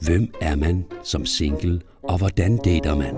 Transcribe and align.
Hvem 0.00 0.34
er 0.40 0.56
man 0.56 0.84
som 1.04 1.26
single, 1.26 1.80
og 2.02 2.18
hvordan 2.18 2.56
dater 2.56 2.94
man? 2.94 3.14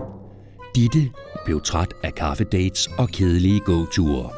Ditte 0.76 1.10
blev 1.44 1.60
træt 1.60 1.94
af 2.02 2.14
kaffedates 2.14 2.90
og 2.98 3.08
kedelige 3.08 3.60
gåture. 3.60 4.30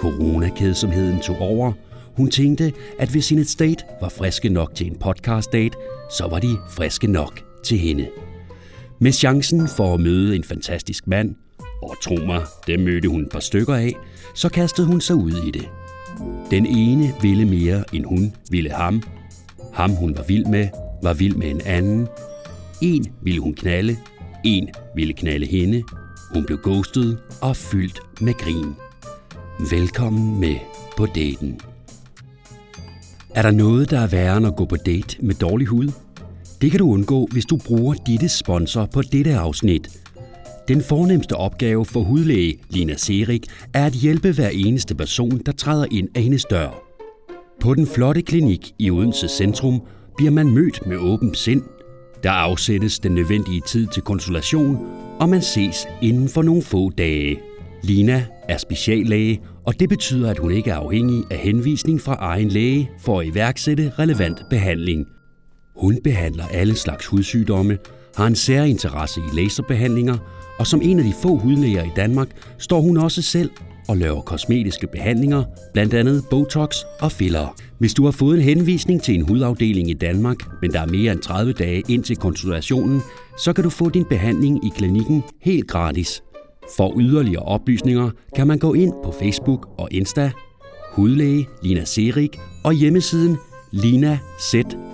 Coronakedsomheden 0.00 1.20
tog 1.20 1.38
over. 1.38 1.72
Hun 2.16 2.30
tænkte, 2.30 2.72
at 2.98 3.08
hvis 3.08 3.28
hendes 3.28 3.56
date 3.56 3.84
var 4.00 4.08
friske 4.08 4.48
nok 4.48 4.74
til 4.74 4.86
en 4.86 4.96
podcast 4.98 5.52
date, 5.52 5.78
så 6.10 6.28
var 6.28 6.38
de 6.38 6.56
friske 6.70 7.06
nok 7.06 7.40
til 7.64 7.78
hende. 7.78 8.08
Med 8.98 9.12
chancen 9.12 9.68
for 9.68 9.94
at 9.94 10.00
møde 10.00 10.36
en 10.36 10.44
fantastisk 10.44 11.06
mand, 11.06 11.34
og 11.82 11.94
tro 12.02 12.14
mig, 12.26 12.42
det 12.66 12.80
mødte 12.80 13.08
hun 13.08 13.22
et 13.22 13.30
par 13.30 13.40
stykker 13.40 13.74
af, 13.74 13.92
så 14.34 14.48
kastede 14.48 14.86
hun 14.86 15.00
sig 15.00 15.16
ud 15.16 15.32
i 15.32 15.50
det. 15.50 15.68
Den 16.50 16.66
ene 16.66 17.14
ville 17.22 17.44
mere, 17.44 17.84
end 17.92 18.04
hun 18.04 18.34
ville 18.50 18.70
ham. 18.70 19.02
Ham 19.72 19.90
hun 19.90 20.16
var 20.16 20.24
vild 20.28 20.46
med, 20.46 20.68
var 21.04 21.14
vild 21.14 21.34
med 21.34 21.50
en 21.50 21.60
anden. 21.60 22.08
En 22.80 23.06
ville 23.22 23.40
hun 23.40 23.54
knalde, 23.54 23.96
en 24.44 24.68
ville 24.94 25.14
knalde 25.14 25.46
hende. 25.46 25.82
Hun 26.34 26.44
blev 26.44 26.58
ghostet 26.62 27.18
og 27.42 27.56
fyldt 27.56 28.00
med 28.20 28.34
grin. 28.34 28.74
Velkommen 29.70 30.40
med 30.40 30.56
på 30.96 31.06
daten. 31.06 31.60
Er 33.34 33.42
der 33.42 33.50
noget, 33.50 33.90
der 33.90 34.00
er 34.00 34.06
værre 34.06 34.36
end 34.36 34.46
at 34.46 34.56
gå 34.56 34.64
på 34.64 34.76
date 34.76 35.16
med 35.20 35.34
dårlig 35.34 35.66
hud? 35.66 35.88
Det 36.60 36.70
kan 36.70 36.78
du 36.78 36.90
undgå, 36.90 37.28
hvis 37.32 37.44
du 37.44 37.56
bruger 37.56 37.94
ditte 37.94 38.28
sponsor 38.28 38.86
på 38.86 39.02
dette 39.02 39.34
afsnit. 39.34 40.00
Den 40.68 40.82
fornemmeste 40.82 41.36
opgave 41.36 41.84
for 41.84 42.00
hudlæge 42.00 42.58
Lina 42.70 42.96
Serik 42.96 43.46
er 43.74 43.86
at 43.86 43.92
hjælpe 43.92 44.32
hver 44.32 44.48
eneste 44.48 44.94
person, 44.94 45.38
der 45.46 45.52
træder 45.52 45.86
ind 45.90 46.08
af 46.14 46.22
hendes 46.22 46.44
dør. 46.44 46.82
På 47.60 47.74
den 47.74 47.86
flotte 47.86 48.22
klinik 48.22 48.72
i 48.78 48.90
Odense 48.90 49.28
Centrum 49.28 49.82
bliver 50.16 50.30
man 50.30 50.50
mødt 50.50 50.86
med 50.86 50.96
åben 50.96 51.34
sind. 51.34 51.62
Der 52.22 52.30
afsættes 52.30 52.98
den 52.98 53.12
nødvendige 53.12 53.62
tid 53.66 53.86
til 53.86 54.02
konsultation, 54.02 54.78
og 55.20 55.28
man 55.28 55.42
ses 55.42 55.86
inden 56.02 56.28
for 56.28 56.42
nogle 56.42 56.62
få 56.62 56.90
dage. 56.90 57.40
Lina 57.82 58.26
er 58.48 58.56
speciallæge, 58.58 59.40
og 59.64 59.80
det 59.80 59.88
betyder, 59.88 60.30
at 60.30 60.38
hun 60.38 60.52
ikke 60.52 60.70
er 60.70 60.76
afhængig 60.76 61.24
af 61.30 61.38
henvisning 61.38 62.00
fra 62.00 62.14
egen 62.14 62.48
læge 62.48 62.90
for 63.00 63.20
at 63.20 63.26
iværksætte 63.26 63.92
relevant 63.98 64.42
behandling. 64.50 65.06
Hun 65.76 65.98
behandler 66.04 66.44
alle 66.46 66.74
slags 66.74 67.06
hudsygdomme, 67.06 67.78
har 68.16 68.26
en 68.26 68.34
særinteresse 68.34 69.20
i 69.20 69.36
laserbehandlinger, 69.36 70.18
og 70.58 70.66
som 70.66 70.80
en 70.82 70.98
af 70.98 71.04
de 71.04 71.12
få 71.22 71.36
hudlæger 71.36 71.84
i 71.84 71.90
Danmark 71.96 72.28
står 72.58 72.80
hun 72.80 72.96
også 72.96 73.22
selv 73.22 73.50
og 73.88 73.96
laver 73.96 74.20
kosmetiske 74.20 74.86
behandlinger, 74.86 75.44
blandt 75.72 75.94
andet 75.94 76.24
Botox 76.30 76.76
og 77.00 77.12
filler. 77.12 77.56
Hvis 77.78 77.94
du 77.94 78.04
har 78.04 78.10
fået 78.10 78.36
en 78.36 78.42
henvisning 78.42 79.02
til 79.02 79.14
en 79.14 79.28
hudafdeling 79.28 79.90
i 79.90 79.94
Danmark, 79.94 80.36
men 80.62 80.72
der 80.72 80.80
er 80.80 80.86
mere 80.86 81.12
end 81.12 81.20
30 81.20 81.52
dage 81.52 81.82
ind 81.88 82.04
til 82.04 82.16
konsultationen, 82.16 83.00
så 83.38 83.52
kan 83.52 83.64
du 83.64 83.70
få 83.70 83.90
din 83.90 84.04
behandling 84.04 84.66
i 84.66 84.70
klinikken 84.76 85.22
helt 85.42 85.68
gratis. 85.68 86.22
For 86.76 86.94
yderligere 87.00 87.42
oplysninger 87.42 88.10
kan 88.36 88.46
man 88.46 88.58
gå 88.58 88.74
ind 88.74 88.92
på 89.04 89.12
Facebook 89.12 89.68
og 89.78 89.88
Insta, 89.90 90.30
hudlæge 90.92 91.46
Lina 91.62 91.84
Serik 91.84 92.38
og 92.64 92.72
hjemmesiden 92.72 93.36
linaz.dk. 93.72 94.84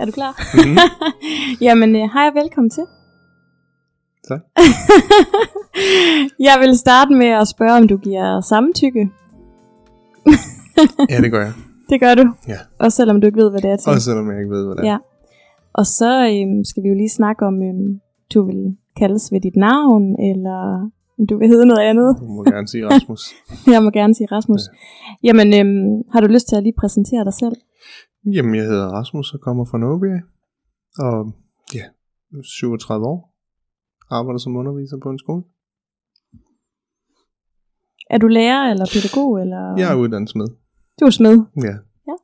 Er 0.00 0.04
du 0.04 0.12
klar? 0.12 0.32
Mhm. 0.54 0.78
Jamen, 1.66 1.96
øh, 1.96 2.02
hej 2.14 2.26
og 2.28 2.34
velkommen 2.34 2.70
til. 2.70 2.82
Tak. 4.28 4.40
jeg 6.48 6.56
vil 6.60 6.78
starte 6.78 7.12
med 7.14 7.26
at 7.26 7.48
spørge, 7.48 7.76
om 7.76 7.88
du 7.88 7.96
giver 7.96 8.40
samtykke. 8.40 9.10
Ja, 11.10 11.20
det 11.20 11.30
gør 11.30 11.42
jeg. 11.44 11.52
Det 11.90 12.00
gør 12.00 12.14
du. 12.14 12.24
Ja. 12.48 12.58
Også 12.78 12.96
selvom 12.96 13.20
du 13.20 13.26
ikke 13.26 13.40
ved, 13.42 13.50
hvad 13.50 13.60
det 13.60 13.70
er 13.70 13.76
til. 13.76 13.90
Også 13.90 14.04
selvom 14.04 14.30
jeg 14.30 14.38
ikke 14.38 14.50
ved, 14.50 14.64
hvad 14.66 14.76
det 14.76 14.84
er. 14.84 14.90
Ja. 14.92 14.98
Og 15.74 15.86
så 15.86 16.10
øhm, 16.32 16.64
skal 16.64 16.82
vi 16.82 16.88
jo 16.88 16.94
lige 16.94 17.10
snakke 17.10 17.46
om, 17.46 17.62
øhm, 17.62 18.00
du 18.34 18.46
vil 18.46 18.76
kaldes 18.96 19.32
ved 19.32 19.40
dit 19.40 19.56
navn, 19.56 20.04
eller 20.30 20.90
om 21.18 21.26
du 21.26 21.38
vil 21.38 21.48
hedde 21.48 21.66
noget 21.66 21.80
andet. 21.90 22.16
Du 22.20 22.24
må 22.24 22.42
gerne 22.42 22.68
sige 22.68 22.88
Rasmus. 22.88 23.22
Jeg 23.66 23.82
må 23.82 23.90
gerne 23.90 24.14
sige 24.14 24.28
Rasmus. 24.32 24.60
Ja. 24.60 25.28
Jamen, 25.28 25.48
øhm, 25.60 26.02
har 26.12 26.20
du 26.20 26.26
lyst 26.26 26.48
til 26.48 26.56
at 26.56 26.62
lige 26.62 26.74
præsentere 26.78 27.24
dig 27.24 27.34
selv? 27.34 27.56
Jamen, 28.24 28.54
jeg 28.54 28.64
hedder 28.64 28.88
Rasmus 28.88 29.34
og 29.34 29.40
kommer 29.40 29.64
fra 29.64 29.78
Nåby. 29.78 30.10
Og 30.98 31.32
ja, 31.74 31.84
37 32.42 33.06
år. 33.06 33.18
Arbejder 34.10 34.38
som 34.38 34.56
underviser 34.56 34.96
på 35.02 35.10
en 35.10 35.18
skole. 35.18 35.42
Er 38.10 38.18
du 38.18 38.26
lærer 38.26 38.70
eller 38.70 38.86
pædagog? 38.92 39.40
Eller? 39.40 39.74
Jeg 39.78 39.92
er 39.92 39.96
uddannet 39.96 40.30
smed. 40.30 40.48
Du 41.00 41.04
er 41.04 41.10
smed. 41.10 41.36
Ja. 41.56 41.74
Ja. 42.08 42.16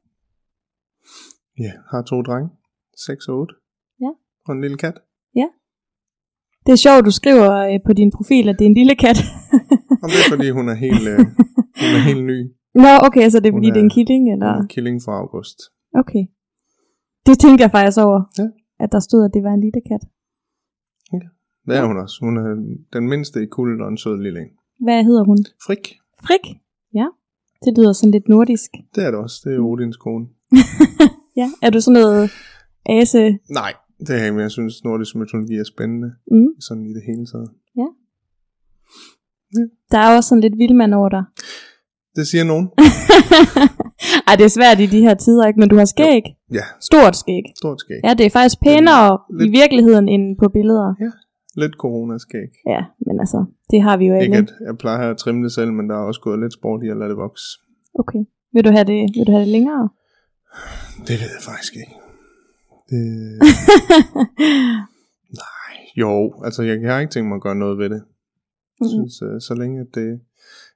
Ja, 1.65 1.73
har 1.91 2.03
to 2.03 2.23
drenge. 2.23 2.51
6 3.07 3.29
og 3.29 3.39
8. 3.39 3.55
Ja. 4.01 4.11
Og 4.47 4.55
en 4.55 4.61
lille 4.61 4.77
kat. 4.77 4.99
Det 6.69 6.73
er 6.73 6.77
sjovt, 6.87 7.05
du 7.05 7.11
skriver 7.11 7.51
øh, 7.69 7.81
på 7.87 7.93
din 7.93 8.11
profil, 8.17 8.49
at 8.49 8.57
det 8.59 8.65
er 8.65 8.71
en 8.75 8.75
lille 8.75 8.97
kat. 9.05 9.19
Og 10.03 10.09
det 10.11 10.19
er 10.25 10.29
fordi, 10.35 10.51
hun 10.51 10.69
er 10.69 10.75
helt, 10.75 11.09
øh, 11.09 11.19
hun 11.83 11.91
er 11.99 12.03
helt 12.11 12.25
ny. 12.25 12.39
Nå, 12.75 12.89
okay, 13.07 13.31
så 13.31 13.41
det 13.41 13.49
er 13.49 13.53
fordi, 13.53 13.67
det 13.67 13.77
er 13.77 13.81
en 13.91 13.91
killing, 13.91 14.33
eller? 14.33 14.47
Er 14.47 14.67
killing 14.67 15.03
fra 15.03 15.13
august. 15.13 15.59
Okay. 15.95 16.25
Det 17.27 17.39
tænkte 17.39 17.63
jeg 17.63 17.71
faktisk 17.71 17.99
over, 17.99 18.21
Ja. 18.39 18.47
at 18.85 18.93
der 18.93 19.01
stod, 19.01 19.25
at 19.25 19.31
det 19.35 19.43
var 19.43 19.53
en 19.55 19.61
lille 19.61 19.81
kat. 19.91 20.03
Det 21.67 21.77
er 21.77 21.87
hun 21.87 21.97
også. 21.97 22.17
Hun 22.21 22.37
er 22.37 22.49
den 22.93 23.09
mindste 23.09 23.43
i 23.43 23.47
kulden 23.47 23.81
og 23.81 23.89
en 23.89 23.99
sød 23.99 24.23
lille 24.23 24.41
en. 24.41 24.49
Hvad 24.85 25.05
hedder 25.05 25.25
hun? 25.25 25.39
Frik. 25.67 25.85
Frik? 26.27 26.45
Ja. 26.95 27.07
Det 27.65 27.79
lyder 27.79 27.93
sådan 27.93 28.11
lidt 28.11 28.29
nordisk. 28.29 28.71
Det 28.95 29.05
er 29.07 29.11
det 29.11 29.21
også. 29.21 29.37
Det 29.45 29.55
er 29.57 29.61
Odins 29.61 29.97
kone. 29.97 30.27
Ja. 31.41 31.49
Er 31.63 31.71
du 31.71 31.81
sådan 31.81 32.01
noget 32.03 32.31
ase? 32.87 33.39
Nej, 33.51 33.73
det 34.01 34.11
er 34.11 34.17
jeg 34.17 34.27
ikke, 34.27 34.41
jeg 34.41 34.51
synes, 34.51 34.85
nordisk 34.85 35.17
mytologi 35.17 35.55
er 35.55 35.65
spændende. 35.65 36.11
Mm. 36.31 36.49
Sådan 36.61 36.87
i 36.87 36.93
det 36.95 37.03
hele 37.07 37.27
taget. 37.27 37.51
Der 39.91 39.99
er 39.99 40.17
også 40.17 40.29
sådan 40.29 40.41
lidt 40.43 40.59
vildmand 40.59 40.95
over 40.95 41.09
dig. 41.09 41.25
Det 42.17 42.27
siger 42.27 42.45
nogen. 42.45 42.71
Ej, 44.29 44.37
det 44.37 44.45
er 44.45 44.49
svært 44.59 44.81
i 44.81 44.87
de 44.87 45.01
her 45.01 45.15
tider, 45.15 45.47
ikke? 45.47 45.61
Men 45.61 45.69
du 45.69 45.77
har 45.77 45.85
skæg. 45.85 46.23
Ja, 46.53 46.65
Stort 46.81 47.17
skæg. 47.17 47.43
stort 47.57 47.81
skæg. 47.81 48.01
Ja, 48.05 48.15
det 48.15 48.27
er 48.27 48.31
faktisk 48.31 48.61
pænere 48.63 49.19
Lidt- 49.31 49.49
i 49.49 49.51
virkeligheden 49.61 50.09
end 50.09 50.37
på 50.43 50.49
billeder. 50.49 50.95
Lidt 51.57 51.73
coronaskæg. 51.73 52.49
Ja, 52.67 52.81
men 53.07 53.21
altså, 53.21 53.45
det 53.71 53.83
har 53.83 53.97
vi 53.97 54.07
jo 54.07 54.15
Ikke 54.21 54.37
alle. 54.37 54.49
at 54.61 54.67
jeg 54.67 54.79
plejer 54.79 55.11
at 55.11 55.17
trimme 55.17 55.45
det 55.45 55.53
selv, 55.53 55.73
men 55.73 55.89
der 55.91 55.95
er 55.97 56.05
også 56.11 56.21
gået 56.21 56.39
lidt 56.39 56.53
sport 56.53 56.83
i 56.85 56.89
at 56.89 56.97
lade 56.97 57.09
det 57.11 57.17
vokse. 57.17 57.45
Okay. 57.99 58.19
Vil 58.55 58.65
du 58.65 58.71
have 58.71 58.85
det, 58.85 58.99
vil 59.17 59.27
du 59.27 59.33
have 59.33 59.41
det 59.45 59.49
længere? 59.59 59.89
Det 61.09 61.15
ved 61.21 61.31
jeg 61.37 61.43
faktisk 61.51 61.73
ikke. 61.77 61.95
Det... 62.91 63.01
Nej, 65.43 65.73
jo, 65.97 66.35
altså 66.45 66.63
jeg, 66.63 66.83
jeg 66.83 66.93
har 66.93 67.01
ikke 67.01 67.13
tænkt 67.13 67.29
mig 67.29 67.37
at 67.37 67.43
gøre 67.43 67.55
noget 67.55 67.79
ved 67.79 67.91
det. 67.91 68.03
Jeg 68.81 68.89
synes, 68.89 69.23
uh, 69.23 69.41
så 69.41 69.55
længe 69.59 69.81
at 69.81 69.87
det 69.95 70.21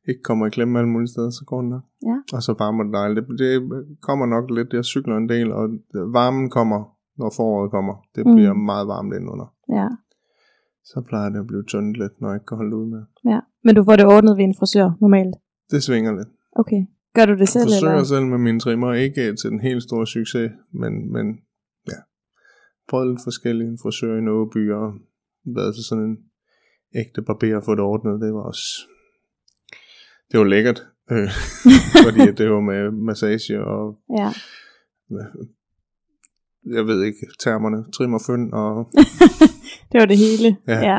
ikke 0.08 0.22
kommer 0.22 0.46
i 0.46 0.50
klemme 0.50 0.78
alle 0.78 0.88
mulige 0.90 1.08
steder, 1.08 1.30
så 1.30 1.44
går 1.46 1.60
det 1.62 1.70
nok. 1.70 1.82
Ja. 2.10 2.16
Og 2.36 2.42
så 2.42 2.52
varmer 2.58 2.82
det 2.84 2.92
dejligt. 2.92 3.26
Det, 3.28 3.38
det 3.38 3.60
kommer 4.02 4.26
nok 4.26 4.50
lidt, 4.50 4.72
jeg 4.72 4.84
cykler 4.84 5.16
en 5.16 5.28
del, 5.28 5.52
og 5.52 5.64
varmen 6.18 6.50
kommer, 6.50 6.80
når 7.18 7.30
foråret 7.36 7.70
kommer. 7.70 7.94
Det 8.14 8.26
Mm. 8.26 8.34
bliver 8.34 8.52
meget 8.54 8.86
varmt 8.88 9.12
indenunder. 9.14 9.48
Ja. 9.78 9.88
Så 10.84 11.02
plejer 11.08 11.28
det 11.30 11.38
at 11.38 11.46
blive 11.46 11.64
tyndt 11.72 11.98
lidt, 11.98 12.20
når 12.20 12.28
jeg 12.28 12.36
ikke 12.36 12.46
kan 12.46 12.56
holde 12.56 12.76
ud 12.76 12.86
med. 12.94 13.02
ja. 13.32 13.40
Men 13.64 13.74
du 13.76 13.84
får 13.84 13.96
det 13.96 14.06
ordnet 14.06 14.36
ved 14.36 14.44
en 14.44 14.54
frisør 14.58 14.90
normalt? 15.00 15.34
Det 15.70 15.82
svinger 15.82 16.12
lidt. 16.18 16.28
Okay. 16.52 16.82
Gør 17.14 17.26
du 17.26 17.34
det 17.42 17.48
selv, 17.48 17.62
Jeg 17.62 17.68
forsøger 17.76 17.92
eller? 17.92 18.04
selv 18.04 18.26
med 18.26 18.38
mine 18.38 18.60
trimmer, 18.60 18.92
ikke 18.92 19.36
til 19.40 19.50
den 19.50 19.60
helt 19.60 19.82
store 19.82 20.06
succes, 20.06 20.50
men, 20.72 21.12
men 21.12 21.26
ja, 21.92 21.98
prøvet 22.88 23.08
lidt 23.08 23.20
forskellige 23.24 23.68
en 23.68 23.78
frisør 23.82 24.16
i 24.18 24.20
Nåby, 24.20 24.70
og 24.72 24.86
været 25.56 25.74
til 25.74 25.84
sådan 25.84 26.04
en 26.04 26.16
ægte 27.00 27.22
barber 27.22 27.56
og 27.56 27.64
få 27.64 27.72
det 27.74 27.84
ordnet, 27.92 28.20
det 28.20 28.34
var 28.34 28.40
også, 28.52 28.64
det 30.32 30.40
var 30.40 30.44
lækkert, 30.44 30.80
øh, 31.12 31.28
fordi 32.04 32.32
det 32.38 32.50
var 32.50 32.60
med 32.60 32.90
massage 32.90 33.64
og, 33.64 33.98
Ja. 34.18 34.28
jeg 36.76 36.86
ved 36.86 37.02
ikke, 37.08 37.18
termerne, 37.44 37.78
trim 37.92 38.14
og 38.14 38.20
fynd, 38.26 38.52
og, 38.52 38.90
Det 39.92 39.96
var 40.00 40.06
det 40.12 40.18
hele. 40.26 40.48
Ja, 40.72 40.78
ja. 40.90 40.98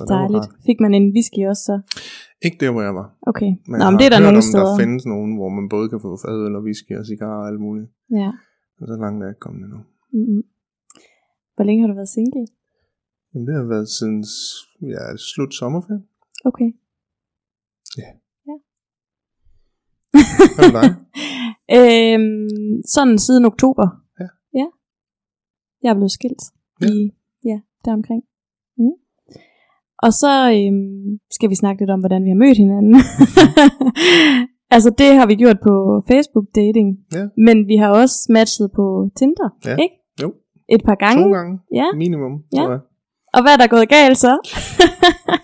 og 0.00 0.06
Dejligt. 0.08 0.46
Fik 0.66 0.78
man 0.84 0.94
en 0.94 1.06
whisky 1.14 1.40
også 1.52 1.62
så? 1.70 1.76
Ikke 2.46 2.58
der, 2.64 2.70
hvor 2.74 2.82
jeg 2.88 2.94
var. 3.00 3.08
Okay. 3.30 3.50
Men 3.70 3.76
Nå, 3.80 3.84
men 3.90 3.98
det 4.00 4.06
er 4.08 4.12
der 4.16 4.22
nogle 4.26 4.40
om, 4.42 4.46
steder. 4.50 4.66
der 4.68 4.78
findes 4.82 5.04
nogen, 5.14 5.30
hvor 5.38 5.48
man 5.58 5.66
både 5.74 5.86
kan 5.92 6.00
få 6.06 6.10
fadøl 6.24 6.54
og 6.58 6.62
whisky 6.66 6.92
og 7.00 7.04
cigarer 7.10 7.40
og 7.42 7.48
alt 7.50 7.60
muligt. 7.66 7.88
Ja. 8.20 8.30
Og 8.80 8.84
så 8.90 8.94
langt 9.02 9.16
er 9.20 9.26
jeg 9.26 9.32
ikke 9.34 9.44
kommet 9.46 9.62
endnu. 9.66 9.80
Mm-hmm. 10.18 10.42
Hvor 11.54 11.64
længe 11.68 11.80
har 11.82 11.88
du 11.92 11.96
været 12.00 12.12
single? 12.18 12.44
Jamen, 13.30 13.46
det 13.48 13.54
har 13.60 13.66
været 13.74 13.88
siden 13.96 14.18
ja, 14.94 15.02
slut 15.32 15.52
sommerferien. 15.60 16.04
Okay. 16.50 16.68
Ja. 18.02 18.08
Hvad 20.56 20.72
med 20.72 20.80
dig? 20.80 20.88
øhm, 21.78 22.82
sådan 22.94 23.18
siden 23.18 23.44
oktober. 23.44 23.86
Ja. 24.20 24.26
Ja. 24.54 24.66
Jeg 25.82 25.90
er 25.90 25.94
blevet 25.94 26.10
skilt. 26.12 26.42
Ja. 26.80 26.86
I, 26.86 27.10
ja, 27.44 27.58
deromkring. 27.84 28.22
Mm. 28.78 28.94
Og 30.02 30.12
så 30.12 30.32
øhm, 30.56 31.18
skal 31.30 31.50
vi 31.50 31.54
snakke 31.54 31.80
lidt 31.82 31.90
om, 31.90 32.00
hvordan 32.00 32.24
vi 32.24 32.28
har 32.28 32.36
mødt 32.44 32.56
hinanden. 32.58 32.94
Altså 34.74 34.90
det 34.98 35.14
har 35.14 35.26
vi 35.26 35.34
gjort 35.34 35.56
på 35.62 36.02
Facebook 36.10 36.44
dating. 36.54 36.88
Ja. 37.14 37.24
Men 37.36 37.68
vi 37.68 37.76
har 37.76 37.88
også 37.90 38.16
matchet 38.30 38.70
på 38.76 38.84
Tinder, 39.16 39.48
Ja. 39.64 39.76
ikke? 39.84 39.94
Jo. 40.22 40.32
Et 40.68 40.82
par 40.84 40.94
gange. 40.94 41.24
To 41.24 41.32
gange 41.32 41.58
Ja. 41.74 41.84
minimum, 41.96 42.32
Ja. 42.54 42.58
tror 42.58 42.70
jeg. 42.70 42.80
Og 43.34 43.42
hvad 43.42 43.52
er 43.52 43.56
der 43.56 43.66
gået 43.66 43.88
galt 43.88 44.18
så? 44.18 44.32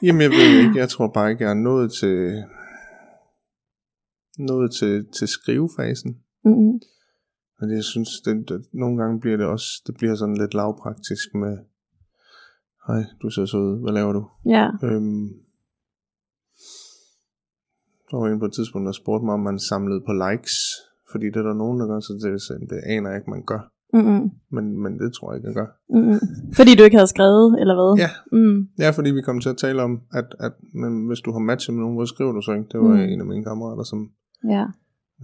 Jamen, 0.03 0.23
jeg 0.23 0.31
ved 0.31 0.59
ikke. 0.65 0.79
Jeg 0.79 0.89
tror 0.89 1.09
bare 1.15 1.31
ikke, 1.31 1.45
jeg 1.45 1.51
er 1.51 1.55
nået 1.55 1.93
til, 2.01 2.17
nået 4.39 4.71
til, 4.71 5.07
til 5.19 5.29
skrivefasen. 5.29 6.19
Mm-hmm. 6.45 6.81
Men 7.61 7.71
jeg 7.77 7.85
synes, 7.85 8.21
det, 8.25 8.49
det, 8.49 8.67
nogle 8.73 8.97
gange 9.03 9.21
bliver 9.21 9.37
det 9.37 9.47
også, 9.47 9.83
det 9.87 9.95
bliver 9.95 10.15
sådan 10.15 10.37
lidt 10.37 10.55
lavpraktisk 10.55 11.35
med, 11.35 11.59
hej, 12.87 13.05
du 13.23 13.31
ser 13.31 13.47
så 13.47 13.57
ud, 13.57 13.83
hvad 13.83 13.93
laver 13.93 14.13
du? 14.13 14.27
Ja. 14.47 14.67
Øhm, 14.83 15.29
der 18.11 18.17
var 18.17 18.27
en 18.27 18.39
på 18.39 18.45
et 18.45 18.53
tidspunkt, 18.53 18.87
der 18.87 18.93
spurgte 18.93 19.25
mig, 19.25 19.35
om 19.35 19.41
man 19.41 19.59
samlede 19.59 20.01
på 20.07 20.13
likes, 20.13 20.57
fordi 21.11 21.27
det 21.27 21.37
er 21.37 21.43
der 21.43 21.55
nogen, 21.55 21.81
der 21.81 21.87
gør, 21.87 22.01
så 22.01 22.13
det, 22.13 22.71
det 22.71 22.81
aner 22.95 23.11
jeg 23.11 23.19
ikke, 23.19 23.31
man 23.31 23.45
gør. 23.45 23.73
Mm-hmm. 23.95 24.31
Men, 24.51 24.65
men 24.83 24.93
det 24.99 25.13
tror 25.15 25.33
jeg 25.33 25.37
ikke, 25.39 25.49
jeg 25.49 25.55
gør. 25.55 25.69
Mm-hmm. 25.97 26.19
Fordi 26.57 26.75
du 26.75 26.83
ikke 26.85 26.97
havde 26.97 27.15
skrevet, 27.17 27.61
eller 27.61 27.75
hvad? 27.79 27.93
Ja. 28.05 28.11
Mm. 28.39 28.59
Ja, 28.79 28.91
fordi 28.91 29.11
vi 29.11 29.23
kom 29.23 29.41
til 29.41 29.49
at 29.55 29.57
tale 29.57 29.83
om, 29.83 30.01
at, 30.13 30.29
at 30.41 30.53
men 30.83 31.07
hvis 31.07 31.21
du 31.21 31.31
har 31.33 31.39
matchet 31.39 31.75
med 31.75 31.83
nogen, 31.83 31.97
hvor 31.97 32.05
skriver 32.05 32.33
du 32.33 32.43
så 32.43 32.53
ikke? 32.53 32.69
Det 32.73 32.81
var 32.81 32.95
mm. 32.95 33.13
en 33.13 33.21
af 33.21 33.27
mine 33.27 33.45
kammerater, 33.45 33.83
som 33.83 34.11
Ja. 34.45 34.65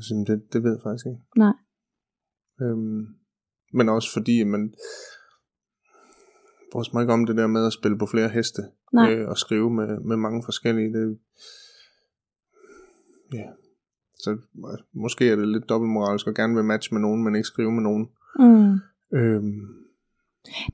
synes, 0.01 0.27
det, 0.27 0.53
det 0.53 0.63
ved 0.63 0.71
jeg 0.71 0.81
faktisk 0.83 1.07
ikke. 1.07 1.23
Nej. 1.37 1.53
Øhm, 2.63 3.07
men 3.73 3.89
også 3.89 4.13
fordi, 4.13 4.45
man 4.45 4.75
bryder 6.73 6.91
mig 6.93 7.03
ikke 7.03 7.13
om 7.13 7.27
det 7.27 7.37
der 7.37 7.47
med 7.47 7.67
at 7.67 7.73
spille 7.73 7.99
på 7.99 8.07
flere 8.07 8.29
heste. 8.29 8.63
Nej. 8.93 9.13
Øh, 9.13 9.29
og 9.29 9.39
skrive 9.39 9.71
med, 9.71 10.01
med 10.01 10.17
mange 10.17 10.43
forskellige. 10.45 10.93
Det, 10.93 11.19
ja. 13.33 13.47
Så 14.19 14.31
øh, 14.31 14.79
måske 14.93 15.31
er 15.31 15.37
det 15.37 15.49
lidt 15.49 15.69
dobbeltmoralsk 15.69 16.27
at 16.27 16.35
gerne 16.35 16.55
vil 16.55 16.65
matche 16.65 16.95
med 16.95 17.01
nogen, 17.01 17.25
men 17.25 17.35
ikke 17.35 17.47
skrive 17.47 17.73
med 17.73 17.83
nogen. 17.83 18.09
Mm. 18.39 18.79
Øhm, 19.19 19.85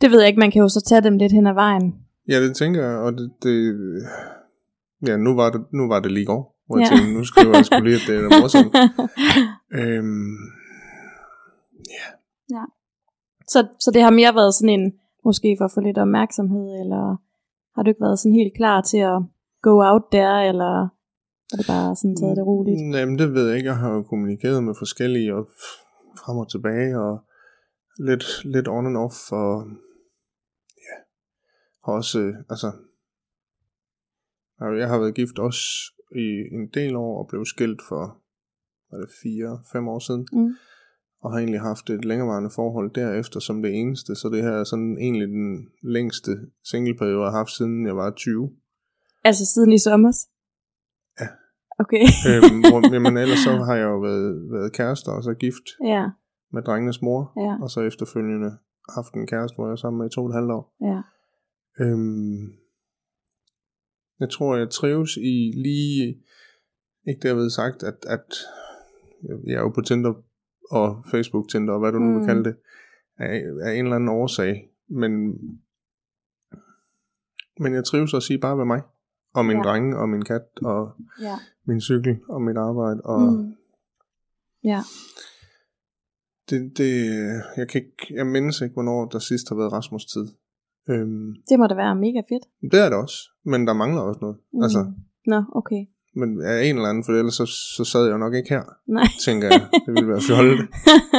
Det 0.01 0.11
ved 0.11 0.19
jeg 0.19 0.29
ikke, 0.29 0.39
man 0.39 0.51
kan 0.51 0.63
jo 0.63 0.69
så 0.69 0.85
tage 0.89 1.01
dem 1.01 1.17
lidt 1.19 1.33
hen 1.33 1.47
ad 1.47 1.55
vejen. 1.55 1.95
Ja, 2.29 2.43
det 2.43 2.57
tænker 2.57 2.85
jeg, 2.85 2.99
og 2.99 3.13
det, 3.13 3.33
det 3.43 3.57
ja, 5.07 5.17
nu 5.17 5.35
var 5.35 5.51
det, 5.51 5.65
nu 5.73 5.89
var 5.89 6.01
det 6.01 6.13
lige 6.13 6.27
går, 6.27 6.60
hvor 6.71 6.79
jeg 6.79 6.89
Ja. 6.91 6.97
tænkte, 6.97 7.13
nu 7.19 7.25
skriver 7.25 7.55
jeg 7.57 7.67
sgu 7.67 7.81
lige, 7.81 7.99
at 8.01 8.07
det 8.09 8.17
er 8.17 8.41
morsomt. 8.41 8.73
øhm, 9.81 10.37
så, 13.53 13.59
så 13.85 13.89
det 13.95 14.03
har 14.03 14.11
mere 14.21 14.35
været 14.35 14.55
sådan 14.55 14.75
en, 14.81 14.93
måske 15.25 15.57
for 15.59 15.65
at 15.65 15.75
få 15.75 15.81
lidt 15.81 15.99
opmærksomhed, 15.99 16.67
eller 16.83 17.05
har 17.75 17.83
du 17.83 17.89
ikke 17.91 18.05
været 18.07 18.19
sådan 18.19 18.39
helt 18.41 18.55
klar 18.61 18.81
til 18.81 18.99
at 19.13 19.19
go 19.67 19.75
out 19.91 20.05
there, 20.13 20.49
eller 20.51 20.73
har 21.51 21.57
det 21.61 21.67
bare 21.75 21.97
sådan 21.97 22.17
taget 22.17 22.37
det 22.37 22.47
roligt? 22.47 22.81
Nej, 22.95 23.05
men 23.05 23.19
det 23.19 23.35
ved 23.35 23.47
jeg 23.49 23.57
ikke. 23.57 23.69
Jeg 23.69 23.77
har 23.77 23.91
jo 23.97 24.03
kommunikeret 24.03 24.65
med 24.65 24.75
forskellige, 24.79 25.35
og 25.37 25.43
frem 26.23 26.37
og 26.43 26.51
tilbage, 26.51 26.99
og 27.05 27.15
lidt, 28.09 28.27
lidt 28.45 28.69
on 28.69 28.87
and 28.87 28.97
off, 29.05 29.19
og 29.33 29.53
ja, 30.87 30.97
har 31.85 31.93
også, 32.01 32.19
øh, 32.21 32.35
altså, 32.53 32.71
jeg 34.81 34.89
har 34.89 34.99
været 34.99 35.15
gift 35.15 35.39
også 35.39 35.63
i 36.17 36.55
en 36.55 36.67
del 36.75 36.97
år, 36.97 37.19
og 37.19 37.29
blev 37.29 37.45
skilt 37.45 37.83
for, 37.89 38.19
var 38.91 38.99
det 38.99 39.09
fire, 39.23 39.61
fem 39.73 39.89
år 39.89 39.99
siden. 39.99 40.27
Mm. 40.33 40.55
og 41.23 41.33
har 41.33 41.39
egentlig 41.39 41.61
haft 41.61 41.91
et 41.91 42.05
længerevarende 42.05 42.51
forhold 42.55 42.91
derefter 42.95 43.41
som 43.41 43.63
det 43.63 43.75
eneste, 43.81 44.15
så 44.15 44.29
det 44.29 44.43
her 44.43 44.51
er 44.51 44.65
sådan 44.65 44.99
egentlig 44.99 45.29
den 45.29 45.69
længste 45.83 46.31
singleperiode, 46.65 47.23
jeg 47.23 47.31
har 47.31 47.39
haft 47.39 47.51
siden 47.51 47.87
jeg 47.87 47.97
var 47.97 48.11
20. 48.11 48.51
Altså 49.25 49.47
siden 49.47 49.73
i 49.73 49.79
sommer? 49.79 50.13
Ja. 51.21 51.27
Okay. 51.79 52.05
øhm, 52.29 52.61
hvor, 52.61 52.79
jamen 52.95 53.17
ellers 53.17 53.39
så 53.39 53.51
har 53.51 53.77
jeg 53.77 53.85
jo 53.85 53.99
været, 53.99 54.53
været 54.53 54.73
kærester 54.73 55.13
og 55.13 55.23
så 55.23 55.35
gift 55.35 55.67
ja, 55.85 56.05
med 56.53 56.63
drengenes 56.63 57.03
mor, 57.03 57.33
ja, 57.37 57.63
og 57.63 57.71
så 57.71 57.81
efterfølgende 57.81 58.51
haft 58.95 59.15
en 59.15 59.27
kæreste, 59.27 59.55
hvor 59.57 59.67
jeg 59.67 59.73
er 59.73 59.77
sammen 59.77 59.99
med 59.99 60.07
i 60.07 60.15
to 60.15 60.21
og 60.25 60.29
et 60.29 60.35
halvt 60.35 60.51
år. 60.51 60.75
ja. 60.81 61.01
Øhm, 61.81 62.53
jeg 64.21 64.31
tror, 64.31 64.57
jeg 64.57 64.71
trives 64.71 65.17
i 65.17 65.53
lige, 65.57 66.23
ikke 67.09 67.29
derved 67.29 67.51
sagt, 67.51 67.83
at, 67.83 67.95
at 68.07 68.35
jeg 69.47 69.55
er 69.55 69.61
jo 69.61 69.69
på 69.69 69.81
Tinder 69.81 70.13
og 70.71 71.05
Facebook 71.11 71.49
Tinder, 71.51 71.73
og 71.75 71.81
hvad 71.81 71.93
du 71.93 71.99
nu 71.99 72.11
Mm. 72.11 72.19
vil 72.19 72.27
kalde 72.27 72.45
det, 72.45 72.57
af, 73.19 73.43
af 73.63 73.73
en 73.75 73.85
eller 73.85 73.97
anden 73.97 74.09
årsag. 74.09 74.71
Men, 74.89 75.13
men 77.61 77.75
jeg 77.75 77.85
trives 77.85 78.15
også 78.15 78.33
i 78.33 78.37
bare 78.37 78.59
ved 78.59 78.65
mig, 78.65 78.83
og 79.35 79.45
min 79.45 79.57
Ja. 79.57 79.63
ja. 79.63 79.69
drenge, 79.69 79.99
og 79.99 80.09
min 80.09 80.23
kat, 80.25 80.43
og 80.63 80.93
ja. 81.21 81.35
min 81.67 81.81
cykel, 81.81 82.19
og 82.29 82.43
mit 82.43 82.57
arbejde, 82.57 83.01
og 83.05 83.33
Mm. 83.33 83.55
Ja, 84.65 84.81
det, 86.51 86.79
det, 86.79 87.07
jeg, 87.57 87.69
kan 87.69 87.81
ikke, 87.85 88.15
jeg 88.15 88.27
mindes 88.27 88.61
ikke, 88.61 88.73
hvornår 88.73 89.09
der 89.09 89.19
sidst 89.19 89.49
har 89.49 89.57
været 89.57 89.73
Rasmus 89.73 90.05
tid. 90.07 90.27
Øhm, 90.89 91.29
det 91.49 91.59
må 91.59 91.67
da 91.67 91.75
være 91.75 91.95
mega 92.07 92.21
fedt. 92.33 92.45
det 92.73 92.81
er 92.85 92.89
det 92.89 92.99
også, 92.99 93.19
men 93.45 93.67
der 93.67 93.75
mangler 93.83 94.01
også 94.03 94.19
noget. 94.23 94.37
Mm. 94.53 94.63
Altså, 94.63 94.81
Nå, 95.27 95.43
okay. 95.61 95.83
Men 96.21 96.29
af 96.43 96.65
en 96.65 96.77
eller 96.77 96.89
anden, 96.91 97.05
for 97.05 97.13
ellers 97.13 97.35
så, 97.35 97.47
så 97.77 97.85
sad 97.91 98.03
jeg 98.05 98.13
jo 98.13 98.19
nok 98.19 98.35
ikke 98.35 98.51
her, 98.57 98.65
Nej. 98.97 99.09
tænker 99.27 99.47
jeg. 99.55 99.63
Det 99.87 99.93
ville 99.95 100.09
være 100.15 100.23
fjollet. 100.29 100.59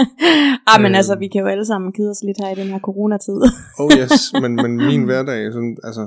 ah, 0.71 0.77
men 0.83 0.91
Øhm. 0.91 0.99
altså, 0.99 1.13
vi 1.23 1.27
kan 1.27 1.41
jo 1.43 1.47
alle 1.53 1.65
sammen 1.71 1.89
kede 1.97 2.09
os 2.15 2.23
lidt 2.27 2.37
her 2.41 2.49
i 2.55 2.59
den 2.61 2.69
her 2.73 2.79
coronatid. 2.87 3.39
Oh 3.81 3.89
yes, 3.99 4.15
men, 4.43 4.51
men 4.63 4.71
min 4.89 5.03
hverdag, 5.09 5.39
sådan, 5.55 5.77
altså 5.89 6.03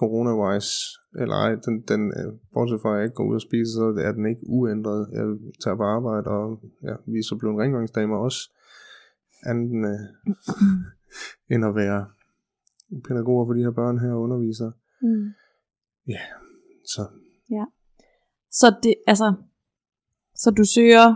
corona-wise, 0.00 0.72
eller 1.20 1.36
ej, 1.44 1.50
den, 1.66 1.74
den, 1.90 2.02
øh, 2.18 2.28
bortset 2.54 2.78
fra 2.82 2.90
at 2.92 2.96
jeg 2.96 3.04
ikke 3.06 3.18
går 3.20 3.28
ud 3.30 3.34
og 3.40 3.44
spiser, 3.48 3.72
så 3.80 3.84
er 4.08 4.12
den 4.18 4.24
ikke 4.32 4.44
uændret. 4.58 5.00
Jeg 5.18 5.24
tager 5.62 5.76
på 5.76 5.86
arbejde, 5.96 6.26
og 6.38 6.46
ja, 6.88 6.94
vi 7.12 7.18
er 7.22 7.26
så 7.30 7.34
blevet 7.40 7.58
rengøringsdamer 7.60 8.16
også. 8.26 8.40
Anden 9.50 9.80
øh, 9.92 10.00
end 11.52 11.62
at 11.70 11.74
være 11.82 12.00
pædagoger 13.08 13.46
for 13.46 13.52
de 13.52 13.62
her 13.66 13.70
børn 13.80 13.98
her 13.98 14.12
og 14.12 14.20
undervisere. 14.20 14.72
mm. 15.02 15.26
Så 16.94 17.02
Så 18.50 18.66
det, 18.82 18.94
altså, 19.06 19.34
så 20.34 20.50
du 20.50 20.64
søger, 20.74 21.06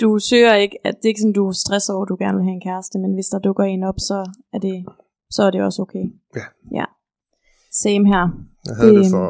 du 0.00 0.18
søger 0.30 0.54
ikke, 0.54 0.76
at 0.86 0.94
det 0.96 1.04
er 1.04 1.08
ikke 1.08 1.20
sådan, 1.20 1.32
du 1.32 1.52
stresser 1.64 1.92
over, 1.94 2.02
at 2.04 2.08
du 2.08 2.16
gerne 2.20 2.36
vil 2.38 2.44
have 2.48 2.54
en 2.54 2.66
kæreste, 2.68 2.98
men 2.98 3.14
hvis 3.14 3.26
der 3.32 3.38
dukker 3.38 3.64
en 3.64 3.82
op, 3.82 3.98
så 3.98 4.18
er 4.52 4.58
det, 4.58 4.76
så 5.30 5.42
er 5.42 5.50
det 5.50 5.62
også 5.62 5.82
okay. 5.82 6.04
Ja. 6.36 6.46
Ja. 6.78 6.84
Same 7.82 8.04
her. 8.12 8.24
jeg 8.66 8.76
havde 8.76 8.88
det, 8.88 8.96
Det- 8.96 9.04
det 9.04 9.10
for, 9.16 9.26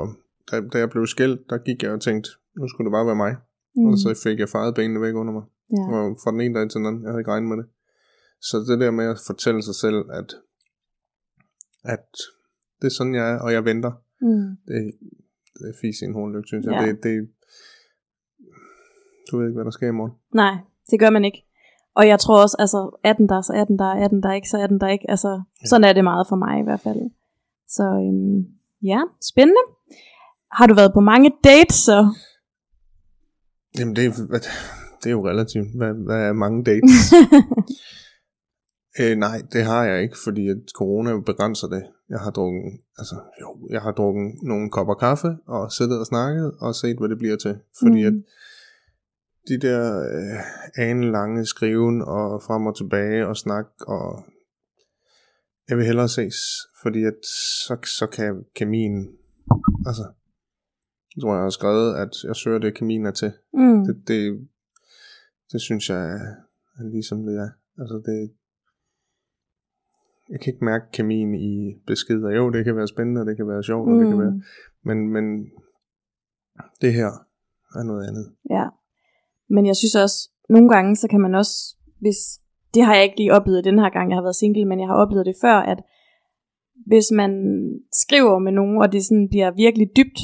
da, 0.51 0.55
da 0.73 0.79
jeg 0.79 0.91
blev 0.91 1.07
skilt, 1.07 1.41
der 1.51 1.59
gik 1.59 1.83
jeg 1.83 1.93
og 1.93 2.01
tænkte, 2.01 2.31
nu 2.61 2.69
skulle 2.69 2.87
det 2.89 2.93
bare 2.99 3.07
være 3.07 3.17
mig. 3.25 3.33
Mm. 3.77 3.87
Og 3.87 3.99
så 3.99 4.09
fik 4.25 4.39
jeg 4.39 4.49
faret 4.49 4.75
benene 4.75 5.01
væk 5.01 5.15
under 5.15 5.33
mig. 5.39 5.45
ja. 5.79 5.83
Og 5.97 6.05
fra 6.23 6.31
den 6.35 6.41
ene 6.41 6.55
dag 6.59 6.71
til 6.71 6.79
den 6.79 6.87
anden, 6.87 7.03
jeg 7.03 7.11
havde 7.11 7.21
ikke 7.21 7.31
regnet 7.35 7.49
med 7.49 7.57
det. 7.61 7.67
Så 8.49 8.55
det 8.69 8.81
der 8.81 8.91
med 8.91 9.07
at 9.15 9.19
fortælle 9.27 9.63
sig 9.63 9.75
selv, 9.75 9.99
at, 10.21 10.29
at 11.85 12.07
det 12.81 12.87
er 12.87 12.91
sådan, 12.99 13.15
jeg 13.15 13.31
er, 13.33 13.39
og 13.39 13.53
jeg 13.53 13.65
venter, 13.65 13.93
Mm. 14.23 14.57
det, 14.69 14.93
det 15.59 15.67
er 15.69 15.79
fis 15.81 16.01
i 16.03 16.05
en 16.05 16.15
hornlygt, 16.15 16.47
synes 16.49 16.67
jeg. 16.67 16.73
Ja. 16.75 16.87
Det, 16.87 17.03
det, 17.03 17.29
du 19.31 19.39
ved 19.39 19.47
ikke, 19.47 19.55
hvad 19.57 19.65
der 19.65 19.71
sker 19.71 19.89
i 19.89 19.99
morgen. 20.01 20.13
Nej, 20.35 20.55
det 20.91 21.01
gør 21.01 21.11
man 21.11 21.25
ikke. 21.25 21.45
Og 21.95 22.09
jeg 22.09 22.19
tror 22.21 22.43
også, 22.43 22.57
altså, 22.59 22.99
er 23.05 23.13
den 23.13 23.29
der, 23.29 23.41
så 23.43 23.53
er 23.53 23.65
den 23.65 23.79
der, 23.79 23.93
er 24.05 24.09
den 24.09 24.23
der 24.23 24.33
ikke, 24.33 24.49
så 24.49 24.59
er 24.59 24.67
den 24.67 24.81
der 24.81 24.89
ikke. 24.89 25.11
Altså, 25.11 25.43
Ja. 25.63 25.67
sådan 25.67 25.85
er 25.85 25.93
det 25.93 26.05
meget 26.05 26.27
for 26.29 26.37
mig 26.37 26.61
i 26.61 26.63
hvert 26.65 26.81
fald. 26.81 27.01
Så 27.69 27.83
øhm, 27.83 28.39
ja, 28.83 29.01
spændende. 29.31 29.61
Har 30.53 30.67
du 30.67 30.75
været 30.75 30.93
på 30.95 31.01
mange 31.01 31.33
dates 31.45 31.75
så? 31.77 31.99
Jamen, 33.79 33.97
det, 33.97 34.05
er- 34.07 34.39
det 35.01 35.07
er 35.07 35.11
jo 35.11 35.29
relativt. 35.29 35.77
Hvad, 35.77 35.93
hvad 36.07 36.21
er 36.29 36.33
mange 36.33 36.65
dates? 36.65 36.95
øh, 39.01 39.17
nej, 39.17 39.43
det 39.53 39.65
har 39.65 39.85
jeg 39.85 40.03
ikke, 40.03 40.17
fordi 40.25 40.49
at 40.49 40.57
corona 40.75 41.21
begrænser 41.21 41.69
det. 41.69 41.83
Jeg 42.09 42.19
har 42.21 42.31
drukket, 42.31 42.81
altså, 42.99 43.15
jo, 43.41 43.69
jeg 43.71 43.81
har 43.83 43.93
drukket 43.93 44.35
nogle 44.43 44.71
kopper 44.71 44.95
kaffe, 44.95 45.37
og 45.47 45.73
siddet 45.73 45.99
og 46.01 46.07
snakket, 46.07 46.53
og 46.61 46.75
set, 46.75 46.99
hvad 46.99 47.09
det 47.09 47.19
bliver 47.19 47.37
til. 47.37 47.59
Fordi 47.83 48.01
Mm. 48.11 48.17
at 48.17 48.23
de 49.49 49.59
der 49.67 50.01
øh, 50.01 50.89
anelange 50.89 51.47
skriven, 51.47 52.03
og 52.03 52.43
frem 52.43 52.67
og 52.67 52.77
tilbage, 52.77 53.27
og 53.27 53.37
snak, 53.37 53.67
og 53.87 54.25
jeg 55.69 55.77
vil 55.77 55.87
hellere 55.87 56.09
ses, 56.09 56.37
fordi 56.83 57.05
at 57.05 57.15
så, 57.67 57.77
så 57.99 58.07
kan 58.07 58.45
kemien, 58.57 59.09
altså, 59.87 60.03
jeg 61.17 61.21
tror, 61.23 61.35
jeg 61.35 61.43
har 61.43 61.51
skrevet, 61.51 61.95
at 61.97 62.11
jeg 62.25 62.37
søger 62.37 62.59
det, 62.59 62.75
kemien 62.75 63.07
er 63.07 63.11
til. 63.11 63.33
Mm. 63.53 63.85
Det, 63.85 64.09
det, 64.09 64.49
det 65.53 65.61
synes 65.61 65.91
jeg 65.91 65.99
er, 65.99 66.27
er 66.79 66.91
ligesom 66.93 67.19
det 67.27 67.37
er. 67.37 67.49
Altså 67.79 67.95
det, 68.07 68.31
jeg 70.31 70.41
kan 70.41 70.53
ikke 70.53 70.65
mærke 70.65 70.85
kemien 70.93 71.35
i 71.35 71.75
beskeder. 71.87 72.31
Jo, 72.31 72.51
det 72.51 72.65
kan 72.65 72.77
være 72.77 72.89
spændende, 72.89 73.21
og 73.21 73.27
det 73.27 73.37
kan 73.37 73.49
være 73.49 73.63
sjovt, 73.63 73.87
mm. 73.89 73.93
og 73.93 74.01
det 74.01 74.09
kan 74.09 74.19
være, 74.19 74.41
men, 74.85 74.99
men 75.15 75.25
det 76.81 76.93
her 76.95 77.11
er 77.79 77.83
noget 77.83 78.09
andet. 78.09 78.27
Ja. 78.51 78.65
Men 79.49 79.67
jeg 79.67 79.77
synes 79.77 79.95
også, 79.95 80.31
nogle 80.49 80.69
gange, 80.69 80.97
så 80.97 81.09
kan 81.09 81.21
man 81.21 81.35
også, 81.35 81.77
hvis, 82.01 82.19
det 82.75 82.83
har 82.85 82.95
jeg 82.95 83.05
ikke 83.05 83.17
lige 83.17 83.33
oplevet 83.33 83.65
den 83.65 83.79
her 83.79 83.91
gang, 83.91 84.11
jeg 84.11 84.17
har 84.17 84.23
været 84.23 84.37
single, 84.37 84.65
men 84.65 84.81
jeg 84.81 84.89
har 84.89 84.95
oplevet 84.95 85.27
det 85.27 85.37
før, 85.41 85.57
at 85.73 85.79
hvis 86.87 87.11
man 87.11 87.33
skriver 87.93 88.39
med 88.39 88.53
nogen, 88.53 88.79
og 88.83 88.93
det 88.93 89.05
sådan 89.05 89.29
bliver 89.29 89.51
virkelig 89.51 89.89
dybt, 89.97 90.21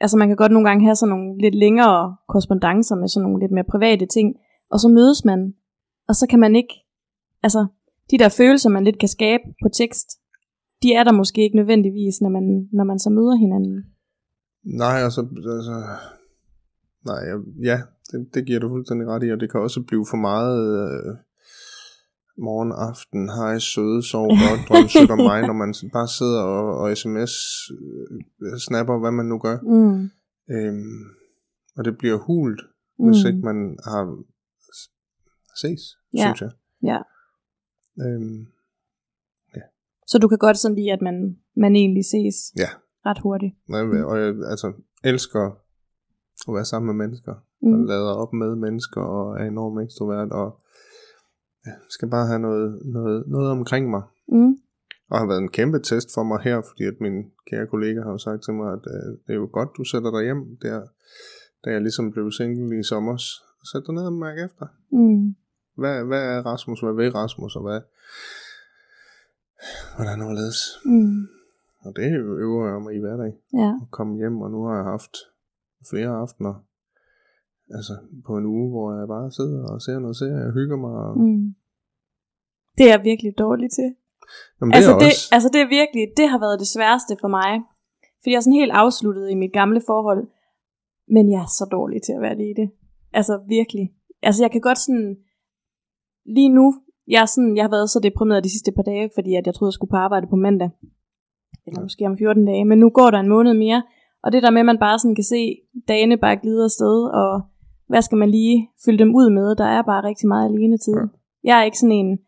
altså 0.00 0.16
man 0.16 0.28
kan 0.28 0.36
godt 0.36 0.52
nogle 0.52 0.68
gange 0.68 0.84
have 0.84 0.96
sådan 0.96 1.10
nogle 1.10 1.38
lidt 1.38 1.54
længere 1.54 2.16
korrespondencer 2.28 2.96
med 2.96 3.08
sådan 3.08 3.22
nogle 3.22 3.40
lidt 3.40 3.52
mere 3.52 3.64
private 3.64 4.06
ting, 4.06 4.36
og 4.70 4.80
så 4.80 4.88
mødes 4.88 5.24
man, 5.24 5.54
og 6.08 6.14
så 6.14 6.26
kan 6.30 6.40
man 6.40 6.56
ikke, 6.56 6.74
altså 7.42 7.66
de 8.10 8.18
der 8.18 8.28
følelser, 8.28 8.70
man 8.70 8.84
lidt 8.84 8.98
kan 8.98 9.08
skabe 9.08 9.42
på 9.62 9.68
tekst, 9.78 10.08
de 10.82 10.92
er 10.92 11.04
der 11.04 11.12
måske 11.12 11.42
ikke 11.42 11.56
nødvendigvis, 11.56 12.20
når 12.20 12.28
man, 12.30 12.68
når 12.72 12.84
man 12.84 12.98
så 12.98 13.10
møder 13.10 13.36
hinanden. 13.44 13.76
Nej, 14.82 14.96
altså, 15.06 15.20
altså 15.56 15.76
nej, 17.10 17.22
ja, 17.70 17.78
det, 18.10 18.34
det 18.34 18.46
giver 18.46 18.60
du 18.60 18.68
fuldstændig 18.68 19.06
ret 19.08 19.22
i, 19.26 19.32
og 19.32 19.40
det 19.40 19.50
kan 19.50 19.60
også 19.60 19.80
blive 19.88 20.06
for 20.10 20.16
meget 20.16 20.58
øh, 20.82 21.14
morgen, 22.46 22.72
aften, 22.88 23.22
hej, 23.38 23.58
søde, 23.58 24.02
sov 24.02 24.26
godt, 24.44 24.60
drøm 24.68 24.88
sødt 24.88 25.10
om 25.10 25.18
mig, 25.30 25.40
når 25.46 25.52
man 25.62 25.74
bare 25.92 26.08
sidder 26.18 26.42
og, 26.42 26.64
og 26.80 26.96
sms 26.96 27.32
øh, 28.44 28.58
snapper, 28.66 28.98
hvad 29.00 29.12
man 29.12 29.26
nu 29.26 29.38
gør. 29.38 29.56
Mm. 29.74 30.00
Øhm, 30.54 31.02
og 31.76 31.84
det 31.84 31.98
bliver 31.98 32.18
hult, 32.18 32.60
Mm. 32.98 33.06
hvis 33.06 33.24
ikke 33.28 33.38
man 33.50 33.58
har 33.84 34.02
ses, 35.62 35.82
Ja. 36.14 36.18
synes 36.24 36.40
jeg. 36.40 36.50
Ja. 36.82 36.98
Øhm, 38.04 38.46
Så 40.08 40.18
du 40.18 40.28
kan 40.28 40.38
godt 40.38 40.58
sådan 40.58 40.74
lide, 40.74 40.92
at 40.92 41.02
man, 41.02 41.38
man 41.56 41.76
egentlig 41.76 42.04
ses 42.04 42.36
ja, 42.56 42.68
ret 43.06 43.18
hurtigt. 43.18 43.54
Nej, 43.68 43.80
og 44.02 44.18
jeg 44.20 44.28
altså, 44.52 44.72
elsker 45.04 45.44
at 46.48 46.54
være 46.54 46.64
sammen 46.64 46.86
med 46.86 47.06
mennesker, 47.06 47.34
mm. 47.62 47.72
og 47.72 47.78
Mm. 47.78 47.84
lader 47.86 48.12
op 48.22 48.32
med 48.32 48.56
mennesker, 48.56 49.00
og 49.00 49.40
er 49.40 49.44
enormt 49.44 49.82
ekstrovert, 49.84 50.32
og 50.32 50.60
ja, 51.66 51.72
skal 51.90 52.08
bare 52.10 52.26
have 52.26 52.38
noget, 52.38 52.80
noget, 52.84 53.24
noget 53.26 53.50
omkring 53.50 53.90
mig. 53.90 54.02
Mm. 54.28 54.56
Og 55.10 55.18
har 55.18 55.26
været 55.26 55.38
en 55.42 55.48
kæmpe 55.58 55.78
test 55.78 56.08
for 56.14 56.22
mig 56.22 56.40
her, 56.40 56.60
fordi 56.68 56.84
at 56.84 57.00
min 57.00 57.16
kære 57.50 57.66
kollega 57.66 58.00
har 58.02 58.10
jo 58.10 58.18
sagt 58.18 58.42
til 58.44 58.54
mig, 58.54 58.72
at 58.72 58.84
øh, 58.94 59.12
det 59.26 59.30
er 59.34 59.34
jo 59.34 59.48
godt, 59.52 59.68
du 59.78 59.84
sætter 59.84 60.10
dig 60.10 60.22
hjem 60.24 60.56
der, 60.62 60.80
da 61.64 61.70
jeg 61.70 61.80
ligesom 61.80 62.12
blev 62.12 62.32
single 62.32 62.80
i 62.80 62.82
sommer. 62.82 63.16
Sæt 63.72 63.82
dig 63.86 63.94
ned 63.94 64.06
og 64.06 64.12
mærk 64.12 64.38
efter. 64.46 64.66
Mm. 64.92 65.34
Hvad, 65.76 66.04
hvad 66.04 66.22
er 66.22 66.46
Rasmus? 66.46 66.80
Hvad 66.80 66.94
vil 66.94 67.12
Rasmus? 67.12 67.56
Og 67.56 67.62
hvad, 67.62 67.80
hvordan 69.96 70.22
overledes? 70.22 70.60
Mm. 70.84 71.22
Og 71.84 71.90
det 71.96 72.06
øver 72.44 72.66
jeg 72.70 72.82
mig 72.82 72.94
i 72.94 73.00
hverdag. 73.04 73.32
Ja. 73.62 73.70
at 73.82 73.90
komme 73.90 74.16
hjem, 74.16 74.40
og 74.44 74.50
nu 74.50 74.64
har 74.66 74.74
jeg 74.74 74.84
haft 74.84 75.14
flere 75.90 76.08
aftener, 76.22 76.54
altså 77.70 77.94
på 78.26 78.32
en 78.38 78.46
uge, 78.46 78.70
hvor 78.70 78.98
jeg 78.98 79.08
bare 79.08 79.30
sidder 79.38 79.60
og 79.72 79.82
ser 79.82 79.98
noget 79.98 80.16
serie 80.16 80.46
og 80.48 80.52
hygger 80.52 80.76
mig. 80.76 80.94
Og, 81.06 81.18
mm. 81.18 81.54
Det 82.78 82.84
er 82.86 82.92
jeg 82.96 83.04
virkelig 83.04 83.38
dårlig 83.38 83.70
til. 83.70 83.88
Jamen, 84.60 84.72
det 84.72 84.76
altså, 84.76 84.92
er 84.94 84.98
det, 84.98 85.06
også, 85.06 85.28
altså 85.32 85.48
det 85.52 85.60
er 85.60 85.68
virkelig, 85.78 86.04
det 86.16 86.26
har 86.32 86.38
været 86.38 86.60
det 86.62 86.68
sværeste 86.68 87.14
for 87.20 87.28
mig. 87.28 87.52
Fordi 88.20 88.30
jeg 88.32 88.40
er 88.40 88.46
sådan 88.46 88.62
helt 88.62 88.72
afsluttet 88.82 89.30
i 89.30 89.34
mit 89.34 89.52
gamle 89.52 89.82
forhold. 89.86 90.22
Men 91.14 91.24
jeg 91.32 91.40
er 91.46 91.52
så 91.58 91.64
dårlig 91.76 92.02
til 92.02 92.12
at 92.12 92.22
være 92.26 92.36
lige 92.36 92.50
i 92.50 92.60
det. 92.60 92.68
Altså 93.12 93.34
virkelig. 93.48 93.86
Altså 94.22 94.42
jeg 94.44 94.50
kan 94.50 94.60
godt 94.60 94.78
sådan, 94.78 95.16
lige 96.28 96.48
nu, 96.48 96.74
jeg, 97.08 97.22
er 97.22 97.26
sådan, 97.26 97.56
jeg 97.56 97.64
har 97.64 97.70
været 97.70 97.90
så 97.90 98.00
deprimeret 98.02 98.44
de 98.44 98.50
sidste 98.50 98.72
par 98.72 98.82
dage, 98.82 99.10
fordi 99.14 99.34
at 99.34 99.46
jeg 99.46 99.54
troede, 99.54 99.68
jeg 99.70 99.72
skulle 99.72 99.90
på 99.90 99.96
arbejde 99.96 100.26
på 100.26 100.36
mandag. 100.36 100.70
Eller 101.66 101.80
måske 101.82 102.06
om 102.06 102.18
14 102.18 102.44
dage. 102.44 102.64
Men 102.64 102.78
nu 102.78 102.90
går 102.90 103.10
der 103.10 103.18
en 103.18 103.28
måned 103.28 103.54
mere. 103.54 103.82
Og 104.24 104.32
det 104.32 104.42
der 104.42 104.50
med, 104.50 104.60
at 104.60 104.66
man 104.66 104.78
bare 104.78 104.98
sådan 104.98 105.14
kan 105.14 105.24
se 105.24 105.56
dagene 105.88 106.16
bare 106.16 106.36
glide 106.36 106.64
afsted, 106.64 106.96
og 107.20 107.42
hvad 107.88 108.02
skal 108.02 108.18
man 108.18 108.30
lige 108.30 108.68
fylde 108.84 108.98
dem 108.98 109.14
ud 109.14 109.30
med? 109.30 109.56
Der 109.56 109.64
er 109.64 109.82
bare 109.82 110.04
rigtig 110.04 110.28
meget 110.28 110.48
alene 110.50 110.78
tid. 110.78 110.94
Ja. 110.94 111.06
Jeg 111.44 111.60
er 111.60 111.64
ikke 111.64 111.78
sådan 111.78 111.92
en, 111.92 112.18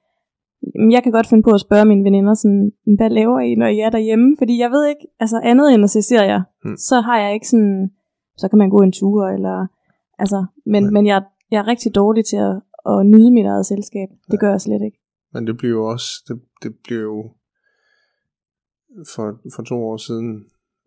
jeg 0.90 1.02
kan 1.02 1.12
godt 1.12 1.26
finde 1.26 1.42
på 1.42 1.50
at 1.50 1.60
spørge 1.60 1.84
mine 1.84 2.04
veninder 2.04 2.34
sådan, 2.34 2.72
hvad 2.96 3.10
laver 3.10 3.40
I, 3.40 3.54
når 3.54 3.66
I 3.66 3.78
er 3.78 3.90
derhjemme? 3.90 4.36
Fordi 4.38 4.60
jeg 4.60 4.70
ved 4.70 4.86
ikke, 4.86 5.06
altså 5.20 5.40
andet 5.44 5.74
end 5.74 5.84
at 5.84 5.90
se 5.90 6.02
serier, 6.02 6.42
Hmm. 6.62 6.76
så 6.76 7.00
har 7.00 7.18
jeg 7.18 7.34
ikke 7.34 7.48
sådan, 7.48 7.90
så 8.36 8.48
kan 8.48 8.58
man 8.58 8.70
gå 8.70 8.82
en 8.82 8.92
tur, 8.92 9.28
eller, 9.28 9.66
altså, 10.18 10.44
men, 10.66 10.92
men 10.92 11.06
jeg, 11.06 11.22
jeg 11.50 11.58
er 11.58 11.66
rigtig 11.66 11.94
dårlig 11.94 12.24
til 12.24 12.36
at, 12.36 12.60
at 12.86 13.06
nyde 13.06 13.30
mit 13.30 13.46
eget 13.46 13.66
selskab. 13.66 14.08
Det 14.30 14.40
gør 14.40 14.50
jeg 14.50 14.60
slet 14.60 14.82
ikke. 14.82 14.98
men 15.32 15.46
det 15.46 15.56
bliver 15.56 15.74
jo 15.74 15.84
også, 15.94 16.08
det, 16.28 16.36
det 16.62 16.72
bliver 16.84 17.02
jo, 17.02 17.18
for, 19.14 19.26
for 19.56 19.62
to 19.62 19.76
år 19.90 19.96
siden, 19.96 20.28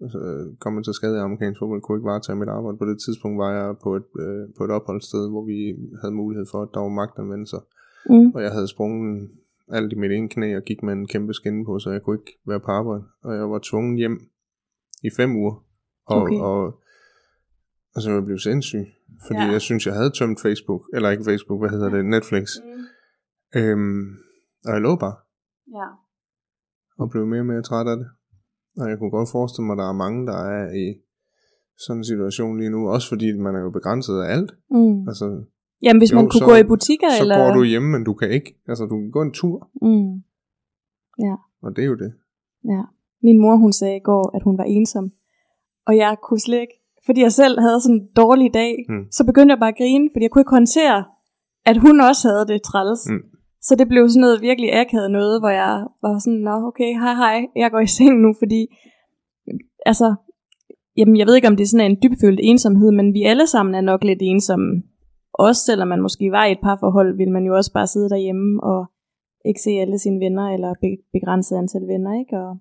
altså, 0.02 0.20
kom 0.60 0.76
jeg 0.78 0.84
til 0.84 0.94
skade 0.94 1.18
af 1.20 1.24
amerikansk 1.24 1.60
fodbold, 1.60 1.82
kunne 1.82 1.98
ikke 1.98 2.12
varetage 2.12 2.36
mit 2.42 2.50
arbejde. 2.50 2.78
På 2.78 2.86
det 2.86 2.98
tidspunkt 3.06 3.38
var 3.44 3.52
jeg 3.60 3.76
på 3.84 3.90
et, 3.96 4.08
øh, 4.24 4.44
på 4.58 4.64
et 4.64 4.72
opholdssted, 4.78 5.30
hvor 5.30 5.44
vi 5.52 5.58
havde 6.02 6.14
mulighed 6.22 6.46
for, 6.52 6.60
at 6.62 6.70
der 6.74 6.80
var 6.80 6.90
magtanvendelser. 7.02 7.62
Mm. 8.10 8.28
Og 8.36 8.42
jeg 8.46 8.52
havde 8.52 8.68
sprunget 8.68 9.30
alt 9.78 9.92
i 9.94 9.96
mit 9.96 10.12
ene 10.12 10.30
knæ 10.30 10.56
og 10.58 10.64
gik 10.64 10.84
med 10.84 10.94
en 10.94 11.08
kæmpe 11.08 11.34
skinne 11.34 11.66
på, 11.66 11.80
så 11.80 11.90
jeg 11.92 12.02
kunne 12.02 12.18
ikke 12.20 12.34
være 12.48 12.60
på 12.60 12.72
arbejde. 12.72 13.04
Og 13.24 13.36
jeg 13.36 13.50
var 13.50 13.60
tvunget 13.64 13.98
hjem 13.98 14.18
i 15.04 15.10
fem 15.18 15.36
uger. 15.36 15.56
Og, 16.06 16.22
Okay. 16.22 16.40
og, 16.40 16.64
og 17.96 18.02
så 18.02 18.12
jeg 18.12 18.26
blev 18.26 18.38
sindssyg. 18.38 18.86
Fordi 19.28 19.40
Ja. 19.40 19.46
ja. 19.46 19.52
jeg 19.52 19.62
synes, 19.62 19.86
jeg 19.88 19.94
havde 20.00 20.12
tømt 20.20 20.40
Facebook. 20.42 20.82
Eller 20.96 21.10
ikke 21.10 21.24
Facebook, 21.30 21.60
hvad 21.62 21.70
hedder 21.70 21.90
det? 21.90 22.06
Netflix. 22.06 22.46
Mm. 22.64 23.60
Øhm, 23.60 24.02
og 24.68 24.72
jeg 24.76 24.82
lå 24.82 24.96
bare 24.96 25.16
Ja. 25.80 25.88
og 27.02 27.10
blev 27.12 27.24
mere 27.28 27.40
og 27.40 27.46
mere 27.46 27.64
træt 27.70 27.88
af 27.88 27.98
det. 27.98 28.08
Og 28.82 28.90
jeg 28.90 28.98
kunne 28.98 29.12
godt 29.18 29.30
forestille 29.32 29.66
mig, 29.66 29.74
at 29.74 29.82
der 29.84 29.90
er 29.90 30.02
mange, 30.06 30.20
der 30.32 30.38
er 30.58 30.66
i 30.84 30.86
sådan 31.86 32.00
en 32.00 32.04
situation 32.12 32.58
lige 32.60 32.70
nu. 32.76 32.90
Også 32.90 33.08
fordi 33.10 33.28
man 33.46 33.56
er 33.56 33.62
jo 33.62 33.70
begrænset 33.80 34.16
af 34.24 34.28
alt. 34.36 34.52
Mm. 34.70 35.08
Altså, 35.10 35.26
Jamen, 35.86 36.00
hvis 36.02 36.12
Jo, 36.12 36.16
man 36.16 36.26
kunne 36.30 36.40
så- 36.46 36.50
gå 36.52 36.56
i 36.56 36.64
butikker, 36.74 37.10
så 37.18 37.24
eller... 37.24 37.38
går 37.38 37.54
du 37.58 37.64
hjemme, 37.64 37.90
men 37.96 38.04
du 38.04 38.14
kan 38.14 38.30
ikke. 38.32 38.50
Altså, 38.68 38.84
du 38.86 38.96
kan 39.02 39.12
gå 39.12 39.22
en 39.22 39.34
tur. 39.34 39.58
Mm. 39.82 40.12
Og 41.66 41.76
det 41.76 41.82
er 41.84 41.88
jo 41.88 41.96
det. 41.96 42.12
Ja. 42.74 42.82
Min 43.24 43.42
mor, 43.42 43.56
hun 43.56 43.74
sagde 43.74 43.98
i 43.98 44.00
går, 44.04 44.36
at 44.36 44.44
hun 44.44 44.58
var 44.58 44.64
ensom. 44.64 45.12
Og 45.88 45.98
jeg 45.98 46.18
kunne 46.24 46.40
slet 46.40 46.62
ikke, 46.62 46.81
fordi 47.06 47.22
jeg 47.22 47.32
selv 47.32 47.60
havde 47.60 47.82
sådan 47.82 47.96
en 47.96 48.08
dårlig 48.22 48.54
dag, 48.54 48.74
Mm. 48.90 49.04
så 49.12 49.22
begyndte 49.26 49.54
jeg 49.54 49.60
bare 49.60 49.70
at 49.76 49.78
grine, 49.82 50.10
fordi 50.14 50.24
jeg 50.24 50.32
kunne 50.32 50.42
ikke 50.46 50.58
håndtere, 50.60 51.00
at 51.66 51.78
hun 51.78 52.02
også 52.10 52.22
havde 52.30 52.46
det 52.52 52.62
træls. 52.70 53.02
Mm. 53.10 53.24
Så 53.68 53.76
det 53.80 53.88
blev 53.88 54.10
sådan 54.10 54.22
noget 54.22 54.42
virkelig 54.42 54.70
akavet 54.82 55.12
noget, 55.12 55.42
hvor 55.42 55.50
jeg 55.62 55.74
var 56.02 56.20
sådan, 56.20 56.40
nå 56.40 56.56
okay, 56.70 56.92
hej 57.04 57.14
hej, 57.24 57.38
jeg 57.56 57.72
går 57.72 57.80
i 57.80 57.88
seng 57.98 58.22
nu, 58.26 58.30
fordi, 58.42 58.62
altså, 59.86 60.08
jamen 60.98 61.18
jeg 61.18 61.28
ved 61.28 61.36
ikke, 61.36 61.48
om 61.48 61.56
det 61.58 61.64
er 61.64 61.68
sådan 61.74 61.92
en 61.92 61.98
dybfølt 62.04 62.40
ensomhed, 62.44 62.92
men 62.92 63.14
vi 63.14 63.22
alle 63.24 63.48
sammen 63.48 63.76
er 63.76 63.82
nok 63.82 64.04
lidt 64.04 64.20
ensomme. 64.22 64.84
Også 65.34 65.62
selvom 65.66 65.88
man 65.88 66.02
måske 66.02 66.32
var 66.32 66.46
i 66.46 66.52
et 66.52 66.62
parforhold, 66.64 67.18
ville 67.18 67.34
man 67.34 67.46
jo 67.46 67.56
også 67.56 67.72
bare 67.74 67.88
sidde 67.88 68.10
derhjemme 68.10 68.64
og 68.64 68.86
ikke 69.46 69.62
se 69.62 69.72
alle 69.72 70.00
sine 70.00 70.20
venner, 70.26 70.46
eller 70.56 70.74
be- 70.82 71.04
begrænset 71.14 71.56
antal 71.58 71.82
venner, 71.94 72.20
ikke? 72.20 72.38
Og 72.46 72.58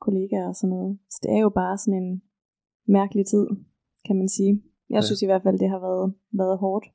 kollegaer 0.00 0.48
og 0.48 0.54
sådan 0.54 0.70
noget. 0.76 0.98
Så 1.10 1.18
det 1.22 1.30
er 1.36 1.40
jo 1.46 1.48
bare 1.48 1.78
sådan 1.78 2.02
en 2.02 2.22
mærkelig 2.88 3.26
tid, 3.26 3.46
kan 4.06 4.16
man 4.20 4.28
sige. 4.36 4.52
Jeg 4.90 4.96
Ja. 5.02 5.06
synes 5.06 5.22
i 5.22 5.28
hvert 5.30 5.42
fald, 5.46 5.58
det 5.62 5.68
har 5.74 5.80
været, 5.88 6.06
været 6.42 6.58
hårdt. 6.64 6.86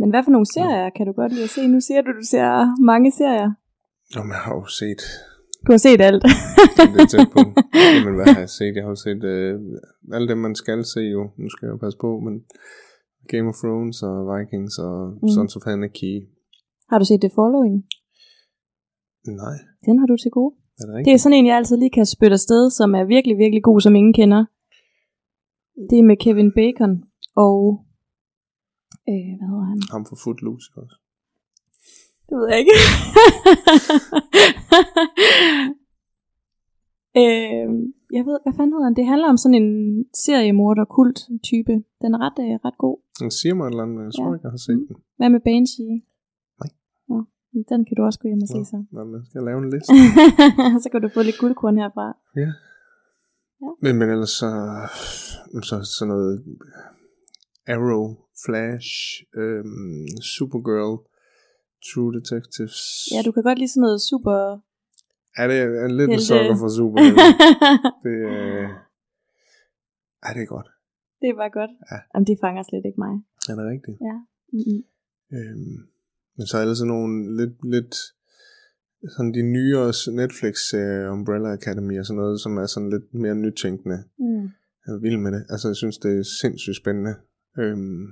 Men 0.00 0.08
hvad 0.10 0.22
for 0.24 0.30
nogle 0.36 0.48
serier 0.56 0.90
kan 0.96 1.04
du 1.08 1.12
godt 1.20 1.32
lide 1.32 1.44
at 1.48 1.54
se? 1.56 1.62
Nu 1.74 1.80
siger 1.86 2.00
du, 2.06 2.10
du 2.20 2.24
ser 2.34 2.48
mange 2.90 3.10
serier. 3.20 3.50
Jamen, 4.14 4.32
jeg 4.36 4.42
har 4.46 4.54
jo 4.60 4.64
set 4.80 5.02
Du 5.66 5.70
har 5.76 5.82
set 5.86 6.00
alt. 6.08 6.22
det 6.94 7.00
er 7.04 7.10
tæt 7.14 7.28
på. 7.36 7.40
Jamen, 7.96 8.14
hvad 8.18 8.28
har 8.34 8.40
jeg 8.46 8.52
set? 8.58 8.72
Jeg 8.76 8.82
har 8.86 8.92
jo 8.96 9.00
set 9.06 9.22
øh, 9.34 9.54
alle 10.16 10.28
dem, 10.32 10.38
man 10.46 10.54
skal 10.62 10.78
se 10.94 11.00
jo. 11.16 11.22
Nu 11.42 11.46
skal 11.52 11.66
jeg 11.66 11.72
jo 11.74 11.80
passe 11.84 11.98
på, 12.04 12.10
men 12.26 12.34
Game 13.32 13.46
of 13.50 13.56
Thrones 13.62 13.98
og 14.08 14.14
Vikings 14.30 14.74
og 14.86 14.94
Mm. 15.22 15.28
Sons 15.34 15.56
of 15.56 15.66
Anarchy. 15.74 16.14
har 16.90 16.98
du 17.00 17.04
set 17.10 17.20
The 17.26 17.32
Following? 17.38 17.76
Nej, 19.42 19.56
Den 19.86 19.94
har 20.00 20.06
du 20.10 20.16
til 20.24 20.30
gode. 20.38 20.52
er 20.80 20.84
det 20.86 21.04
Det 21.06 21.12
er 21.12 21.20
sådan 21.24 21.38
en, 21.38 21.46
jeg 21.46 21.56
altid 21.56 21.76
lige 21.76 21.94
kan 21.98 22.06
spytte 22.14 22.34
afsted, 22.40 22.62
som 22.78 22.88
er 23.00 23.04
virkelig, 23.14 23.36
virkelig 23.44 23.62
god, 23.68 23.80
som 23.80 23.94
ingen 24.00 24.14
kender. 24.20 24.40
Det 25.90 25.98
er 25.98 26.02
med 26.10 26.16
Kevin 26.24 26.50
Bacon 26.58 26.92
og... 27.36 27.84
Øh, 29.08 29.30
hvad 29.38 29.48
hedder 29.50 29.66
han? 29.72 29.80
Ham 29.92 30.04
for 30.08 30.16
Footloose 30.24 30.66
også. 30.76 30.96
Det 32.28 32.34
ved 32.38 32.46
jeg 32.50 32.58
ikke. 32.62 32.76
øh, 37.22 37.66
jeg 38.16 38.22
ved, 38.28 38.36
hvad 38.44 38.54
fanden 38.56 38.72
hedder 38.74 38.88
han? 38.88 38.96
Det 39.00 39.06
handler 39.12 39.28
om 39.34 39.38
sådan 39.42 39.58
en 39.62 39.68
seriemorder 40.26 40.84
kult 40.96 41.18
type. 41.50 41.74
Den 42.02 42.10
er 42.16 42.20
ret, 42.26 42.38
øh, 42.44 42.54
ret 42.66 42.78
god. 42.84 42.96
Den 43.22 43.30
siger 43.38 43.54
mig 43.54 43.64
et 43.66 43.70
eller 43.72 43.82
andet, 43.84 43.96
men 43.96 44.04
jeg 44.08 44.14
tror 44.16 44.28
Ja. 44.28 44.34
ikke, 44.34 44.46
jeg 44.46 44.54
har 44.56 44.62
set 44.68 44.80
den. 44.88 44.96
Hvad 45.18 45.28
med 45.34 45.42
Banshee? 45.48 45.96
Nej. 46.60 46.70
Nå, 47.10 47.16
den 47.70 47.80
kan 47.86 47.94
du 47.96 48.02
også 48.08 48.18
gå 48.22 48.26
hjem 48.30 48.42
og 48.46 48.50
se 48.54 48.60
så. 48.72 48.78
Nå, 48.94 49.00
men 49.10 49.18
skal 49.26 49.38
jeg 49.40 49.46
lave 49.50 49.58
en 49.64 49.70
liste? 49.74 49.90
så 50.82 50.86
kan 50.92 51.00
du 51.04 51.08
få 51.16 51.20
lidt 51.28 51.38
guldkorn 51.42 51.76
herfra. 51.82 52.06
ja. 52.42 52.50
Ja. 53.62 53.70
Men, 53.82 53.92
men 53.98 54.08
ellers 54.10 54.30
så, 54.30 54.50
så 55.62 55.76
sådan 55.98 56.08
noget 56.14 56.44
Arrow, 57.72 58.06
Flash, 58.44 58.90
øhm, 59.40 60.06
Supergirl, 60.34 60.96
True 61.86 62.12
Detectives. 62.16 62.78
Ja, 63.14 63.18
du 63.26 63.32
kan 63.32 63.42
godt 63.42 63.58
lide 63.58 63.72
sådan 63.72 63.80
noget 63.80 64.00
super... 64.10 64.36
Er 65.40 65.46
det 65.50 65.58
er 65.82 65.88
lidt 65.98 66.10
en 66.10 66.10
Helte. 66.10 66.26
sukker 66.26 66.56
for 66.62 66.68
Supergirl? 66.76 67.16
det, 68.04 68.16
øh, 68.34 68.68
er 70.26 70.32
det 70.36 70.42
er 70.46 70.50
godt. 70.56 70.68
det 71.20 71.28
er 71.32 71.36
bare 71.42 71.52
godt. 71.60 71.72
Ja. 71.90 71.98
Jamen, 72.12 72.26
det 72.26 72.36
fanger 72.44 72.62
slet 72.62 72.84
ikke 72.88 73.00
mig. 73.06 73.14
Er 73.50 73.54
det 73.58 73.64
rigtigt? 73.74 73.98
Ja. 74.08 74.16
Mm-hmm. 74.56 74.80
Øhm, 75.36 75.78
men 76.36 76.44
så 76.50 76.54
er 76.60 76.64
der 76.68 76.74
sådan 76.74 76.92
nogle 76.94 77.36
lidt, 77.40 77.56
lidt 77.74 77.94
sådan 79.16 79.34
de 79.34 79.42
nyere 79.42 79.92
Netflix-serier, 80.12 81.10
Umbrella 81.10 81.52
Academy 81.52 81.98
og 81.98 82.06
sådan 82.06 82.20
noget, 82.22 82.40
som 82.40 82.56
er 82.56 82.66
sådan 82.66 82.90
lidt 82.90 83.14
mere 83.14 83.34
nytænkende. 83.34 83.98
Mm. 84.18 84.42
jeg 84.86 84.92
er 84.94 85.00
vild 85.00 85.16
med 85.16 85.32
det. 85.32 85.42
Altså, 85.50 85.68
jeg 85.68 85.76
synes, 85.76 85.98
det 85.98 86.18
er 86.18 86.22
sindssygt 86.40 86.76
spændende. 86.76 87.14
Øhm, 87.58 88.06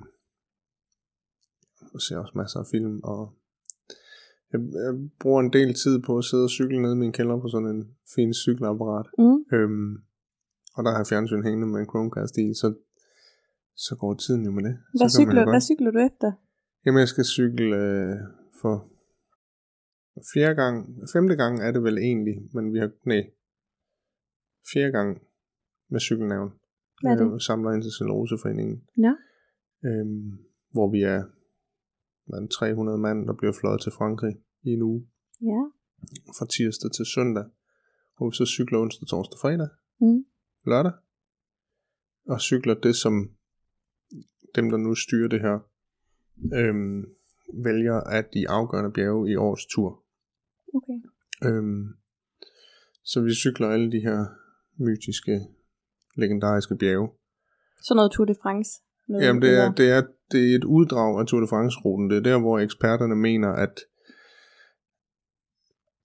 jeg 1.93 2.00
ser 2.00 2.19
også 2.19 2.33
masser 2.37 2.59
af 2.61 2.66
film, 2.71 3.00
og 3.05 3.21
jeg, 4.52 4.61
jeg 4.85 4.95
bruger 5.21 5.40
en 5.40 5.52
del 5.52 5.75
tid 5.75 6.02
på 6.07 6.19
at 6.19 6.25
sidde 6.25 6.45
og 6.45 6.50
cykle 6.50 6.83
nede 6.83 6.95
i 6.95 7.02
min 7.05 7.12
kælder 7.12 7.40
på 7.40 7.49
sådan 7.49 7.69
en 7.69 7.83
fin 8.14 8.35
cykelapparat. 8.35 9.07
Mm. 9.19 9.38
Øhm, 9.57 9.93
og 10.76 10.85
der 10.85 10.90
har 10.90 10.99
jeg 10.99 11.07
fjernsyn 11.07 11.45
hængende 11.45 11.66
med 11.66 11.81
en 11.81 11.90
Chromecast 11.90 12.37
i, 12.38 12.55
så, 12.55 12.69
så 13.76 13.97
går 14.00 14.14
tiden 14.14 14.45
jo 14.45 14.50
med 14.50 14.62
det. 14.64 14.75
Hvad, 14.99 15.09
så 15.09 15.19
cykler, 15.19 15.50
hvad 15.50 15.61
cykler 15.61 15.90
du 15.90 15.99
efter? 15.99 16.33
Jamen, 16.87 17.00
jeg 17.00 17.09
skal 17.09 17.25
cykle 17.25 17.76
øh, 17.76 18.16
for 18.61 18.75
fjerde 20.35 20.54
gang, 20.54 20.99
femte 21.12 21.37
gang 21.37 21.61
er 21.62 21.70
det 21.73 21.82
vel 21.82 21.99
egentlig, 21.99 22.37
men 22.54 22.73
vi 22.73 22.78
har, 22.78 22.90
nej, 23.04 23.30
fjerde 24.73 24.92
gang 24.92 25.23
med 25.90 26.00
cykelnævn. 26.00 26.50
Hvad 27.02 27.12
er 27.12 27.16
det? 27.25 27.32
Øh, 27.35 27.40
samler 27.40 27.70
ind 27.73 27.82
til 27.82 27.92
Celluloseforeningen, 27.99 28.76
Nå. 28.96 29.12
øhm, 29.88 30.30
hvor 30.73 30.90
vi 30.90 31.02
er 31.02 31.23
det, 32.42 32.50
300 32.50 32.99
mand, 32.99 33.26
der 33.26 33.32
bliver 33.32 33.52
fløjet 33.61 33.80
til 33.80 33.92
Frankrig 33.92 34.35
i 34.62 34.68
en 34.70 34.82
uge, 34.82 35.06
Ja. 35.40 35.62
fra 36.38 36.46
tirsdag 36.46 36.90
til 36.92 37.06
søndag, 37.06 37.44
hvor 38.16 38.30
vi 38.30 38.35
så 38.37 38.46
cykler 38.46 38.78
onsdag, 38.78 39.06
torsdag, 39.08 39.38
fredag, 39.42 39.68
Mm. 40.00 40.25
lørdag, 40.66 40.92
og 42.26 42.40
cykler 42.40 42.75
det, 42.75 42.96
som 42.96 43.30
dem, 44.54 44.70
der 44.70 44.76
nu 44.76 44.94
styrer 44.94 45.28
det 45.28 45.40
her, 45.40 45.58
øhm, 46.54 47.04
vælger 47.64 47.94
at 48.00 48.35
de 48.35 48.49
afgørende 48.49 48.92
bjerge 48.92 49.30
i 49.30 49.37
årets 49.37 49.66
tur. 49.66 50.02
Okay. 50.76 50.99
Øhm, 51.47 51.85
så 53.04 53.21
vi 53.21 53.35
cykler 53.35 53.68
alle 53.68 53.92
de 53.92 54.00
her 54.00 54.18
mytiske, 54.87 55.40
legendariske 56.16 56.76
bjerge. 56.76 57.09
Sådan 57.83 57.97
noget 57.97 58.12
Tour 58.12 58.26
de 58.26 58.35
France. 58.42 58.71
Noget 59.09 59.25
Jamen, 59.25 59.42
det 59.42 59.50
er, 59.62 59.73
det, 59.73 59.90
er, 59.90 60.02
det 60.33 60.40
er 60.50 60.56
et 60.56 60.64
uddrag 60.64 61.21
af 61.21 61.26
Tour 61.26 61.40
de 61.40 61.49
France-ruten. 61.49 62.11
Det 62.11 62.16
er 62.16 62.23
der, 62.30 62.38
hvor 62.40 62.59
eksperterne 62.59 63.16
mener, 63.16 63.49
at, 63.49 63.75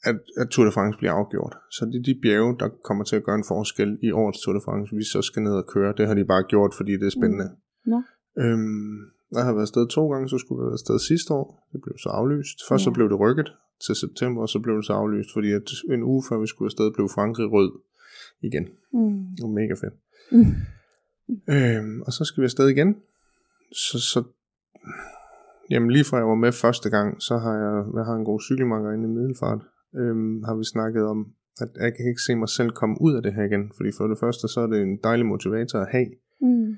at, 0.04 0.18
at 0.38 0.48
Tour 0.50 0.66
de 0.66 0.72
France 0.72 0.98
bliver 0.98 1.14
afgjort. 1.14 1.56
Så 1.72 1.86
det 1.86 1.96
er 2.00 2.04
de 2.04 2.20
bjerge, 2.22 2.60
der 2.60 2.70
kommer 2.84 3.04
til 3.04 3.16
at 3.16 3.24
gøre 3.24 3.36
en 3.36 3.50
forskel 3.54 4.00
i 4.02 4.12
årets 4.12 4.42
Tour 4.42 4.54
de 4.54 4.62
France, 4.66 4.96
vi 4.96 5.04
så 5.04 5.22
skal 5.22 5.42
ned 5.44 5.54
og 5.54 5.68
køre. 5.68 5.94
Det 5.98 6.08
har 6.08 6.14
de 6.14 6.26
bare 6.26 6.44
gjort, 6.44 6.74
fordi 6.78 6.92
det 6.92 7.06
er 7.06 7.16
spændende. 7.20 7.50
Nå. 7.86 8.00
Øhm, 8.44 8.98
jeg 9.36 9.44
har 9.46 9.54
været 9.54 9.68
afsted 9.70 9.88
to 9.88 10.12
gange, 10.12 10.30
så 10.30 10.38
skulle 10.38 10.60
jeg 10.60 10.66
være 10.66 10.80
afsted 10.80 11.00
sidste 11.00 11.34
år. 11.34 11.48
Det 11.72 11.80
blev 11.84 11.96
så 11.98 12.10
aflyst. 12.10 12.58
Først 12.70 12.82
ja. 12.82 12.84
så 12.84 12.92
blev 12.92 13.10
det 13.10 13.20
rykket 13.20 13.50
til 13.86 13.96
september, 13.96 14.42
og 14.42 14.50
så 14.50 14.60
blev 14.60 14.76
det 14.78 14.86
så 14.86 14.94
aflyst, 14.94 15.30
fordi 15.34 15.52
at 15.52 15.68
en 15.90 16.04
uge 16.04 16.24
før 16.30 16.38
vi 16.40 16.48
skulle 16.48 16.68
afsted, 16.68 16.94
blev 16.94 17.10
Frankrig 17.10 17.52
rød 17.52 17.72
igen. 18.42 18.66
Mm. 18.94 19.20
Det 19.36 19.42
var 19.44 19.54
mega 19.62 19.74
fedt. 19.74 19.96
Mm. 20.32 20.54
Øhm, 21.56 22.02
og 22.02 22.14
så 22.14 22.24
skal 22.26 22.42
vi 22.42 22.46
afsted 22.46 22.68
igen. 22.70 22.96
Så, 23.72 24.00
så 24.00 24.24
jamen 25.70 25.92
lige 25.92 26.06
fra 26.06 26.18
jeg 26.18 26.28
var 26.28 26.36
med 26.36 26.52
første 26.52 26.90
gang, 26.90 27.22
så 27.22 27.38
har 27.38 27.56
jeg, 27.66 27.76
jeg 27.98 28.06
har 28.06 28.16
en 28.16 28.26
god 28.26 28.42
cykelmarker 28.42 28.92
inde 28.92 29.10
i 29.10 29.16
Middelfart, 29.18 29.62
øhm, 29.96 30.44
har 30.44 30.56
vi 30.56 30.64
snakket 30.64 31.04
om, 31.04 31.20
at 31.64 31.70
jeg 31.76 31.92
kan 31.96 32.06
ikke 32.10 32.22
se 32.28 32.36
mig 32.36 32.50
selv 32.50 32.72
komme 32.72 32.96
ud 33.02 33.14
af 33.16 33.22
det 33.24 33.34
her 33.34 33.44
igen, 33.44 33.72
fordi 33.78 33.92
for 33.98 34.08
det 34.08 34.18
første, 34.20 34.48
så 34.48 34.60
er 34.62 34.68
det 34.68 34.82
en 34.82 34.98
dejlig 35.04 35.26
motivator 35.26 35.80
at 35.80 35.92
have. 35.92 36.10
Mm. 36.42 36.78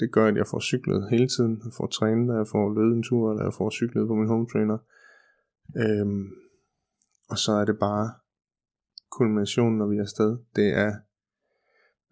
Det 0.00 0.12
gør, 0.12 0.26
at 0.26 0.36
jeg 0.36 0.46
får 0.46 0.60
cyklet 0.60 1.10
hele 1.10 1.28
tiden, 1.28 1.60
jeg 1.64 1.72
får 1.76 1.86
trænet, 1.86 2.36
jeg 2.36 2.46
får 2.52 2.74
løbet 2.74 2.96
en 2.96 3.02
tur, 3.02 3.30
eller 3.30 3.44
jeg 3.44 3.54
får 3.54 3.70
cyklet 3.70 4.08
på 4.08 4.14
min 4.14 4.28
home 4.28 4.46
trainer. 4.52 4.78
Øhm, 5.76 6.24
og 7.30 7.38
så 7.38 7.52
er 7.52 7.64
det 7.64 7.78
bare 7.78 8.10
kulminationen, 9.10 9.78
når 9.78 9.86
vi 9.86 9.96
er 9.96 10.00
afsted. 10.02 10.30
Det 10.56 10.68
er, 10.78 10.92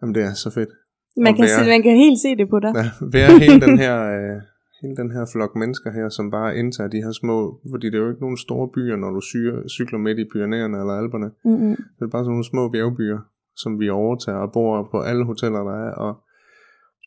jamen 0.01 0.15
det 0.15 0.23
er 0.23 0.33
så 0.33 0.49
fedt. 0.49 0.69
Man, 1.17 1.35
kan 1.35 1.43
være- 1.43 1.63
se, 1.63 1.69
man 1.69 1.83
kan 1.83 1.95
helt 2.05 2.19
se 2.25 2.35
det 2.35 2.49
på 2.49 2.59
dig. 2.59 2.71
Ja, 2.75 2.85
være 3.17 3.39
hele 3.39 3.61
den 3.67 3.77
her, 3.77 3.95
øh, 4.17 4.41
hele 4.81 4.95
den 5.01 5.11
her 5.11 5.25
flok 5.33 5.55
mennesker 5.55 5.91
her, 5.91 6.09
som 6.09 6.31
bare 6.31 6.57
indtager 6.57 6.87
de 6.89 6.97
her 7.05 7.11
små, 7.11 7.59
fordi 7.71 7.85
det 7.89 7.95
er 7.95 7.99
jo 8.03 8.09
ikke 8.09 8.21
nogen 8.21 8.37
store 8.37 8.67
byer, 8.75 8.95
når 8.95 9.09
du 9.11 9.21
syr, 9.21 9.67
cykler 9.67 9.99
midt 9.99 10.19
i 10.19 10.25
Pyrenæerne 10.33 10.77
eller 10.79 10.93
Alperne. 10.93 11.31
Mm-mm. 11.45 11.75
Det 11.97 12.01
er 12.05 12.07
bare 12.15 12.23
sådan 12.23 12.31
nogle 12.35 12.43
små 12.45 12.69
bjergbyer, 12.69 13.19
som 13.55 13.79
vi 13.79 13.89
overtager 13.89 14.37
og 14.37 14.51
bor 14.51 14.87
på 14.91 14.99
alle 15.01 15.25
hoteller, 15.25 15.59
der 15.63 15.77
er, 15.87 15.91
og 15.91 16.13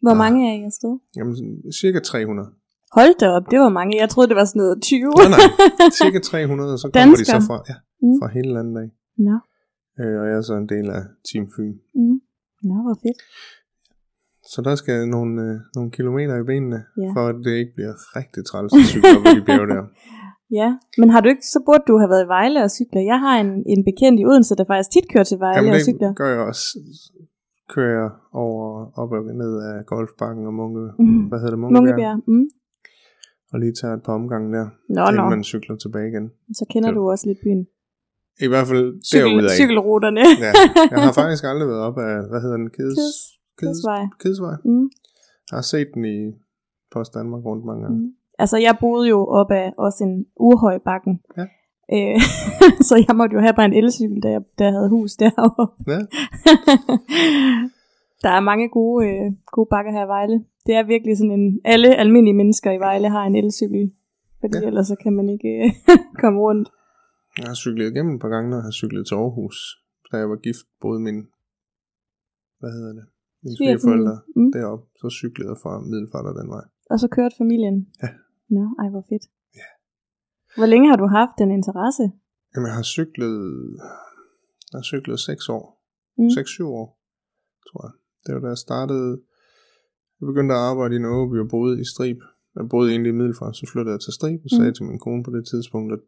Hvor 0.02 0.14
mange 0.14 0.38
er 0.50 0.54
I 0.60 0.62
afsted? 0.64 0.98
jamen, 1.16 1.34
cirka 1.72 1.98
300. 2.00 2.48
Hold 2.98 3.12
da 3.20 3.26
op, 3.36 3.46
det 3.50 3.58
var 3.64 3.68
mange. 3.78 3.92
Jeg 4.02 4.08
troede, 4.12 4.28
det 4.30 4.36
var 4.40 4.44
sådan 4.50 4.60
noget 4.62 4.82
20. 4.82 5.00
Nej, 5.00 5.28
nej, 5.34 5.90
cirka 6.02 6.18
300, 6.18 6.72
og 6.74 6.78
så 6.82 6.86
kommer 6.94 7.16
de 7.16 7.24
så 7.24 7.40
fra, 7.48 7.58
ja, 7.70 7.76
Mm. 8.02 8.16
fra 8.20 8.26
hele 8.36 8.50
landet 8.56 8.76
af. 8.84 8.88
Nå. 9.28 9.36
Øh, 10.00 10.14
og 10.20 10.24
jeg 10.30 10.36
er 10.40 10.44
så 10.50 10.54
en 10.62 10.68
del 10.74 10.86
af 10.98 11.02
Team 11.28 11.44
Fyn. 11.54 11.74
Mm. 12.00 12.16
Nå, 12.68 12.74
hvor 12.86 12.96
fedt. 13.04 13.20
Så 14.52 14.58
der 14.68 14.74
skal 14.82 14.96
nogle, 15.16 15.32
øh, 15.46 15.54
nogle 15.76 15.90
kilometer 15.98 16.34
i 16.42 16.44
benene, 16.50 16.80
Ja. 17.02 17.08
for 17.14 17.22
at 17.30 17.36
det 17.46 17.52
ikke 17.60 17.72
bliver 17.76 17.94
rigtig 18.18 18.40
træls 18.50 18.72
at 18.80 18.84
cykle 18.92 19.10
op 19.18 19.24
ad 19.30 19.34
de 19.40 19.44
bjerge 19.48 19.68
der. 19.74 19.84
Ja, 20.60 20.68
men 21.00 21.08
har 21.10 21.20
du 21.20 21.28
ikke, 21.34 21.46
så 21.54 21.58
burde 21.66 21.84
du 21.88 21.94
have 22.02 22.10
været 22.12 22.24
i 22.24 22.28
Vejle 22.36 22.58
og 22.66 22.70
cykler. 22.78 23.00
Jeg 23.12 23.18
har 23.24 23.34
en, 23.44 23.50
en 23.74 23.80
bekendt 23.90 24.16
i 24.20 24.24
Odense, 24.30 24.54
der 24.58 24.64
faktisk 24.72 24.90
tit 24.94 25.06
kører 25.12 25.24
til 25.30 25.38
Vejle 25.44 25.56
Jamen 25.58 25.74
og 25.74 25.80
cykler. 25.88 26.08
det 26.08 26.16
gør 26.22 26.30
jeg 26.34 26.40
også. 26.50 26.64
Kører 27.74 27.92
jeg 28.00 28.10
over, 28.44 28.64
op 29.02 29.10
og 29.16 29.22
ned 29.42 29.52
af 29.68 29.86
golfbakken 29.92 30.42
og 30.50 30.54
Munke, 30.60 30.84
Mhm. 30.98 31.22
hvad 31.28 31.38
hedder 31.40 31.54
det, 31.56 31.60
Munkebjerg, 31.62 31.84
Mungebjerg. 31.86 32.16
Mm. 32.32 32.46
Og 33.52 33.60
lige 33.60 33.72
tager 33.80 33.94
et 33.94 34.02
par 34.02 34.12
omgange 34.12 34.56
der, 34.56 34.66
Nå, 34.88 35.00
inden 35.02 35.24
nå. 35.24 35.30
man 35.30 35.44
cykler 35.44 35.76
tilbage 35.76 36.08
igen. 36.08 36.30
Så 36.58 36.64
kender 36.72 36.88
Det- 36.88 36.96
du 36.96 37.10
også 37.10 37.26
lidt 37.28 37.38
byen. 37.44 37.66
I 38.40 38.46
hvert 38.52 38.66
fald 38.66 38.86
Cykel, 39.10 39.30
derudad. 39.30 39.48
cykelruterne. 39.60 40.20
Ja, 40.44 40.52
jeg 40.90 40.98
har 41.06 41.12
faktisk 41.12 41.44
aldrig 41.44 41.68
været 41.68 41.80
op 41.88 41.98
af, 41.98 42.14
hvad 42.30 42.40
hedder 42.44 42.56
den, 42.56 42.70
Keds, 42.70 42.96
Keds, 42.98 43.16
Kedsvej. 43.60 44.02
Kedsvej. 44.20 44.56
Mm. 44.64 44.86
Jeg 45.50 45.56
har 45.56 45.62
set 45.72 45.88
den 45.94 46.04
i 46.04 46.18
Post 46.92 47.14
Danmark 47.14 47.44
rundt 47.44 47.64
mange 47.64 47.82
gange. 47.82 47.98
Mm. 47.98 48.12
Altså, 48.38 48.56
jeg 48.58 48.76
boede 48.80 49.08
jo 49.08 49.26
op 49.26 49.50
af 49.50 49.72
også 49.78 50.04
en 50.04 50.24
urhøj 50.40 50.78
bakken. 50.84 51.20
Ja. 51.38 51.44
Øh, 51.96 52.20
så 52.88 53.04
jeg 53.08 53.16
måtte 53.16 53.34
jo 53.34 53.40
have 53.40 53.54
bare 53.54 53.66
en 53.72 53.84
elcykel, 53.84 54.22
da 54.22 54.28
jeg, 54.30 54.42
da 54.58 54.64
jeg 54.64 54.72
havde 54.72 54.88
hus 54.88 55.12
deroppe. 55.22 55.92
Ja, 55.92 55.98
Der 58.22 58.28
er 58.30 58.40
mange 58.40 58.68
gode, 58.68 59.06
øh, 59.08 59.32
gode 59.52 59.68
bakker 59.70 59.92
her 59.92 60.04
i 60.04 60.08
Vejle. 60.08 60.44
Det 60.66 60.74
er 60.74 60.84
virkelig 60.94 61.14
sådan 61.18 61.36
en... 61.40 61.60
Alle 61.64 61.96
almindelige 62.02 62.34
mennesker 62.40 62.70
i 62.72 62.78
Vejle 62.86 63.08
har 63.16 63.24
en 63.26 63.36
elcykel. 63.36 63.84
Fordi 64.40 64.58
Ja. 64.62 64.66
ellers 64.68 64.86
så 64.92 64.96
kan 65.02 65.12
man 65.18 65.28
ikke 65.34 65.48
øh, 65.64 65.70
komme 66.22 66.38
rundt. 66.46 66.68
jeg 67.38 67.46
har 67.52 67.54
cyklet 67.64 67.86
igennem 67.92 68.14
et 68.14 68.20
par 68.20 68.28
gange, 68.34 68.50
når 68.50 68.56
jeg 68.56 68.66
har 68.70 68.76
cyklet 68.80 69.06
til 69.06 69.14
Aarhus. 69.14 69.58
Da 70.12 70.16
jeg 70.16 70.28
var 70.32 70.36
gift, 70.46 70.66
boede 70.82 71.00
min, 71.06 71.18
hvad 72.60 72.70
hedder 72.76 72.92
det, 72.98 73.06
mine 73.42 73.56
svigerforældre 73.56 74.16
Mm. 74.36 74.50
deroppe. 74.56 74.84
Så 75.00 75.06
cyklede 75.20 75.48
jeg 75.52 75.58
fra 75.64 75.72
Middelfart 75.90 76.26
og 76.30 76.34
den 76.40 76.48
vej. 76.56 76.64
Og 76.92 76.96
så 77.02 77.08
kørte 77.16 77.34
familien. 77.42 77.76
Ja. 78.02 78.08
Nå, 78.56 78.64
ej 78.82 78.88
hvor 78.92 79.04
fedt. 79.10 79.24
Ja. 79.60 79.68
Hvor 80.58 80.66
længe 80.72 80.86
har 80.90 80.96
du 81.02 81.06
haft 81.18 81.34
den 81.42 81.50
interesse? 81.58 82.04
Jamen, 82.52 82.66
jeg 82.70 82.76
har 82.80 82.86
cyklet, 82.96 83.36
jeg 84.72 84.78
har 84.80 84.86
cyklet 84.92 85.18
6 85.20 85.48
år. 85.58 85.64
Mm. 86.18 86.26
6-7 86.26 86.64
år, 86.80 86.86
tror 87.68 87.80
jeg. 87.86 87.92
Det 88.24 88.30
var 88.34 88.40
da 88.40 88.48
jeg 88.54 88.62
startede, 88.68 89.10
jeg 90.18 90.26
begyndte 90.30 90.54
at 90.54 90.60
arbejde 90.70 90.94
i 90.96 91.02
Norge, 91.06 91.40
og 91.44 91.48
boede 91.54 91.74
i 91.84 91.86
Strib. 91.92 92.20
Jeg 92.56 92.64
boede 92.72 92.88
egentlig 92.92 93.10
i 93.12 93.18
Middelfart, 93.20 93.56
så 93.60 93.64
flyttede 93.72 93.94
jeg 93.96 94.02
til 94.06 94.12
Strib, 94.18 94.40
og 94.46 94.50
sagde 94.58 94.70
Mm. 94.72 94.76
til 94.76 94.84
min 94.90 94.98
kone 95.06 95.22
på 95.26 95.30
det 95.36 95.44
tidspunkt, 95.52 95.90
at, 95.96 96.04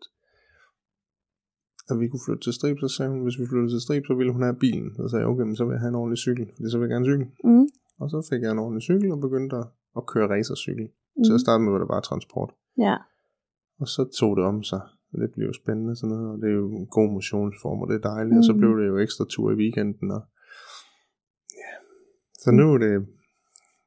at 1.91 1.97
vi 2.01 2.07
kunne 2.09 2.25
flytte 2.27 2.43
til 2.47 2.53
Strib, 2.59 2.77
så 2.85 2.89
sagde 2.97 3.11
hun, 3.13 3.23
hvis 3.27 3.39
vi 3.41 3.47
flyttede 3.51 3.73
til 3.75 3.81
Strib, 3.87 4.03
så 4.07 4.15
ville 4.19 4.33
hun 4.37 4.43
have 4.49 4.59
bilen. 4.65 4.89
Så 4.97 5.03
sagde 5.09 5.23
jeg, 5.23 5.31
okay, 5.33 5.45
men 5.49 5.57
så 5.59 5.65
vil 5.65 5.75
jeg 5.77 5.83
have 5.85 5.93
en 5.95 6.01
ordentlig 6.03 6.19
cykel, 6.27 6.47
fordi 6.57 6.69
så 6.71 6.77
vil 6.79 6.87
jeg 6.87 6.95
gerne 6.95 7.09
cykle. 7.11 7.27
Mm. 7.51 7.67
Og 8.03 8.07
så 8.13 8.19
fik 8.31 8.41
jeg 8.45 8.53
en 8.53 8.63
ordentlig 8.65 8.83
cykel, 8.91 9.09
og 9.15 9.21
begyndte 9.27 9.55
at, 9.63 9.67
at 9.99 10.03
køre 10.13 10.27
racercykel. 10.35 10.87
Mm. 11.17 11.23
Til 11.27 11.33
at 11.37 11.41
starte 11.45 11.61
med 11.63 11.71
var 11.75 11.81
det 11.83 11.89
bare 11.95 12.05
transport. 12.11 12.51
Ja. 12.87 12.97
Og 13.83 13.87
så 13.95 14.01
tog 14.21 14.33
det 14.39 14.45
om 14.53 14.59
sig. 14.71 14.83
Det 15.23 15.31
blev 15.35 15.47
jo 15.51 15.53
spændende 15.63 15.97
sådan 15.97 16.11
noget, 16.15 16.29
og 16.33 16.37
det 16.43 16.49
er 16.53 16.57
jo 16.63 16.67
en 16.83 16.87
god 16.97 17.09
motionsform, 17.17 17.79
og 17.83 17.87
det 17.89 17.97
er 17.97 18.05
dejligt. 18.13 18.35
Mm. 18.35 18.41
Og 18.41 18.45
så 18.49 18.53
Mhm. 18.53 18.61
blev 18.61 18.73
det 18.81 18.87
jo 18.93 18.97
ekstra 19.05 19.25
tur 19.35 19.47
i 19.55 19.55
weekenden. 19.63 20.09
Og... 20.17 20.23
Ja. 21.63 21.71
Så 22.43 22.49
nu 22.59 22.65
er, 22.75 22.79
det, 22.79 22.93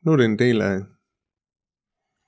nu 0.03 0.11
er 0.11 0.17
det 0.17 0.25
en 0.25 0.39
del 0.39 0.61
af, 0.61 0.79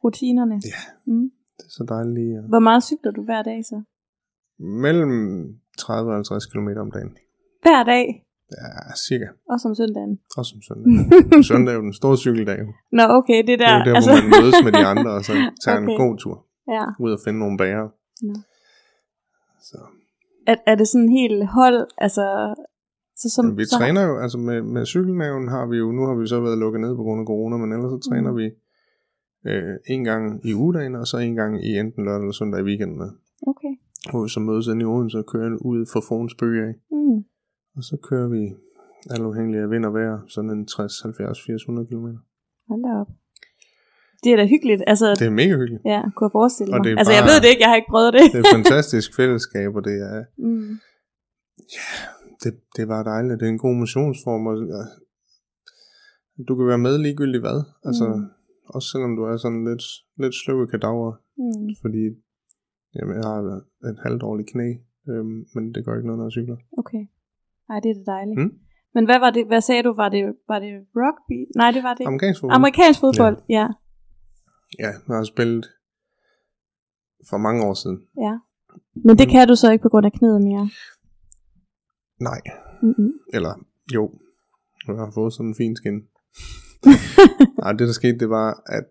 Rutinerne. 0.04 0.56
Ja. 0.66 0.82
Mm. 1.06 1.32
det 1.58 1.66
er 1.66 1.70
så 1.70 1.86
dejligt 1.90 2.14
lige. 2.20 2.38
at- 2.38 2.44
Hvor 2.50 2.60
meget 2.60 2.84
cykler 2.84 3.12
du 3.12 3.24
hver 3.24 3.42
dag 3.44 3.66
så? 3.66 3.82
Mellem 4.60 5.12
30 5.78 6.10
og 6.12 6.16
50 6.16 6.46
km 6.46 6.68
om 6.86 6.92
dagen. 6.92 7.12
Hver 7.62 7.84
dag? 7.84 8.26
Ja, 8.52 8.96
cirka. 9.08 9.28
Også 9.50 9.68
om 9.70 9.76
søndagen? 9.76 10.20
Også 10.38 10.52
om 10.56 10.62
søndag. 10.68 10.90
søndag 11.52 11.72
er 11.74 11.76
jo 11.76 11.82
den 11.82 11.94
store 11.94 12.18
cykeldag. 12.18 12.60
Nå, 12.92 13.04
okay, 13.20 13.38
det 13.38 13.48
Det 13.48 13.60
der. 13.60 13.68
er 13.68 13.78
jo 13.80 13.84
der, 13.90 13.96
altså... 13.96 14.12
hvor 14.12 14.22
man 14.24 14.32
mødes 14.42 14.56
med 14.66 14.72
de 14.80 14.86
andre, 14.94 15.12
og 15.18 15.24
så 15.28 15.34
tager 15.64 15.78
okay. 15.78 15.90
en 15.92 15.98
god 16.04 16.18
tur. 16.18 16.38
ja. 16.76 16.86
Ud 17.00 17.12
og 17.12 17.20
finde 17.26 17.40
nogle 17.40 17.58
bager. 17.58 17.88
Nå. 18.28 18.34
Så. 19.70 19.78
Er, 20.48 20.56
er 20.66 20.76
det 20.76 20.88
sådan 20.88 21.10
helt 21.10 21.48
hold, 21.48 21.88
altså... 21.98 22.26
Så 23.24 23.30
som, 23.36 23.46
Men 23.46 23.58
vi 23.58 23.66
så, 23.66 23.76
træner 23.78 24.02
jo, 24.10 24.14
altså 24.24 24.38
med, 24.38 24.62
med 24.62 24.86
cykelnaven 24.86 25.48
har 25.48 25.66
vi 25.72 25.78
jo, 25.78 25.92
nu 25.92 26.02
har 26.08 26.16
vi 26.16 26.28
så 26.28 26.40
været 26.46 26.58
lukket 26.64 26.82
ned 26.82 26.96
på 26.96 27.04
grund 27.04 27.20
af 27.22 27.28
corona, 27.32 27.56
men 27.58 27.70
ellers 27.74 27.92
så 27.96 28.10
træner 28.10 28.32
Mm. 28.32 28.38
vi 28.38 28.46
øh, 29.50 29.74
en 29.88 30.04
gang 30.04 30.24
i 30.50 30.54
ugedagen, 30.54 30.96
og 30.96 31.08
så 31.08 31.18
en 31.18 31.36
gang 31.36 31.66
i 31.68 31.70
enten 31.82 32.06
lørdag 32.06 32.22
eller 32.24 32.32
søndag 32.40 32.60
i 32.62 32.64
weekenden. 32.64 33.00
Okay. 33.52 33.74
Hvor 34.12 34.24
vi 34.24 34.30
så 34.30 34.40
mødes 34.40 34.68
inde 34.68 34.82
i 34.82 34.86
Odense 34.86 35.18
og 35.18 35.26
kører 35.34 35.50
ud 35.72 35.86
for 35.94 36.02
Fons 36.10 36.34
af. 36.42 36.74
Mm. 36.92 37.18
Og 37.78 37.84
så 37.90 37.96
kører 38.10 38.28
vi 38.36 38.44
alt 39.14 39.24
afhængig 39.30 39.60
af 39.60 39.70
vind 39.74 39.86
og 39.86 39.94
vejr, 39.94 40.20
sådan 40.28 40.50
en 40.50 40.66
60, 40.68 41.02
70, 41.02 41.42
80, 41.46 41.62
100 41.62 41.88
km. 41.88 42.08
Hold 42.70 42.82
da 42.88 42.92
op. 43.02 43.08
Det 44.24 44.32
er 44.32 44.38
da 44.42 44.46
hyggeligt. 44.54 44.82
Altså, 44.88 45.08
Det 45.20 45.28
er 45.32 45.36
mega 45.42 45.56
hyggeligt. 45.62 45.82
ja, 45.94 46.02
kunne 46.16 46.26
jeg 46.28 46.32
forestille 46.40 46.74
Og 46.74 46.78
mig. 46.80 46.84
det 46.86 46.92
er 46.94 46.98
Altså, 46.98 47.14
jeg 47.18 47.24
bare- 47.24 47.30
ved 47.32 47.38
det 47.44 47.50
ikke, 47.54 47.62
jeg 47.66 47.70
har 47.72 47.76
ikke 47.82 47.92
prøvet 47.96 48.14
det. 48.14 48.22
Det 48.34 48.40
er 48.40 48.44
et 48.50 48.56
fantastisk 48.60 49.10
fællesskab, 49.20 49.70
og 49.78 49.84
det 49.90 49.96
er, 50.12 50.24
Mm. 50.48 50.70
Det, 52.44 52.52
det 52.76 52.82
er 52.82 52.92
bare 52.96 53.04
dejligt. 53.14 53.40
Det 53.40 53.46
er 53.46 53.50
en 53.58 53.66
god 53.68 53.76
motionsform, 53.84 54.48
og 54.48 54.56
ja, 54.74 54.82
du 56.48 56.52
kan 56.56 56.68
være 56.72 56.86
med 56.88 56.98
ligegyldigt 56.98 57.44
hvad. 57.46 57.60
Altså, 57.88 58.06
Mm. 58.08 58.20
mm. 58.20 58.30
også 58.76 58.88
selvom 58.94 59.16
du 59.18 59.22
er 59.32 59.38
sådan 59.38 59.64
lidt, 59.70 59.84
lidt 60.24 60.36
sløv 60.42 60.58
i 60.64 60.68
kadaver, 60.74 61.12
Mm. 61.38 61.70
fordi 61.82 62.04
jamen, 62.96 63.14
jeg 63.20 63.26
har 63.32 63.40
et 63.92 64.00
halvt 64.06 64.22
dårligt 64.22 64.50
knæ, 64.52 64.68
øhm, 65.12 65.38
men 65.54 65.64
det 65.74 65.80
gør 65.86 65.94
ikke 65.96 66.08
noget, 66.10 66.20
når 66.20 66.28
jeg 66.30 66.32
cykler. 66.38 66.58
Okay. 66.82 67.04
Nej, 67.70 67.80
det 67.84 67.90
er 67.92 67.98
da 68.00 68.04
dejligt. 68.16 68.40
Mm. 68.42 68.54
Men 68.96 69.06
hvad 69.06 69.20
var 69.20 69.32
det, 69.36 69.44
hvad 69.48 69.62
sagde 69.62 69.84
du, 69.84 69.94
var 70.02 70.10
det, 70.10 70.24
var 70.52 70.60
det 70.60 70.72
rugby? 71.02 71.38
Nej, 71.62 71.72
det 71.76 71.84
var 71.84 71.94
det. 71.94 72.06
Amerikansk 72.08 72.40
fodbold. 72.40 72.56
Amerikansk 72.60 73.00
fodbold, 73.00 73.38
ja. 73.58 73.66
ja, 74.84 74.90
jeg 75.08 75.16
har 75.20 75.24
spillet 75.24 75.66
for 77.30 77.38
mange 77.38 77.60
år 77.68 77.74
siden. 77.74 78.00
ja. 78.26 78.34
Men 79.06 79.18
det 79.18 79.28
kan 79.30 79.48
du 79.48 79.56
så 79.56 79.72
ikke 79.72 79.82
på 79.82 79.90
grund 79.90 80.06
af 80.06 80.12
knæet 80.12 80.42
mere. 80.42 80.70
Nej, 82.30 82.42
Mm-hmm. 82.88 83.12
eller 83.38 83.54
jo, 83.96 84.04
jeg 84.88 84.96
har 84.96 85.12
fået 85.14 85.34
sådan 85.34 85.48
en 85.52 85.56
fin 85.62 85.76
skin. 85.76 85.98
Nej, 87.62 87.72
det 87.78 87.86
der 87.90 87.96
skete, 88.02 88.18
det 88.24 88.30
var, 88.40 88.50
at 88.78 88.90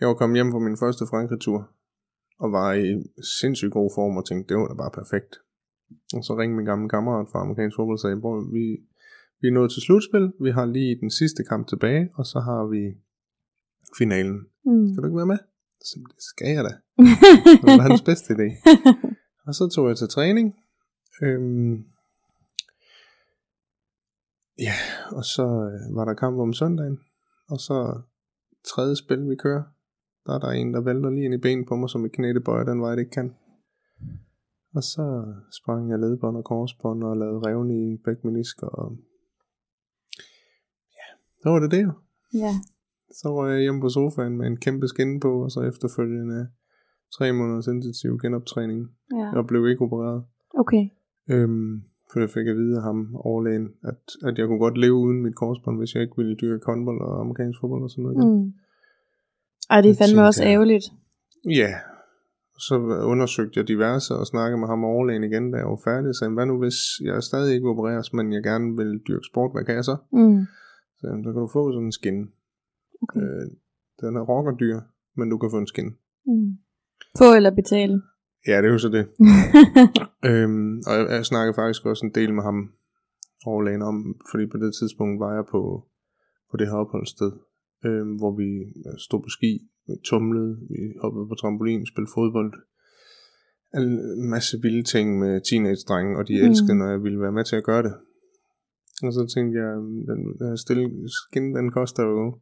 jeg 0.00 0.08
var 0.08 0.14
kommet 0.20 0.36
hjem 0.38 0.50
fra 0.52 0.58
min 0.66 0.76
første 0.82 1.04
Frankrig-tur, 1.10 1.60
og 2.42 2.48
var 2.58 2.68
i 2.72 2.86
sindssygt 3.40 3.72
god 3.78 3.90
form, 3.96 4.16
og 4.16 4.24
tænkte, 4.26 4.46
det 4.48 4.56
var 4.60 4.68
da 4.68 4.74
bare 4.82 4.94
perfekt. 5.00 5.32
Og 6.16 6.22
så 6.26 6.32
ringede 6.38 6.56
min 6.56 6.70
gamle 6.72 6.88
kammerat 6.94 7.26
fra 7.32 7.40
amerikansk 7.44 7.76
fodbold 7.76 7.98
og 7.98 8.02
sagde, 8.04 8.20
"Bror, 8.22 8.36
vi, 8.56 8.64
vi 9.40 9.46
er 9.48 9.56
nået 9.58 9.70
til 9.72 9.82
slutspil, 9.86 10.26
vi 10.46 10.50
har 10.58 10.66
lige 10.76 11.00
den 11.02 11.10
sidste 11.20 11.42
kamp 11.50 11.64
tilbage, 11.72 12.02
og 12.18 12.24
så 12.32 12.38
har 12.48 12.62
vi 12.74 12.82
finalen. 14.00 14.38
Mm. 14.68 14.86
Kan 14.92 14.98
du 15.00 15.06
ikke 15.08 15.20
være 15.22 15.32
med? 15.34 15.40
Så 15.88 15.94
det 16.14 16.22
skal 16.32 16.50
jeg 16.56 16.64
da. 16.68 16.72
Det 17.62 17.66
var 17.80 17.88
hans 17.90 18.02
bedste 18.10 18.28
idé. 18.36 18.48
Og 19.46 19.54
så 19.54 19.64
tog 19.74 19.88
jeg 19.88 19.96
til 19.98 20.08
træning. 20.08 20.46
Øhm, 21.22 21.84
ja, 24.58 24.74
og 25.12 25.24
så 25.24 25.42
øh, 25.42 25.96
var 25.96 26.04
der 26.04 26.14
kamp 26.14 26.38
om 26.38 26.52
søndagen. 26.52 26.98
Og 27.48 27.58
så 27.58 28.00
tredje 28.64 28.96
spil, 28.96 29.30
vi 29.30 29.36
kører. 29.36 29.62
Der 30.26 30.34
er 30.34 30.38
der 30.38 30.48
en, 30.50 30.74
der 30.74 30.80
vælter 30.80 31.10
lige 31.10 31.24
ind 31.24 31.34
i 31.34 31.38
benet 31.38 31.68
på 31.68 31.76
mig, 31.76 31.90
som 31.90 32.06
i 32.06 32.08
knædebøjer 32.08 32.64
den 32.64 32.80
vej, 32.80 32.90
det 32.94 32.98
ikke 33.00 33.10
kan. 33.10 33.34
Og 34.74 34.82
så 34.82 35.34
sprang 35.52 35.90
jeg 35.90 35.98
ledbånd 35.98 36.36
og 36.36 36.44
korsbånd 36.44 37.04
og 37.04 37.16
lavede 37.16 37.46
revne 37.46 37.74
i 37.74 37.96
bækmenisk. 38.04 38.62
Og 38.62 38.96
ja, 40.98 41.06
så 41.42 41.50
var 41.50 41.58
det 41.58 41.70
det 41.70 41.82
jo. 41.82 41.92
ja. 42.34 42.52
Så 43.10 43.28
var 43.28 43.48
jeg 43.48 43.60
hjemme 43.60 43.80
på 43.80 43.88
sofaen 43.88 44.36
med 44.36 44.46
en 44.46 44.56
kæmpe 44.56 44.88
skin 44.88 45.20
på, 45.20 45.42
og 45.44 45.50
så 45.50 45.60
efterfølgende 45.60 46.48
tre 47.18 47.32
måneders 47.32 47.66
intensiv 47.66 48.18
genoptræning. 48.18 48.80
ja. 49.12 49.30
Jeg 49.34 49.46
blev 49.46 49.66
ikke 49.68 49.82
opereret. 49.82 50.24
Okay. 50.54 50.88
Øhm, 51.30 51.82
for 52.12 52.20
jeg 52.20 52.30
fik 52.30 52.46
at 52.46 52.56
vide 52.56 52.76
af 52.76 52.82
ham, 52.82 53.16
overlægen, 53.16 53.68
at, 53.84 54.00
at 54.28 54.38
jeg 54.38 54.46
kunne 54.46 54.58
godt 54.58 54.78
leve 54.78 54.94
uden 54.94 55.22
mit 55.22 55.36
korsbånd, 55.36 55.78
hvis 55.78 55.94
jeg 55.94 56.02
ikke 56.02 56.16
ville 56.16 56.36
dyrke 56.36 56.66
håndbold 56.66 57.00
og 57.00 57.20
amerikansk 57.20 57.60
fodbold 57.60 57.82
og 57.82 57.90
sådan 57.90 58.02
noget. 58.04 58.16
igen. 58.16 58.44
Mm. 58.44 58.52
Ej, 59.70 59.80
det 59.80 59.88
er 59.88 59.92
Jeg 59.92 59.96
fandme 59.96 60.16
tænkte, 60.16 60.28
også 60.30 60.42
ærgerligt. 60.44 60.84
Ja, 61.60 61.70
så 62.58 62.74
undersøgte 63.12 63.60
jeg 63.60 63.68
diverse 63.68 64.14
og 64.14 64.26
snakkede 64.26 64.60
med 64.60 64.68
ham 64.68 64.84
og 64.84 64.90
overlægen 64.90 65.24
igen, 65.24 65.50
da 65.52 65.56
jeg 65.58 65.66
var 65.66 65.80
færdig. 65.84 66.14
Så 66.14 66.28
hvad 66.28 66.46
nu 66.46 66.58
hvis 66.58 66.78
jeg 67.04 67.22
stadig 67.22 67.54
ikke 67.54 67.68
opereres, 67.68 68.12
men 68.12 68.32
jeg 68.32 68.42
gerne 68.42 68.76
vil 68.76 69.00
dyrke 69.08 69.26
sport, 69.30 69.50
hvad 69.54 69.64
kan 69.64 69.74
jeg 69.74 69.84
så? 69.84 69.96
Mm. 70.12 70.40
Så, 70.98 71.06
så 71.24 71.30
kan 71.32 71.40
du 71.44 71.48
få 71.52 71.72
sådan 71.72 71.84
en 71.84 71.92
skin. 71.92 72.18
Okay. 73.02 73.20
Øh, 73.20 73.46
den 74.00 74.16
er 74.16 74.20
rockerdyr, 74.20 74.80
men 75.16 75.30
du 75.30 75.38
kan 75.38 75.50
få 75.50 75.58
en 75.58 75.66
skin. 75.66 75.90
Mm. 76.26 76.50
Få 77.18 77.34
eller 77.36 77.50
betale. 77.50 78.02
Ja, 78.46 78.56
det 78.62 78.68
er 78.68 78.72
jo 78.72 78.78
så 78.78 78.88
det. 78.88 79.04
Øhm, 80.30 80.82
og 80.88 80.92
jeg, 80.98 81.06
jeg 81.10 81.24
snakkede 81.26 81.54
faktisk 81.54 81.86
også 81.86 82.06
en 82.06 82.14
del 82.14 82.34
med 82.34 82.42
ham 82.42 82.58
overlægen 83.46 83.82
om, 83.82 83.96
fordi 84.30 84.46
på 84.46 84.56
det 84.56 84.72
tidspunkt 84.80 85.20
var 85.20 85.34
jeg 85.34 85.44
på, 85.50 85.60
på 86.50 86.56
det 86.56 86.66
her 86.66 86.74
opholdssted, 86.84 87.32
øhm, 87.86 88.12
hvor 88.20 88.32
vi 88.40 88.48
øh, 88.86 88.98
stod 88.98 89.20
på 89.22 89.28
ski, 89.28 89.52
vi 89.86 89.94
tumlede, 90.04 90.52
vi 90.70 90.78
hoppede 91.02 91.28
på 91.28 91.34
trampolin, 91.40 91.86
spillede 91.86 92.12
fodbold. 92.14 92.52
En 93.74 94.30
masse 94.30 94.54
vilde 94.62 94.82
ting 94.82 95.18
med 95.18 95.40
teenage-drenge, 95.50 96.18
og 96.18 96.28
de 96.28 96.34
Mm. 96.42 96.46
elskede, 96.48 96.78
når 96.78 96.88
jeg 96.90 97.02
ville 97.02 97.20
være 97.20 97.32
med 97.32 97.44
til 97.44 97.56
at 97.56 97.64
gøre 97.64 97.82
det. 97.82 97.94
Og 99.02 99.12
så 99.12 99.22
tænkte 99.34 99.58
jeg, 99.62 99.72
den 100.10 100.20
den 100.38 100.48
her 100.48 100.56
stille 100.56 100.84
skin, 101.18 101.54
den 101.56 101.70
koster 101.70 102.02
jo 102.02 102.38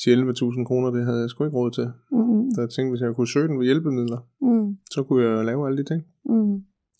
10-11.000 0.00 0.64
kroner, 0.68 0.90
det 0.90 1.04
havde 1.06 1.20
jeg 1.20 1.30
sgu 1.30 1.44
ikke 1.44 1.56
råd 1.56 1.70
til. 1.70 1.86
mm. 2.12 2.50
Så 2.54 2.60
jeg 2.60 2.70
tænkte, 2.70 2.90
hvis 2.90 3.00
jeg 3.04 3.14
kunne 3.14 3.28
søge 3.34 3.48
den 3.48 3.58
ved 3.58 3.66
hjælpemidler, 3.66 4.20
Mm. 4.40 4.76
så 4.94 5.02
kunne 5.02 5.24
jeg 5.24 5.44
lave 5.44 5.66
alle 5.66 5.78
de 5.78 5.84
ting. 5.92 6.02
Mm. 6.24 6.54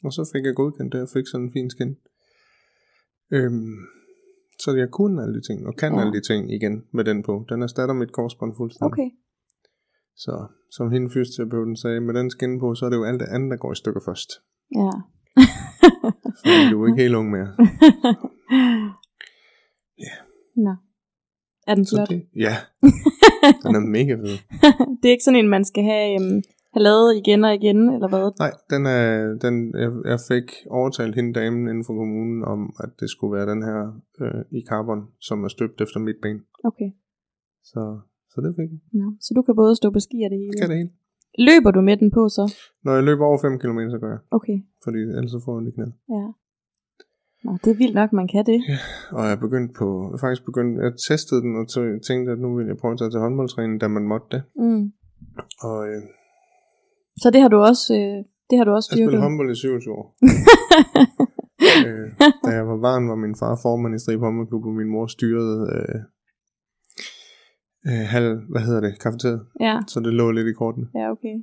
Og 0.04 0.12
så 0.12 0.30
fik 0.32 0.44
jeg 0.44 0.54
godkendt 0.54 0.92
det, 0.92 1.00
og 1.02 1.08
fik 1.16 1.26
sådan 1.26 1.46
en 1.46 1.52
fin 1.52 1.70
skin. 1.70 1.96
Øhm, 3.36 3.74
så 4.62 4.70
jeg 4.76 4.90
kunne 4.90 5.22
alle 5.22 5.34
de 5.34 5.40
ting, 5.48 5.66
og 5.66 5.74
kan 5.76 5.94
Ja. 5.94 6.00
alle 6.00 6.12
de 6.12 6.20
ting 6.30 6.52
igen 6.52 6.84
med 6.92 7.04
den 7.04 7.22
på. 7.22 7.46
Den 7.48 7.62
erstatter 7.62 7.94
mit 7.94 8.12
korsbånd 8.12 8.52
fuldstændig. 8.56 8.92
Okay. 8.92 9.10
Så 10.16 10.46
som 10.70 10.90
hende 10.90 11.10
fysioterapeuten 11.10 11.76
sagde, 11.76 12.00
med 12.00 12.14
den 12.14 12.30
skin 12.30 12.60
på, 12.60 12.74
så 12.74 12.86
er 12.86 12.90
det 12.90 12.96
jo 12.96 13.04
alt 13.04 13.20
det 13.20 13.28
andet, 13.34 13.50
der 13.50 13.56
går 13.56 13.72
i 13.72 13.74
stykker 13.76 14.00
først. 14.04 14.30
Ja. 14.74 14.90
Fordi 16.44 16.70
du 16.72 16.82
er 16.82 16.86
ikke 16.86 17.02
helt 17.02 17.14
ung 17.14 17.30
mere. 17.30 17.48
Ja. 20.06 20.14
Nå. 20.56 20.74
Er 21.72 21.76
den 21.80 21.86
Så 21.90 21.96
flot? 21.96 22.08
det, 22.12 22.20
ja, 22.46 22.54
den 23.64 23.72
er 23.78 23.84
mega 23.98 24.14
fed. 24.22 24.36
det 24.98 25.06
er 25.08 25.14
ikke 25.16 25.28
sådan 25.28 25.40
en, 25.42 25.54
man 25.56 25.64
skal 25.70 25.84
have, 25.92 26.08
um, 26.20 26.32
have 26.74 26.84
lavet 26.88 27.10
igen 27.20 27.40
og 27.48 27.52
igen, 27.60 27.80
eller 27.94 28.08
hvad? 28.12 28.24
Nej, 28.44 28.52
den 28.72 28.82
er, 28.96 29.06
den, 29.44 29.54
jeg, 29.84 29.90
jeg 30.12 30.18
fik 30.30 30.48
overtalt 30.78 31.14
hende 31.18 31.32
damen 31.40 31.62
inden 31.70 31.84
for 31.88 31.94
kommunen 32.00 32.38
om, 32.52 32.60
at 32.84 32.90
det 33.00 33.08
skulle 33.14 33.32
være 33.36 33.46
den 33.52 33.62
her 33.68 33.78
øh, 34.22 34.58
i 34.58 34.60
carbon, 34.70 35.00
som 35.28 35.44
er 35.46 35.50
støbt 35.56 35.80
efter 35.84 35.98
mit 36.06 36.18
ben. 36.22 36.38
Okay. 36.70 36.90
Så, 37.70 37.80
så 38.32 38.36
det 38.44 38.50
fik 38.58 38.70
jeg. 38.74 38.80
Nå. 39.00 39.06
Så 39.24 39.30
du 39.36 39.42
kan 39.46 39.54
både 39.62 39.72
stå 39.80 39.86
på 39.96 40.00
ski 40.06 40.16
og 40.26 40.30
det 40.32 40.38
hele. 40.42 40.54
Kan 40.60 40.70
det 40.70 40.78
hele. 40.80 40.92
Løber 41.48 41.70
du 41.76 41.80
med 41.80 41.96
den 42.02 42.10
på 42.16 42.22
så? 42.36 42.44
Når 42.84 42.92
jeg 42.98 43.04
løber 43.08 43.24
over 43.30 43.38
5 43.42 43.58
km, 43.62 43.80
så 43.94 43.98
gør 44.02 44.10
jeg. 44.16 44.22
Okay. 44.38 44.58
Fordi 44.84 44.98
ellers 44.98 45.30
så 45.36 45.40
får 45.44 45.52
jeg 45.52 45.58
ondt 45.58 45.68
i 45.68 45.74
knæet. 45.76 45.94
Ja. 46.16 46.24
Nå, 47.44 47.50
det 47.64 47.70
er 47.70 47.78
vildt 47.82 47.94
nok, 47.94 48.12
man 48.12 48.28
kan 48.28 48.46
det. 48.46 48.60
Og 49.16 49.22
jeg 49.26 49.32
er 49.32 49.40
begyndt 49.46 49.70
på, 49.80 49.86
jeg 50.08 50.14
er 50.16 50.20
faktisk 50.24 50.44
begyndt, 50.50 50.72
jeg 50.84 50.92
testede 51.08 51.40
den 51.44 51.52
og 51.60 51.64
tø- 51.74 51.98
tænkte, 52.08 52.32
at 52.32 52.38
nu 52.44 52.48
vil 52.56 52.66
jeg 52.66 52.76
prøve 52.80 52.92
at 52.92 52.98
tage 52.98 53.10
til 53.10 53.20
håndboldtræning, 53.20 53.80
da 53.80 53.88
man 53.88 54.02
måtte 54.12 54.26
det. 54.34 54.42
Mm. 54.64 54.82
Og 55.68 55.78
øh, 55.90 56.02
Så 57.22 57.30
det 57.34 57.40
har 57.44 57.48
du 57.54 57.58
også, 57.70 57.86
øh, 58.00 58.18
det 58.50 58.56
har 58.58 58.64
du 58.68 58.72
også 58.78 58.88
jeg 58.90 58.96
styrket. 58.96 59.08
spillede 59.10 59.22
håndbold 59.26 59.50
i 59.52 59.54
27 59.54 59.94
år. 60.00 60.06
øh, 61.86 62.06
da 62.44 62.50
jeg 62.58 62.64
var 62.70 62.78
barn, 62.86 63.08
var 63.08 63.18
min 63.24 63.34
far 63.40 63.54
formand 63.64 63.94
i 63.94 63.98
Strib 64.02 64.20
Håndboldklub, 64.20 64.64
og 64.70 64.74
min 64.80 64.90
mor 64.94 65.06
styrede 65.16 65.56
øh, 65.76 65.98
øh, 67.88 68.04
halv, 68.14 68.30
hvad 68.52 68.62
hedder 68.66 68.80
det, 68.86 68.92
kafeteriet. 69.04 69.42
ja, 69.66 69.74
Så 69.92 70.00
det 70.00 70.12
lå 70.20 70.26
lidt 70.30 70.48
i 70.52 70.52
kortene. 70.62 70.86
ja, 71.00 71.04
okay. 71.14 71.36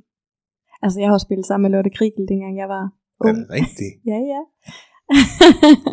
Altså, 0.82 0.96
jeg 1.00 1.08
har 1.08 1.14
også 1.14 1.26
spillet 1.28 1.46
sammen 1.46 1.62
med 1.64 1.70
Lotte 1.76 1.90
Krigel, 1.98 2.24
dengang 2.32 2.52
jeg 2.62 2.68
var 2.76 2.84
Er 2.84 3.28
ung. 3.28 3.36
det 3.36 3.46
rigtigt? 3.58 3.94
Ja, 4.12 4.18
ja. 4.34 4.42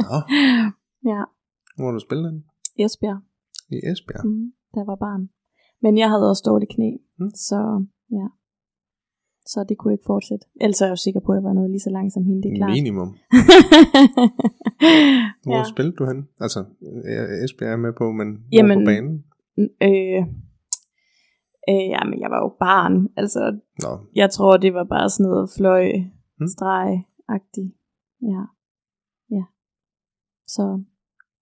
Nå, 0.08 0.18
ja, 1.12 1.22
hvor 1.78 1.92
du 1.92 2.00
spillet 2.00 2.32
den? 2.32 2.44
Esbjerg, 2.86 3.20
I 3.76 3.78
Esbjerg. 3.92 4.26
mm, 4.28 4.46
da 4.74 4.78
jeg 4.80 4.88
var 4.88 4.96
barn. 4.96 5.30
Men 5.84 5.98
jeg 5.98 6.10
havde 6.10 6.30
også 6.30 6.44
dårligt 6.46 6.72
knæ, 6.76 6.90
Mm. 7.20 7.30
så 7.48 7.60
ja. 8.12 8.28
Så 9.54 9.66
det 9.70 9.78
kunne 9.78 9.94
ikke 9.94 10.10
fortsætte. 10.14 10.46
Ellers 10.62 10.82
er 10.82 10.86
jeg 10.86 10.92
jo 10.92 10.96
sikker 11.06 11.20
på, 11.26 11.32
at 11.32 11.36
jeg 11.36 11.44
var 11.44 11.54
noget 11.54 11.70
lige 11.70 11.80
så 11.88 11.90
langt 11.90 12.14
som 12.14 12.24
hende, 12.26 12.42
det 12.44 12.52
er 12.52 12.56
klart. 12.56 12.72
Minimum. 12.78 13.08
Hvor 15.44 15.54
ja. 15.54 15.58
ja. 15.58 15.64
spillede 15.74 15.96
du 16.00 16.06
hen? 16.06 16.20
Altså, 16.40 16.60
Esbjerg 17.44 17.72
er 17.74 17.78
med 17.86 17.94
på, 17.98 18.12
men 18.12 18.28
hvor 18.36 18.48
Jamen, 18.58 18.80
på 18.80 18.86
banen? 18.92 19.14
Øh, 19.88 20.22
øh, 21.72 21.86
jamen, 21.96 22.18
jeg 22.24 22.30
var 22.34 22.40
jo 22.46 22.50
barn. 22.60 23.08
Altså, 23.18 23.42
Nå, 23.84 23.92
jeg 24.16 24.30
tror, 24.36 24.58
det 24.58 24.74
var 24.74 24.84
bare 24.84 25.10
sådan 25.10 25.30
noget 25.30 25.50
fløj, 25.58 25.86
Mm. 26.40 26.48
streg-agtigt. 26.56 27.72
Ja. 28.22 28.28
Ja. 28.36 28.44
Så, 30.48 30.82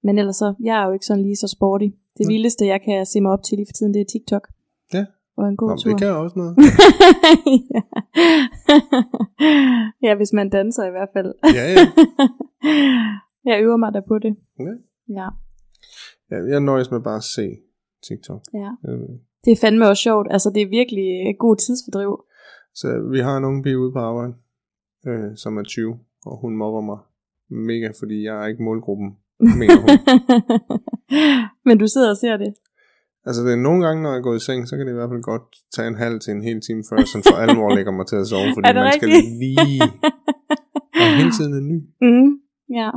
men 0.04 0.18
ellers 0.20 0.36
så, 0.36 0.54
jeg 0.64 0.82
er 0.82 0.88
jo 0.88 0.94
ikke 0.94 1.06
sådan 1.06 1.24
lige 1.24 1.36
så 1.36 1.48
sporty. 1.48 1.88
Det 2.18 2.28
vildeste, 2.28 2.66
jeg 2.66 2.82
kan 2.82 3.06
se 3.06 3.22
mig 3.22 3.32
op 3.32 3.44
til 3.44 3.56
lige 3.58 3.68
for 3.70 3.74
tiden, 3.74 3.94
det 3.94 4.02
er 4.02 4.06
TikTok. 4.06 4.48
Ja. 4.94 5.06
Og 5.38 5.48
en 5.50 5.58
god 5.58 5.70
Nå, 5.70 5.76
tur. 5.78 5.90
det 5.90 6.00
kan 6.00 6.08
jeg 6.08 6.16
også 6.16 6.40
noget. 6.40 6.56
ja. 7.76 7.82
ja, 10.08 10.16
hvis 10.16 10.34
man 10.34 10.50
danser 10.50 10.84
i 10.88 10.90
hvert 10.92 11.10
fald. 11.14 11.34
Ja, 11.58 11.64
ja. 11.76 11.86
jeg 13.50 13.62
øver 13.64 13.78
mig 13.78 13.94
da 13.94 14.02
på 14.08 14.20
det. 14.20 14.36
ja. 14.60 14.74
Ja. 15.18 15.28
ja 16.32 16.38
jeg 16.52 16.60
nøjes 16.60 16.92
med 16.92 17.00
bare 17.02 17.16
at 17.16 17.24
se 17.24 17.46
TikTok. 18.08 18.42
ja. 18.54 18.70
Øh, 18.90 19.10
Det 19.46 19.52
er 19.52 19.58
fandme 19.62 19.88
også 19.88 20.02
sjovt. 20.02 20.28
Altså, 20.32 20.50
det 20.50 20.62
er 20.62 20.70
virkelig 20.80 21.08
øh, 21.28 21.34
god 21.40 21.56
tidsfordriv. 21.56 22.24
Så 22.74 22.88
vi 23.12 23.20
har 23.20 23.38
en 23.38 23.44
unge 23.46 23.64
pige 23.64 23.80
ude 23.80 23.92
på 23.92 24.00
arbejde, 24.00 24.34
øh, 25.08 25.38
som 25.38 25.58
er 25.58 25.64
20, 25.64 26.00
og 26.26 26.38
hun 26.42 26.56
mobber 26.58 26.82
mig 26.82 26.98
mega, 27.50 27.90
fordi 28.00 28.24
jeg 28.24 28.44
er 28.44 28.48
ikke 28.48 28.64
målgruppen 28.64 29.18
mener 29.60 29.80
hun. 29.84 29.90
Men 31.66 31.78
du 31.78 31.88
sidder 31.88 32.10
og 32.10 32.18
ser 32.18 32.38
det. 32.38 32.54
Altså 33.26 33.42
det 33.46 33.52
er 33.54 33.62
nogle 33.68 33.86
gange, 33.86 34.04
når 34.04 34.14
jeg 34.14 34.24
går 34.24 34.36
i 34.36 34.40
seng, 34.40 34.68
så 34.68 34.78
kan 34.78 34.86
det 34.86 34.94
i 34.94 35.00
hvert 35.00 35.10
fald 35.14 35.22
godt 35.22 35.46
tage 35.76 35.88
en 35.88 35.96
halv 36.04 36.20
til 36.20 36.32
en 36.32 36.44
hel 36.44 36.60
time 36.68 36.84
før, 36.90 36.98
sådan 37.06 37.26
for 37.30 37.36
alvor 37.44 37.76
lægger 37.76 37.92
mig 37.92 38.06
til 38.08 38.16
at 38.16 38.28
sove, 38.28 38.50
fordi 38.56 38.66
Er 38.70 38.74
det 38.74 38.82
man 38.82 38.94
skal 38.94 39.10
rigtigt? 39.10 39.40
lige... 39.44 39.82
Og 41.02 41.08
hele 41.20 41.32
tiden 41.38 41.54
en 41.60 41.68
ny. 41.74 41.80
Mm, 42.08 42.32
ja. 42.80 42.90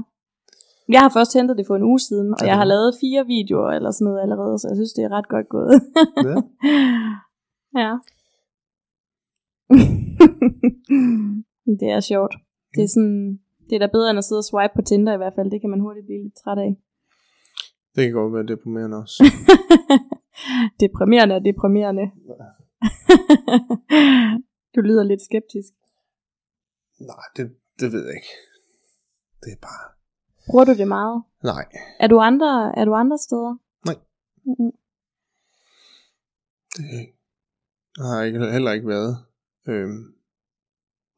Jeg 0.95 1.01
har 1.05 1.11
først 1.17 1.35
hentet 1.37 1.59
det 1.59 1.67
for 1.67 1.77
en 1.77 1.83
uge 1.83 2.01
siden, 2.09 2.29
og 2.35 2.39
Er 2.43 2.47
jeg 2.47 2.57
har 2.57 2.65
lavet 2.65 2.95
fire 3.01 3.27
videoer 3.27 3.71
eller 3.77 3.91
sådan 3.91 4.05
noget 4.05 4.21
allerede, 4.25 4.59
så 4.59 4.69
jeg 4.71 4.77
synes, 4.77 4.93
det 4.93 5.05
er 5.05 5.13
ret 5.17 5.29
godt 5.29 5.49
gået. 5.49 5.75
Ja. 6.29 6.37
ja. 7.83 7.93
det 11.81 11.89
er 11.97 12.01
sjovt. 12.01 12.35
Det 12.75 12.83
er 12.85 12.91
sådan, 12.97 13.41
det 13.69 13.75
er 13.75 13.79
da 13.79 13.87
bedre 13.87 14.11
end 14.11 14.19
at 14.19 14.25
sidde 14.25 14.39
og 14.39 14.45
swipe 14.45 14.73
på 14.77 14.83
Tinder 14.83 15.15
i 15.15 15.17
hvert 15.17 15.35
fald. 15.35 15.51
Det 15.51 15.61
kan 15.61 15.71
man 15.71 15.81
hurtigt 15.81 16.07
blive 16.07 16.23
lidt 16.23 16.37
træt 16.43 16.59
af. 16.59 16.77
Det 17.95 18.05
kan 18.05 18.13
godt 18.13 18.35
være 18.35 18.47
deprimerende 18.47 18.97
også. 18.97 19.25
deprimerende 20.85 21.35
og 21.35 21.45
deprimerende. 21.45 22.03
du 24.75 24.81
lyder 24.81 25.03
lidt 25.03 25.23
skeptisk. 25.23 25.73
Nej, 27.01 27.25
det, 27.37 27.57
det 27.81 27.93
ved 27.93 28.05
jeg 28.07 28.15
ikke. 28.15 28.33
Det 29.43 29.53
er 29.53 29.57
bare... 29.63 29.93
Bruger 30.51 30.65
du 30.65 30.75
det 30.75 30.89
meget? 30.89 31.23
Nej, 31.45 31.65
Er 32.01 32.07
du 32.07 32.19
andre, 32.19 32.79
er 32.79 32.85
du 32.85 32.95
andre 32.95 33.19
steder? 33.19 33.57
Nej. 33.87 33.95
Mm-mm. 34.45 34.73
det 36.77 38.05
har 38.07 38.19
jeg 38.19 38.27
ikke, 38.27 38.53
heller 38.53 38.73
ikke 38.73 38.89
været. 38.89 39.17
Øhm, 39.69 40.15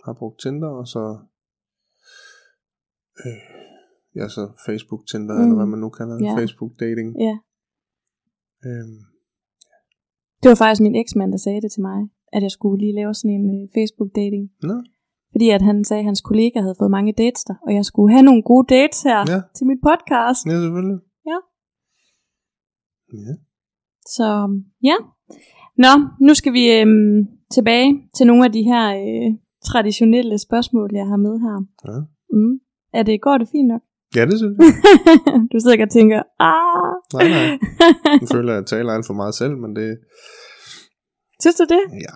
har 0.05 0.13
brugt 0.13 0.41
Tinder, 0.41 0.69
og 0.69 0.89
så... 0.89 1.19
Øh, 3.25 3.41
ja, 4.19 4.25
så 4.37 4.43
Facebook 4.67 5.03
Tinder, 5.11 5.35
mm. 5.37 5.43
eller 5.43 5.57
hvad 5.61 5.71
man 5.75 5.81
nu 5.85 5.91
kalder 5.99 6.15
det. 6.17 6.25
Ja. 6.27 6.35
Facebook 6.41 6.73
dating. 6.85 7.09
Ja. 7.29 7.35
Øhm, 8.67 8.99
Det 10.43 10.49
var 10.53 10.59
faktisk 10.63 10.83
min 10.89 10.97
eksmand, 11.03 11.31
der 11.35 11.39
sagde 11.47 11.61
det 11.65 11.73
til 11.73 11.83
mig, 11.91 11.99
at 12.37 12.43
jeg 12.47 12.51
skulle 12.57 12.79
lige 12.85 12.95
lave 13.01 13.15
sådan 13.15 13.35
en 13.39 13.47
øh, 13.57 13.63
Facebook-dating. 13.77 14.45
Nå, 14.71 14.77
Fordi 15.33 15.47
at 15.57 15.63
han 15.63 15.85
sagde, 15.85 16.01
at 16.05 16.05
hans 16.11 16.21
kollega 16.21 16.61
havde 16.61 16.79
fået 16.81 16.91
mange 16.97 17.13
dates 17.23 17.45
der, 17.45 17.55
og 17.67 17.71
jeg 17.79 17.85
skulle 17.85 18.11
have 18.15 18.23
nogle 18.29 18.43
gode 18.51 18.67
dates 18.77 19.03
her 19.03 19.19
Ja. 19.33 19.41
til 19.57 19.65
mit 19.71 19.81
podcast. 19.89 20.41
ja, 20.51 20.57
selvfølgelig. 20.65 20.99
Ja. 21.31 21.39
Ja. 23.27 23.35
Så 24.17 24.27
ja. 24.91 24.97
Nå, 25.85 25.93
nu 26.27 26.33
skal 26.41 26.53
vi 26.59 26.65
øhm, 26.81 27.19
tilbage 27.57 27.91
til 28.17 28.27
nogle 28.27 28.45
af 28.45 28.53
de 28.53 28.63
her 28.63 28.85
øh, 29.05 29.29
traditionelle 29.65 30.39
spørgsmål, 30.39 30.89
jeg 31.01 31.07
har 31.13 31.17
med 31.27 31.35
her. 31.47 31.57
Ja. 31.89 31.99
Mm. 32.37 32.55
Er 32.93 33.03
det, 33.03 33.23
går 33.23 33.39
det 33.39 33.49
fint 33.53 33.69
nok? 33.69 33.83
Ja, 34.17 34.23
det 34.27 34.39
synes 34.39 34.59
jeg. 34.59 34.67
du 35.53 35.57
sidder 35.61 35.73
ikke 35.73 35.89
og 35.91 35.91
tænker, 35.91 36.23
ah. 36.51 36.93
Nej, 37.15 37.29
nej. 37.37 37.49
Jeg 38.21 38.29
føler, 38.37 38.53
at 38.53 38.57
jeg 38.57 38.67
taler 38.67 38.93
alt 38.93 39.07
for 39.07 39.15
meget 39.15 39.35
selv, 39.35 39.55
men 39.63 39.77
det... 39.77 39.99
Synes 41.43 41.57
du 41.57 41.67
det? 41.75 41.83
Ja, 42.07 42.15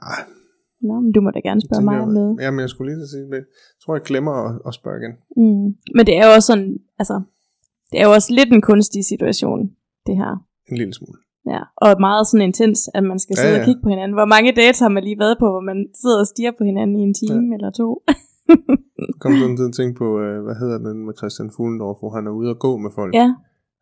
Nå, 0.89 0.95
men 1.01 1.13
du 1.13 1.21
må 1.21 1.31
da 1.31 1.41
gerne 1.49 1.61
spørge 1.67 1.85
mig 1.85 2.01
om 2.01 2.09
noget. 2.09 2.33
Jamen, 2.41 2.61
jeg 2.61 2.71
skulle 2.71 2.89
lige 2.93 3.03
at 3.03 3.09
sige. 3.09 3.27
Jeg 3.31 3.45
tror, 3.83 3.95
jeg 3.95 4.03
glemmer 4.03 4.33
at, 4.45 4.51
at 4.69 4.75
spørge 4.75 4.99
igen. 5.01 5.15
Mm. 5.41 5.67
Men 5.97 6.03
det 6.07 6.15
er 6.21 6.27
jo 6.27 6.33
også 6.37 6.47
sådan, 6.47 6.71
altså, 6.99 7.17
det 7.91 8.01
er 8.01 8.05
jo 8.09 8.13
også 8.19 8.31
lidt 8.39 8.51
en 8.53 8.63
kunstig 8.71 9.05
situation, 9.05 9.61
det 10.07 10.17
her. 10.17 10.33
En 10.71 10.77
lille 10.77 10.95
smule. 10.95 11.19
Ja, 11.53 11.61
og 11.77 12.01
meget 12.01 12.27
sådan 12.27 12.47
intens, 12.51 12.79
at 12.95 13.05
man 13.05 13.19
skal 13.19 13.37
sidde 13.37 13.55
ja, 13.55 13.55
ja. 13.55 13.61
og 13.61 13.67
kigge 13.67 13.83
på 13.83 13.89
hinanden. 13.89 14.15
Hvor 14.19 14.25
mange 14.35 14.53
dates 14.53 14.79
har 14.79 14.89
man 14.89 15.05
lige 15.05 15.19
været 15.19 15.37
på, 15.39 15.47
hvor 15.51 15.65
man 15.71 15.79
sidder 16.01 16.19
og 16.21 16.27
stiger 16.27 16.53
på 16.59 16.65
hinanden 16.65 16.97
i 17.01 17.03
en 17.03 17.15
time 17.15 17.47
ja. 17.51 17.55
eller 17.57 17.71
to? 17.71 17.89
Kom 19.21 19.33
sådan 19.41 19.57
til 19.57 19.65
at 19.71 19.75
tænke 19.81 19.99
på, 19.99 20.09
øh, 20.25 20.43
hvad 20.45 20.55
hedder 20.63 20.79
den 20.79 21.07
med 21.07 21.15
Christian 21.21 21.51
Fuglendorf, 21.57 21.97
hvor 22.01 22.11
han 22.17 22.27
er 22.27 22.31
ude 22.31 22.51
og 22.51 22.59
gå 22.59 22.77
med 22.77 22.91
folk. 22.95 23.15
ja, 23.15 23.35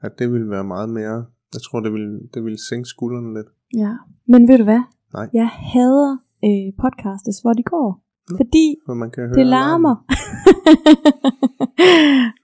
At 0.06 0.12
det 0.18 0.32
ville 0.32 0.50
være 0.50 0.64
meget 0.64 0.88
mere... 0.90 1.16
Jeg 1.54 1.62
tror, 1.66 1.80
det 1.80 1.92
ville, 1.92 2.20
det 2.34 2.44
ville 2.44 2.58
sænke 2.68 2.88
skuldrene 2.94 3.34
lidt. 3.38 3.46
ja. 3.76 3.92
Men 4.28 4.48
ved 4.48 4.58
du 4.58 4.64
hvad? 4.64 4.82
Nej. 5.14 5.28
Jeg 5.40 5.48
hader 5.72 6.10
øh, 6.44 6.68
podcastes, 6.82 7.36
hvor 7.42 7.52
de 7.52 7.62
går. 7.62 7.88
Nå. 8.30 8.36
Fordi 8.36 8.66
For 8.86 8.94
man 8.94 9.10
kan 9.10 9.22
høre 9.26 9.34
det 9.38 9.46
larmer. 9.46 9.94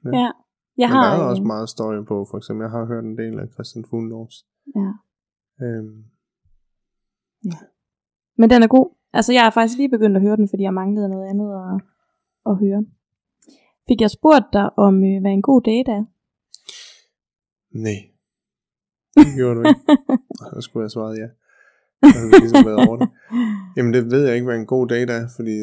Ja. 0.05 0.19
ja. 0.19 0.31
Jeg 0.83 0.89
Men 0.89 0.97
har, 0.97 1.05
der 1.05 1.17
er 1.19 1.25
øh, 1.25 1.31
også 1.31 1.43
meget 1.43 1.69
støj 1.69 2.05
på, 2.11 2.27
for 2.31 2.37
eksempel. 2.39 2.63
Jeg 2.65 2.71
har 2.71 2.85
hørt 2.87 3.05
en 3.05 3.19
del 3.19 3.39
af 3.43 3.47
Christian 3.55 3.85
Fuglendorfs. 3.91 4.37
ja. 4.77 4.91
Øhm, 5.67 5.97
Men 8.41 8.51
den 8.51 8.63
er 8.63 8.67
god. 8.67 8.87
Altså, 9.13 9.33
jeg 9.33 9.43
har 9.43 9.51
faktisk 9.51 9.77
lige 9.79 9.91
begyndt 9.91 10.17
at 10.17 10.23
høre 10.23 10.37
den, 10.37 10.49
fordi 10.49 10.63
jeg 10.63 10.75
manglede 10.75 11.09
noget 11.09 11.27
andet 11.29 11.51
at, 11.63 11.81
at 12.51 12.57
høre. 12.63 12.81
Fik 13.89 14.01
jeg 14.01 14.11
spurgt 14.11 14.47
dig 14.53 14.79
om, 14.79 14.95
øh, 15.05 15.21
hvad 15.21 15.33
en 15.33 15.43
god 15.43 15.63
date 15.63 15.91
er? 15.99 16.05
nej. 17.85 18.01
Det 19.17 19.35
gjorde 19.37 19.55
du 19.57 19.63
ikke. 19.69 19.81
Så 20.51 20.61
skulle 20.61 20.85
jeg 20.85 20.91
svaret 20.91 21.17
ja. 21.23 21.29
Så 22.11 22.19
havde 22.19 22.31
vi 22.31 22.37
ligesom 22.45 22.67
været 22.71 22.89
over 22.89 22.97
det. 23.01 23.09
Jamen, 23.77 23.93
det 23.95 24.03
ved 24.13 24.23
jeg 24.27 24.35
ikke, 24.35 24.49
hvad 24.49 24.59
en 24.59 24.73
god 24.75 24.87
date 24.95 25.13
er, 25.19 25.25
fordi 25.37 25.55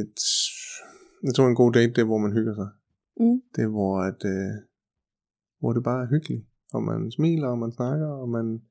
jeg 1.26 1.34
tror, 1.34 1.48
en 1.48 1.62
god 1.64 1.72
date, 1.78 1.94
det 1.96 2.02
er, 2.02 2.12
hvor 2.12 2.24
man 2.26 2.34
hygger 2.38 2.56
sig. 2.62 2.70
Mm. 3.20 3.38
Det 3.56 3.62
er, 3.64 3.72
hvor, 3.78 3.94
at, 4.10 4.20
øh, 4.34 4.54
hvor 5.60 5.72
det 5.74 5.84
bare 5.84 6.04
er 6.04 6.10
hyggeligt. 6.14 6.44
Og 6.76 6.82
man 6.84 7.12
smiler, 7.12 7.48
og 7.48 7.60
man 7.64 7.72
snakker, 7.72 8.08
og 8.08 8.30
man... 8.30 8.62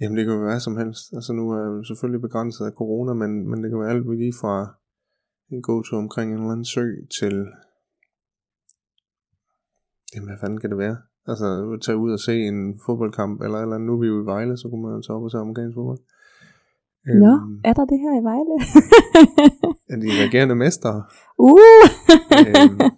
Jamen, 0.00 0.16
det 0.16 0.24
kan 0.24 0.34
jo 0.34 0.40
være 0.50 0.60
som 0.60 0.76
helst. 0.76 1.04
Altså, 1.16 1.32
nu 1.32 1.42
er 1.52 1.58
jeg 1.62 1.70
jo 1.76 1.82
selvfølgelig 1.84 2.20
begrænset 2.20 2.64
af 2.66 2.72
corona, 2.80 3.12
men, 3.22 3.30
men 3.50 3.62
det 3.62 3.70
kan 3.70 3.80
være 3.80 3.90
alt 3.90 4.18
lige 4.22 4.38
fra 4.42 4.54
en 5.52 5.62
gåtur 5.62 5.98
omkring 5.98 6.30
en 6.32 6.38
eller 6.38 6.50
anden 6.52 6.64
sø 6.64 6.86
til... 7.20 7.34
Jamen, 10.14 10.28
hvad 10.28 10.38
fanden 10.40 10.60
kan 10.60 10.70
det 10.70 10.78
være? 10.78 10.96
Altså, 11.26 11.78
tage 11.82 11.98
ud 11.98 12.12
og 12.12 12.20
se 12.20 12.34
en 12.52 12.80
fodboldkamp, 12.86 13.42
eller, 13.42 13.58
eller 13.58 13.78
nu 13.78 13.92
er 13.94 14.00
vi 14.00 14.06
jo 14.06 14.22
i 14.22 14.26
Vejle, 14.26 14.56
så 14.56 14.68
kunne 14.68 14.82
man 14.82 14.92
jo 14.96 15.02
tage 15.02 15.16
op 15.16 15.22
og 15.22 15.30
se 15.30 15.38
amerikansk 15.38 15.74
fodbold. 15.74 15.98
Nå, 17.24 17.32
Øhm, 17.34 17.60
er 17.64 17.72
der 17.72 17.84
det 17.92 17.98
her 18.04 18.12
i 18.20 18.24
Vejle? 18.30 18.54
er 19.92 19.96
de 20.04 20.08
regerende 20.24 20.54
mestre? 20.54 21.04
uh! 21.38 21.84
Øhm. 22.48 22.78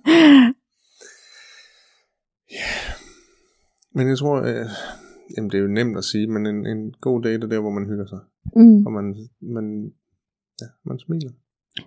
Men 3.94 4.08
jeg 4.08 4.18
tror, 4.18 4.36
øh, 4.50 4.66
jamen 5.36 5.50
det 5.50 5.58
er 5.58 5.62
jo 5.62 5.68
nemt 5.68 5.96
at 5.98 6.04
sige, 6.04 6.26
men 6.26 6.46
en, 6.46 6.66
en 6.66 6.92
god 7.00 7.22
date 7.22 7.44
er 7.44 7.48
der, 7.48 7.60
hvor 7.60 7.70
man 7.70 7.86
hygger 7.86 8.06
sig. 8.06 8.18
mm. 8.56 8.86
Og 8.86 8.92
man, 8.92 9.16
man, 9.40 9.92
ja, 10.60 10.66
man 10.84 10.98
smiler. 10.98 11.30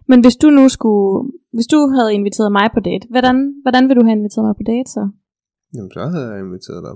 Men 0.10 0.18
hvis 0.24 0.36
du 0.44 0.48
nu 0.60 0.64
skulle, 0.78 1.12
hvis 1.56 1.68
du 1.74 1.80
havde 1.96 2.12
inviteret 2.20 2.52
mig 2.60 2.68
på 2.76 2.80
date, 2.90 3.06
hvordan, 3.14 3.36
hvordan 3.64 3.84
vil 3.88 3.96
du 4.00 4.04
have 4.08 4.18
inviteret 4.20 4.46
mig 4.48 4.56
på 4.60 4.66
date 4.74 4.90
så? 4.98 5.04
Jamen 5.76 5.92
så 5.98 6.02
havde 6.14 6.28
jeg 6.32 6.40
inviteret 6.48 6.82
dig. 6.88 6.96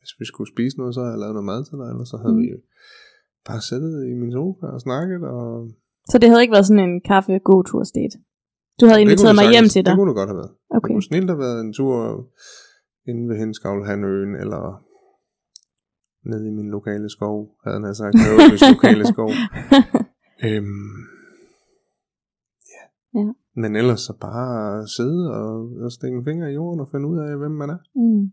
Hvis 0.00 0.12
vi 0.20 0.24
skulle 0.32 0.50
spise 0.54 0.74
noget, 0.80 0.92
så 0.94 1.00
havde 1.02 1.14
jeg 1.16 1.22
lavet 1.24 1.34
noget 1.38 1.48
mad 1.52 1.60
til 1.68 1.76
dig, 1.80 1.88
eller 1.92 2.06
så 2.12 2.16
havde 2.22 2.36
Mm. 2.36 2.42
vi 2.44 2.48
bare 3.48 3.62
siddet 3.70 3.94
i 4.10 4.12
min 4.20 4.32
sofa 4.38 4.66
og 4.76 4.80
snakket. 4.86 5.20
Og 5.36 5.44
Så 6.10 6.16
det 6.20 6.26
havde 6.28 6.42
ikke 6.44 6.56
været 6.56 6.68
sådan 6.70 6.84
en 6.88 6.96
kaffe 7.10 7.32
go 7.50 7.56
tur 7.68 7.82
date. 7.98 8.16
Du 8.80 8.84
havde 8.88 9.00
Det 9.00 9.06
inviteret 9.06 9.34
mig 9.38 9.44
det 9.46 9.54
hjem 9.54 9.66
sagtens- 9.68 9.74
til 9.76 9.82
dig. 9.84 9.90
Det 9.92 9.98
kunne 9.98 10.10
det 10.12 10.18
godt 10.20 10.30
have 10.32 10.40
været. 10.42 10.52
Det 10.70 10.76
Okay. 10.78 10.88
kunne 10.94 11.06
snilt 11.10 11.30
have 11.32 11.42
været 11.46 11.58
en 11.66 11.72
tur 11.78 11.96
inde 13.10 13.22
ved 13.30 13.36
Henskavlhanøen, 13.42 14.32
eller 14.42 14.62
nede 16.30 16.44
i 16.50 16.54
min 16.58 16.68
lokale 16.76 17.08
skov, 17.16 17.36
havde 17.64 17.76
han 17.86 17.94
sagt, 18.02 18.14
lokale 18.74 19.04
skov. 19.14 19.30
Øhm, 20.48 20.94
ja. 23.14 23.32
Men 23.54 23.76
ellers 23.76 24.00
så 24.00 24.12
bare 24.20 24.88
sidde 24.88 25.30
og, 25.40 25.70
og 25.84 25.92
stikke 25.92 26.16
en 26.18 26.24
finger 26.24 26.48
i 26.48 26.54
jorden 26.54 26.80
og 26.80 26.88
finde 26.88 27.06
ud 27.08 27.18
af, 27.18 27.38
hvem 27.38 27.50
man 27.50 27.70
er. 27.70 27.78
Mm. 27.94 28.30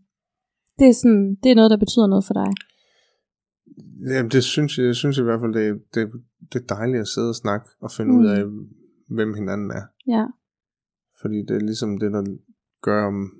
Det 0.78 0.88
er 0.88 0.92
sådan, 0.94 1.34
det 1.42 1.50
er 1.50 1.54
noget, 1.54 1.70
der 1.70 1.76
betyder 1.76 2.06
noget 2.06 2.24
for 2.24 2.34
dig. 2.34 2.50
Jamen, 4.14 4.30
det 4.30 4.44
synes 4.44 4.78
jeg, 4.78 4.86
jeg 4.86 4.94
synes 4.96 5.18
i 5.18 5.22
hvert 5.22 5.40
fald, 5.40 5.54
det, 5.54 5.68
er- 5.68 5.78
det, 5.94 6.12
det 6.52 6.62
er 6.62 6.74
dejligt 6.74 7.00
at 7.00 7.08
sidde 7.08 7.28
og 7.28 7.34
snakke 7.34 7.66
og 7.80 7.90
finde 7.90 8.10
Mm. 8.12 8.16
mm. 8.18 8.22
ud 8.24 8.26
af, 8.28 8.44
hvem 9.08 9.34
hinanden 9.34 9.70
er. 9.70 9.84
Ja. 10.06 10.24
Fordi 11.20 11.38
det 11.48 11.56
er 11.56 11.60
ligesom 11.60 11.98
det, 11.98 12.12
der 12.12 12.22
gør, 12.82 13.06
om, 13.06 13.30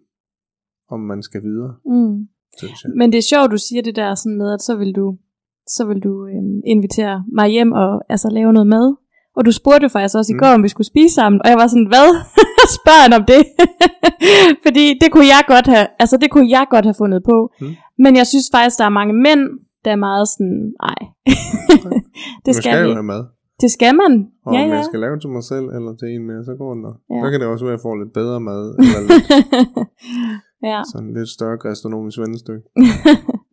om 0.88 1.00
man 1.00 1.22
skal 1.22 1.42
videre, 1.42 1.74
Mm. 1.84 2.28
Men 2.96 3.12
det 3.12 3.18
er 3.18 3.22
sjovt, 3.32 3.50
du 3.50 3.56
siger 3.58 3.82
det 3.82 3.96
der 3.96 4.14
sådan 4.14 4.38
med, 4.38 4.52
at 4.54 4.62
så 4.62 4.76
vil 4.76 4.92
du, 4.94 5.18
så 5.66 5.84
vil 5.86 6.00
du 6.02 6.26
øhm, 6.26 6.60
invitere 6.66 7.24
mig 7.32 7.48
hjem 7.48 7.72
og 7.72 8.02
altså, 8.08 8.28
lave 8.30 8.52
noget 8.52 8.66
mad. 8.66 8.96
Og 9.40 9.46
du 9.48 9.52
spurgte 9.60 9.88
faktisk 9.94 10.16
også 10.18 10.32
i 10.32 10.36
Mm. 10.36 10.42
går, 10.42 10.50
om 10.58 10.62
vi 10.66 10.70
skulle 10.74 10.90
spise 10.92 11.14
sammen. 11.20 11.38
Og 11.44 11.48
jeg 11.52 11.58
var 11.62 11.66
sådan, 11.74 11.90
hvad? 11.92 12.08
Spørg 12.78 13.00
han 13.06 13.12
om 13.20 13.24
det. 13.32 13.42
Fordi 14.64 14.84
det 15.02 15.08
kunne 15.12 15.28
jeg 15.36 15.42
godt 15.54 15.66
have, 15.74 15.86
altså 16.02 16.16
det 16.22 16.28
kunne 16.30 16.48
jeg 16.56 16.64
godt 16.74 16.84
have 16.88 16.98
fundet 17.02 17.20
på. 17.30 17.36
Mm. 17.60 17.74
Men 18.04 18.12
jeg 18.20 18.26
synes 18.32 18.46
faktisk, 18.56 18.76
der 18.80 18.86
er 18.90 18.98
mange 19.00 19.14
mænd, 19.26 19.42
der 19.84 19.90
er 19.96 20.00
meget 20.08 20.26
sådan, 20.32 20.58
nej. 20.86 21.00
det 22.44 22.50
man 22.50 22.54
skal, 22.54 22.72
skal 22.72 22.88
vi. 22.88 22.92
have 23.00 23.08
mad. 23.14 23.22
Det 23.62 23.70
skal 23.76 23.92
man. 24.02 24.12
Og 24.46 24.52
ja, 24.54 24.60
ja. 24.60 24.74
jeg 24.76 24.84
skal 24.90 25.00
lave 25.00 25.16
til 25.22 25.30
mig 25.36 25.44
selv 25.52 25.66
eller 25.76 25.92
til 26.00 26.08
en 26.16 26.24
mere, 26.30 26.42
så 26.48 26.52
går 26.60 26.70
det 26.74 26.82
nok. 26.86 26.96
Ja. 27.12 27.18
Så 27.22 27.26
kan 27.30 27.38
det 27.40 27.46
også 27.52 27.64
være, 27.64 27.74
at 27.74 27.78
jeg 27.78 27.84
får 27.86 27.94
lidt 28.02 28.12
bedre 28.20 28.38
mad, 28.50 28.64
eller 28.82 29.00
lidt, 29.08 29.24
ja. 30.72 30.80
sådan 30.92 31.10
lidt 31.18 31.28
større 31.38 31.58
gastronomisk 31.64 32.16
vennestykke. 32.24 32.64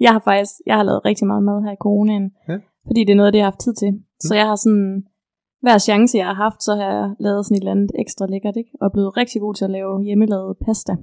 jeg 0.06 0.12
har 0.16 0.22
faktisk, 0.30 0.54
jeg 0.70 0.76
har 0.80 0.84
lavet 0.90 1.02
rigtig 1.10 1.26
meget 1.32 1.44
mad 1.50 1.58
her 1.66 1.74
i 1.78 1.82
coronaen. 1.86 2.26
Ja. 2.50 2.58
Fordi 2.88 3.00
det 3.06 3.14
er 3.14 3.20
noget 3.22 3.34
det, 3.34 3.40
jeg 3.40 3.46
har 3.48 3.52
haft 3.52 3.64
tid 3.66 3.74
til. 3.84 3.92
Så 4.28 4.36
jeg 4.40 4.46
har 4.52 4.56
sådan, 4.66 5.04
hver 5.68 5.78
chance 5.90 6.18
jeg 6.18 6.26
har 6.32 6.38
haft, 6.46 6.60
så 6.68 6.72
har 6.80 6.88
jeg 6.98 7.16
lavet 7.20 7.46
sådan 7.46 7.56
et 7.58 7.62
eller 7.62 7.72
andet 7.72 7.92
ekstra 8.04 8.26
lækkert, 8.34 8.56
ikke? 8.62 8.72
Og 8.82 8.92
blevet 8.96 9.18
rigtig 9.18 9.42
god 9.42 9.54
til 9.56 9.66
at 9.66 9.72
lave 9.78 10.04
hjemmelavet 10.08 10.58
pasta. 10.66 10.94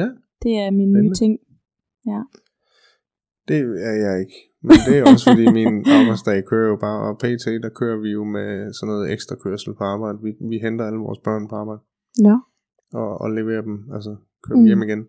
Ja, 0.00 0.08
Det 0.42 0.52
er 0.64 0.70
min 0.70 0.92
nye 0.92 1.12
ting. 1.22 1.32
Det 3.48 3.58
er 3.90 3.94
jeg 4.06 4.14
ikke. 4.20 4.36
Men 4.62 4.76
det 4.86 4.98
er 4.98 5.02
også 5.12 5.24
fordi 5.30 5.46
min 5.60 5.74
arbejdsdag 5.98 6.44
kører 6.44 6.68
jo 6.68 6.76
bare, 6.86 6.98
og 7.08 7.18
pt. 7.18 7.44
der 7.64 7.70
kører 7.80 7.98
vi 8.04 8.08
jo 8.18 8.24
med 8.24 8.72
sådan 8.72 8.88
noget 8.92 9.12
ekstra 9.12 9.36
kørsel 9.44 9.74
på 9.74 9.84
arbejde. 9.84 10.18
Vi, 10.22 10.30
vi 10.50 10.58
henter 10.58 10.84
alle 10.86 10.98
vores 10.98 11.18
børn 11.18 11.48
på 11.48 11.54
arbejde 11.56 11.80
Nå. 12.26 12.34
og, 13.00 13.20
og 13.20 13.30
leverer 13.30 13.62
dem, 13.62 13.76
altså 13.94 14.16
kører 14.42 14.56
dem 14.56 14.62
Mm. 14.62 14.66
hjem 14.66 14.82
igen. 14.82 15.02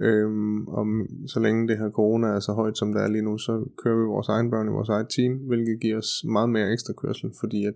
Øhm, 0.00 0.66
og 0.68 0.86
så 1.26 1.40
længe 1.40 1.68
det 1.68 1.78
her 1.78 1.90
corona 1.90 2.26
er 2.26 2.40
så 2.40 2.52
højt 2.52 2.78
som 2.78 2.92
det 2.92 3.02
er 3.02 3.08
lige 3.08 3.22
nu, 3.24 3.38
så 3.38 3.52
kører 3.82 3.96
vi 3.96 4.04
vores 4.04 4.28
egen 4.28 4.50
børn 4.50 4.68
i 4.68 4.70
vores 4.70 4.88
eget 4.88 5.08
team, 5.16 5.32
hvilket 5.48 5.80
giver 5.80 5.96
os 5.98 6.10
meget 6.24 6.50
mere 6.50 6.72
ekstra 6.72 6.92
kørsel, 6.92 7.30
fordi 7.40 7.64
at 7.64 7.74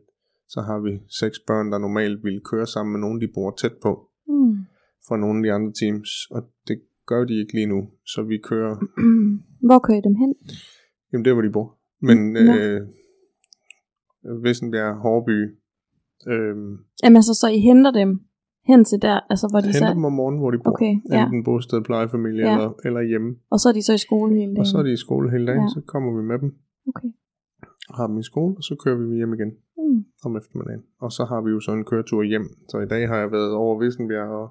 så 0.48 0.60
har 0.60 0.78
vi 0.78 0.92
seks 1.20 1.38
børn, 1.46 1.72
der 1.72 1.78
normalt 1.78 2.24
ville 2.24 2.40
køre 2.40 2.66
sammen 2.66 2.92
med 2.92 3.00
nogen, 3.00 3.20
de 3.20 3.28
bor 3.34 3.50
tæt 3.60 3.72
på, 3.82 4.06
Mm. 4.28 4.56
fra 5.08 5.16
nogle 5.16 5.38
af 5.38 5.42
de 5.44 5.52
andre 5.52 5.72
teams, 5.80 6.10
og 6.30 6.42
det 6.68 6.80
gør 7.06 7.24
de 7.24 7.34
ikke 7.40 7.54
lige 7.54 7.66
nu, 7.66 7.88
så 8.06 8.22
vi 8.22 8.38
kører, 8.38 8.74
Hvor 9.68 9.78
kører 9.78 9.98
I 9.98 10.00
dem 10.08 10.14
hen? 10.14 10.34
jamen 11.12 11.24
det 11.24 11.30
er, 11.30 11.34
hvor 11.34 11.42
de 11.42 11.52
bor. 11.52 11.78
Men 12.00 12.32
Nå. 12.32 12.40
øh, 12.40 12.80
Vissenbjerg, 14.44 14.94
Hårby, 14.96 15.38
øh, 16.32 16.56
Jamen 17.02 17.16
altså, 17.16 17.34
så 17.34 17.48
I 17.48 17.58
henter 17.58 17.90
dem 17.90 18.20
hen 18.72 18.84
til 18.90 18.98
der, 19.06 19.16
altså 19.32 19.46
hvor 19.50 19.60
de 19.60 19.66
henter 19.66 19.88
så... 19.90 19.94
dem 19.96 20.04
om 20.10 20.12
morgenen, 20.20 20.40
hvor 20.42 20.50
de 20.54 20.58
bor. 20.64 20.70
Okay, 20.74 20.94
ja. 21.14 21.22
Enten 21.24 21.44
bosted, 21.44 21.80
plejefamilie 21.88 22.42
Ja. 22.46 22.52
eller, 22.54 22.70
eller 22.86 23.02
hjemme. 23.10 23.30
Og 23.52 23.58
så 23.60 23.66
er 23.68 23.72
de 23.78 23.82
så 23.88 23.92
i 23.98 24.02
skole 24.08 24.30
hele 24.40 24.46
dagen. 24.50 24.58
Og 24.62 24.66
så 24.66 24.78
er 24.78 24.82
de 24.88 24.92
i 24.92 25.02
skole 25.06 25.26
hele 25.34 25.46
dagen, 25.50 25.62
Ja. 25.62 25.74
så 25.76 25.80
kommer 25.92 26.10
vi 26.18 26.22
med 26.30 26.38
dem, 26.42 26.50
Okay. 26.90 27.08
har 27.96 28.06
dem 28.10 28.18
i 28.18 28.22
skole, 28.30 28.52
og 28.58 28.62
så 28.68 28.74
kører 28.82 28.96
vi 29.00 29.16
hjem 29.20 29.32
igen 29.38 29.52
Mm. 29.82 30.04
om 30.26 30.32
eftermiddagen. 30.40 30.82
Og 31.04 31.10
så 31.16 31.22
har 31.30 31.40
vi 31.44 31.50
jo 31.54 31.60
så 31.60 31.70
en 31.72 31.84
køretur 31.90 32.22
hjem. 32.22 32.46
Så 32.70 32.76
i 32.86 32.88
dag 32.92 33.02
har 33.08 33.16
jeg 33.22 33.28
været 33.36 33.52
over 33.62 33.74
Vissenbjerg 33.82 34.28
og 34.42 34.48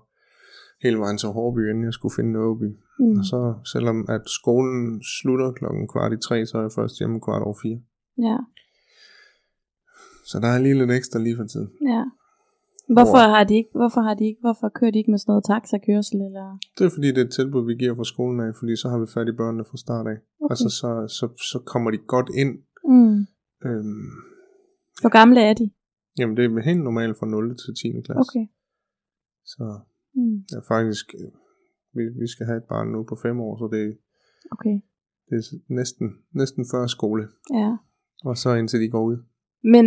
hele 0.84 0.98
vejen 1.04 1.18
til 1.18 1.30
Hårby, 1.30 1.62
inden 1.70 1.84
jeg 1.84 1.94
skulle 1.94 2.16
finde 2.18 2.32
Nåby. 2.32 2.70
Mm. 3.00 3.18
Og 3.20 3.24
så 3.32 3.40
selvom 3.74 3.98
at 4.16 4.22
skolen 4.40 5.02
slutter 5.16 5.52
klokken 5.60 5.88
kvart 5.94 6.12
i 6.14 6.20
tre, 6.28 6.46
så 6.46 6.58
er 6.58 6.62
jeg 6.62 6.72
først 6.80 7.00
hjemme 7.00 7.18
kvart 7.26 7.42
over 7.48 7.58
fire. 7.64 7.80
Ja, 8.28 8.38
Så 10.30 10.40
der 10.44 10.48
er 10.48 10.60
lige 10.60 10.78
lidt 10.82 10.92
ekstra 10.92 11.20
lige 11.20 11.36
for 11.40 11.44
tiden. 11.54 11.70
ja. 11.94 12.04
Hvorfor 12.96 13.22
har 13.36 13.44
de 13.50 13.54
ikke, 13.62 13.70
hvorfor 13.82 14.02
har 14.08 14.14
de 14.20 14.24
ikke, 14.30 14.42
hvorfor 14.46 14.68
kører 14.78 14.92
de 14.92 15.00
ikke 15.02 15.12
med 15.12 15.20
sådan 15.20 15.32
noget 15.32 15.46
taxakørsel, 15.52 16.20
eller? 16.28 16.46
Det 16.78 16.84
er 16.86 16.92
fordi, 16.98 17.08
det 17.08 17.18
er 17.24 17.28
et 17.30 17.36
tilbud, 17.40 17.62
vi 17.70 17.76
giver 17.82 17.96
fra 18.00 18.04
skolen 18.14 18.40
af, 18.46 18.52
fordi 18.60 18.74
så 18.82 18.88
har 18.92 19.00
vi 19.04 19.08
fat 19.16 19.28
i 19.34 19.36
børnene 19.42 19.66
fra 19.70 19.78
start 19.86 20.06
af. 20.14 20.18
Okay. 20.44 20.52
Altså, 20.54 20.70
så, 20.80 20.90
så, 21.18 21.26
så 21.52 21.58
kommer 21.72 21.90
de 21.92 21.98
godt 22.16 22.30
ind. 22.42 22.54
Mm. 22.94 23.18
Øhm, 23.68 24.10
Hvor 25.02 25.10
gamle 25.20 25.40
er 25.50 25.54
de? 25.62 25.66
jamen, 26.20 26.38
det 26.38 26.44
er 26.46 26.62
helt 26.72 26.84
normalt 26.90 27.16
fra 27.20 27.26
0 27.28 27.58
til 27.64 27.72
10. 27.82 27.92
klasse. 28.06 28.20
Okay. 28.26 28.46
Så 29.54 29.66
Mm. 30.16 30.38
ja, 30.54 30.60
faktisk, 30.74 31.06
øh, 31.20 31.32
vi, 31.98 32.04
vi 32.22 32.28
skal 32.34 32.46
have 32.46 32.58
et 32.58 32.64
barn 32.74 32.88
nu 32.96 33.04
på 33.04 33.16
5 33.22 33.40
år, 33.40 33.54
så 33.62 33.66
det, 33.76 33.98
Okay. 34.56 34.76
det 35.30 35.36
er 35.38 35.74
næsten, 35.80 36.08
næsten 36.42 36.66
før 36.72 36.88
skole. 36.88 37.24
Ja. 37.54 37.72
Og 38.26 38.38
så 38.38 38.50
indtil 38.54 38.80
de 38.82 38.90
går 38.90 39.04
ud. 39.04 39.18
Men 39.64 39.86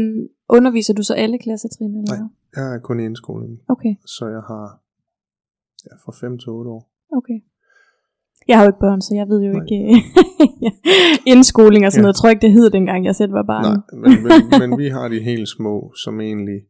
underviser 0.48 0.94
du 0.94 1.02
så 1.02 1.14
alle 1.14 1.38
klassetrin, 1.38 1.96
eller 1.96 2.16
Nej. 2.18 2.28
Jeg 2.56 2.74
er 2.74 2.78
kun 2.78 3.00
i 3.00 3.04
indskoling, 3.04 3.60
Okay, 3.68 3.94
så 4.06 4.26
jeg 4.26 4.42
har 4.52 4.78
ja, 5.86 5.94
fra 6.04 6.12
5 6.20 6.38
til 6.38 6.48
8 6.48 6.70
år. 6.70 6.90
okay. 7.18 7.38
Jeg 8.48 8.56
har 8.58 8.64
jo 8.64 8.68
ikke 8.70 8.80
børn, 8.80 9.00
så 9.02 9.14
jeg 9.14 9.28
ved 9.28 9.40
jo 9.42 9.52
Nej. 9.52 9.62
ikke 9.62 9.80
indskoling 11.34 11.86
og 11.86 11.92
sådan 11.92 12.00
Ja. 12.00 12.02
noget. 12.02 12.14
Jeg 12.14 12.18
tror 12.20 12.28
ikke, 12.30 12.40
det 12.46 12.52
hed 12.52 12.70
dengang, 12.70 13.04
jeg 13.04 13.16
selv 13.16 13.32
var 13.32 13.42
barn. 13.42 13.64
Nej, 13.64 13.76
men, 14.02 14.22
men, 14.22 14.32
men 14.70 14.78
vi 14.78 14.88
har 14.88 15.08
de 15.08 15.20
helt 15.20 15.48
små, 15.48 15.92
som 16.04 16.20
egentlig 16.20 16.60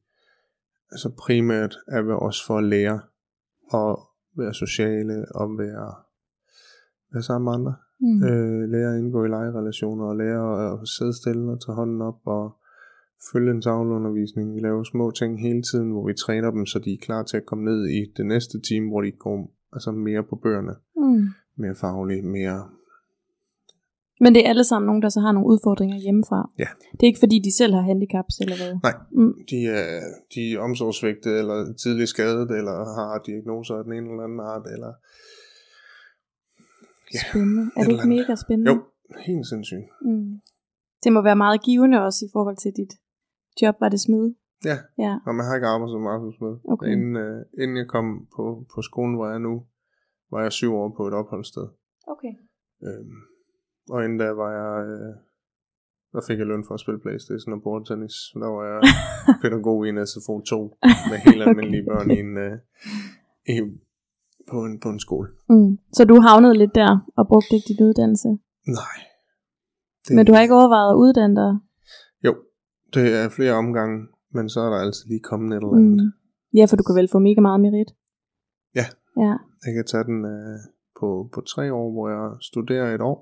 altså 0.91 1.09
primært 1.19 1.75
er 1.89 2.03
ved 2.03 2.15
os 2.15 2.39
for 2.47 2.57
at 2.59 2.65
lære 2.65 3.01
at 3.75 3.97
være 4.39 4.55
sociale 4.55 5.17
og 5.35 5.59
være, 5.59 5.95
være 7.13 7.23
sammen 7.23 7.45
med 7.45 7.53
andre. 7.59 7.75
Mm. 8.01 8.23
Øh, 8.29 8.69
lære 8.75 8.93
at 8.95 8.99
indgå 8.99 9.25
i 9.25 9.29
legerelationer 9.29 10.05
og 10.05 10.17
lære 10.17 10.73
at 10.73 10.89
sidde 10.89 11.17
stille 11.21 11.53
og 11.53 11.61
tage 11.61 11.75
hånden 11.75 12.03
op 12.03 12.19
og 12.27 12.57
følge 13.33 13.51
en 13.51 13.63
tavleundervisning. 13.63 14.55
Vi 14.55 14.61
laver 14.61 14.85
små 14.85 15.11
ting 15.11 15.41
hele 15.41 15.63
tiden, 15.63 15.91
hvor 15.93 16.07
vi 16.07 16.15
træner 16.15 16.51
dem, 16.51 16.67
så 16.67 16.79
de 16.79 16.93
er 16.93 16.99
klar 17.03 17.23
til 17.23 17.37
at 17.37 17.47
komme 17.47 17.65
ned 17.65 17.89
i 17.89 18.13
det 18.17 18.27
næste 18.27 18.61
team, 18.69 18.89
hvor 18.89 19.01
de 19.01 19.11
går 19.11 19.51
altså 19.73 19.91
mere 19.93 20.23
på 20.31 20.37
bøgerne, 20.37 20.75
Mm. 20.97 21.27
mere 21.57 21.75
fagligt, 21.75 22.25
mere... 22.25 22.69
Men 24.21 24.35
det 24.35 24.45
er 24.45 24.49
alle 24.49 24.65
sammen 24.65 24.87
nogen, 24.87 25.03
der 25.03 25.09
så 25.09 25.21
har 25.21 25.33
nogle 25.33 25.49
udfordringer 25.49 25.97
hjemmefra. 25.97 26.51
Ja. 26.59 26.69
Det 26.93 27.03
er 27.03 27.07
ikke 27.07 27.19
fordi, 27.25 27.39
de 27.39 27.57
selv 27.57 27.73
har 27.75 27.81
handicaps 27.81 28.35
eller 28.41 28.57
hvad? 28.57 28.73
Nej, 28.83 28.95
Mm. 29.13 29.35
de 29.51 29.59
er, 29.67 30.01
de 30.35 30.41
er 30.55 30.59
omsorgsvægtet, 30.61 31.39
eller 31.39 31.73
tidligt 31.83 32.09
skadet, 32.09 32.51
eller 32.59 32.77
har 32.99 33.23
diagnoser 33.27 33.75
af 33.75 33.85
den 33.85 33.93
ene 33.93 34.09
eller 34.11 34.25
anden 34.25 34.41
art, 34.41 34.67
eller... 34.75 34.93
Ja, 37.15 37.21
Spændende. 37.31 37.63
Er 37.77 37.81
et 37.81 37.87
det 37.87 37.93
ikke 37.93 38.09
mega 38.09 38.35
spændende? 38.45 38.71
Jo, 38.73 38.77
helt 39.27 39.47
sindssygt. 39.47 39.87
Mm. 40.03 40.41
Det 41.05 41.13
må 41.13 41.23
være 41.23 41.37
meget 41.37 41.63
givende 41.63 42.05
også 42.07 42.25
i 42.25 42.29
forhold 42.33 42.57
til 42.57 42.73
dit 42.81 42.93
job, 43.63 43.75
var 43.81 43.89
det 43.89 44.01
smed? 44.01 44.35
Ja, 44.65 44.77
Ja. 45.05 45.13
og 45.27 45.35
man 45.35 45.45
har 45.47 45.55
ikke 45.55 45.67
arbejdet 45.73 45.93
så 45.97 45.99
meget 46.09 46.21
hos 46.21 46.37
med. 46.41 46.55
Okay. 46.73 46.87
Inden, 46.93 47.17
øh, 47.17 47.45
inden 47.63 47.77
jeg 47.77 47.89
kom 47.95 48.07
på, 48.37 48.45
på 48.75 48.83
skolen, 48.83 49.15
hvor 49.15 49.27
jeg 49.27 49.35
er 49.35 49.45
nu, 49.49 49.55
var 50.33 50.41
jeg 50.43 50.53
syv 50.53 50.75
år 50.75 50.89
på 50.97 51.03
et 51.09 51.15
opholdssted. 51.15 51.67
Okay. 52.13 52.33
Øhm, 52.87 53.17
og 53.91 54.05
inden 54.05 54.19
da 54.19 54.29
var 54.43 54.51
jeg, 54.61 54.87
øh, 54.93 55.15
der 56.13 56.21
fik 56.29 56.39
jeg 56.39 56.47
løn 56.47 56.65
for 56.67 56.75
at 56.75 56.81
spille 56.81 57.01
Playstation 57.01 57.53
og 57.57 57.63
bordtennis. 57.63 58.13
Så 58.31 58.35
der 58.43 58.49
var 58.57 58.65
jeg 58.73 58.81
pædagog 59.43 59.87
i 59.87 59.89
en 59.89 60.07
SFO 60.07 60.41
2 60.41 60.77
med 61.11 61.19
helt 61.27 61.43
almindelige 61.47 61.85
børn 61.91 62.11
i 62.11 62.19
en, 62.27 62.37
øh, 62.47 62.55
i, 63.55 63.57
på, 64.51 64.57
en, 64.67 64.81
på 64.81 64.89
en 64.89 65.01
skole. 65.01 65.29
Mm. 65.49 65.79
Så 65.93 66.05
du 66.05 66.21
havnede 66.21 66.55
lidt 66.63 66.75
der 66.75 66.91
og 67.17 67.25
brugte 67.29 67.55
ikke 67.57 67.69
din 67.69 67.87
uddannelse. 67.89 68.29
Nej. 68.81 68.97
Det, 70.09 70.17
Men 70.17 70.27
du 70.27 70.33
har 70.33 70.41
ikke 70.43 70.55
overvejet 70.55 70.91
at 70.93 70.97
uddanne 71.05 71.37
dig? 71.43 71.53
Det 72.95 73.07
er 73.23 73.29
flere 73.29 73.53
omgange, 73.63 73.97
men 74.37 74.49
så 74.49 74.61
er 74.61 74.71
der 74.71 74.79
altid 74.85 75.05
lige 75.09 75.21
kommet 75.31 75.49
et 75.51 75.57
eller 75.57 75.77
andet. 75.77 76.05
Mm. 76.07 76.13
Ja, 76.59 76.65
for 76.69 76.77
du 76.77 76.83
kan 76.83 76.95
vel 77.01 77.09
få 77.13 77.19
mega 77.19 77.41
meget 77.41 77.61
merit. 77.61 77.91
Ja. 78.75 78.87
Ja. 79.25 79.35
Jeg 79.67 79.73
kan 79.77 79.85
tage 79.93 80.05
den 80.05 80.25
øh, 80.35 80.59
på, 81.01 81.09
på 81.35 81.41
tre 81.41 81.65
år, 81.73 81.89
hvor 81.95 82.07
jeg 82.15 82.25
studerer 82.51 82.95
et 82.95 83.01
år, 83.13 83.19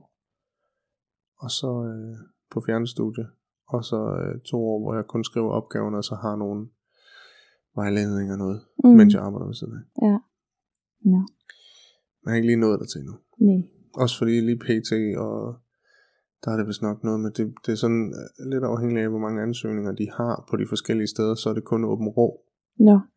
og 1.44 1.50
så 1.50 1.70
øh, 1.90 2.16
på 2.52 2.58
fjernstudie, 2.66 3.26
og 3.74 3.84
så 3.84 3.98
øh, 4.20 4.40
to 4.50 4.56
år, 4.72 4.78
hvor 4.82 4.94
jeg 4.94 5.04
kun 5.06 5.24
skriver 5.24 5.50
opgaverne, 5.58 5.96
og 5.96 6.04
så 6.04 6.14
har 6.14 6.36
nogle 6.36 6.68
vejledninger 7.74 8.32
og 8.34 8.38
noget, 8.38 8.60
Mm. 8.84 8.90
mens 8.90 9.14
jeg 9.14 9.22
arbejder 9.22 9.46
ved 9.46 9.54
siden 9.54 9.74
af. 9.78 9.84
Ja. 10.08 10.18
Men 11.04 11.24
jeg 12.24 12.30
har 12.30 12.36
ikke 12.36 12.46
lige 12.50 12.60
nået 12.66 12.80
der 12.80 12.86
til 12.86 12.98
endnu. 13.00 13.16
Nej. 13.48 13.60
Også 14.02 14.14
fordi 14.18 14.34
lige 14.40 14.58
PT, 14.66 14.90
og 15.26 15.34
der 16.44 16.50
er 16.52 16.56
det 16.56 16.66
vist 16.66 16.82
nok 16.82 16.98
noget 17.04 17.20
med, 17.20 17.30
det, 17.30 17.44
det 17.66 17.72
er 17.72 17.80
sådan 17.84 18.04
øh, 18.20 18.50
lidt 18.52 18.64
afhængigt 18.64 19.02
af, 19.04 19.08
hvor 19.10 19.18
mange 19.26 19.42
ansøgninger 19.42 19.92
de 19.92 20.06
har 20.18 20.34
på 20.50 20.54
de 20.56 20.66
forskellige 20.68 21.06
steder, 21.14 21.34
så 21.34 21.46
er 21.50 21.54
det 21.54 21.64
kun 21.64 21.84
åben 21.84 22.08
rå. 22.08 22.28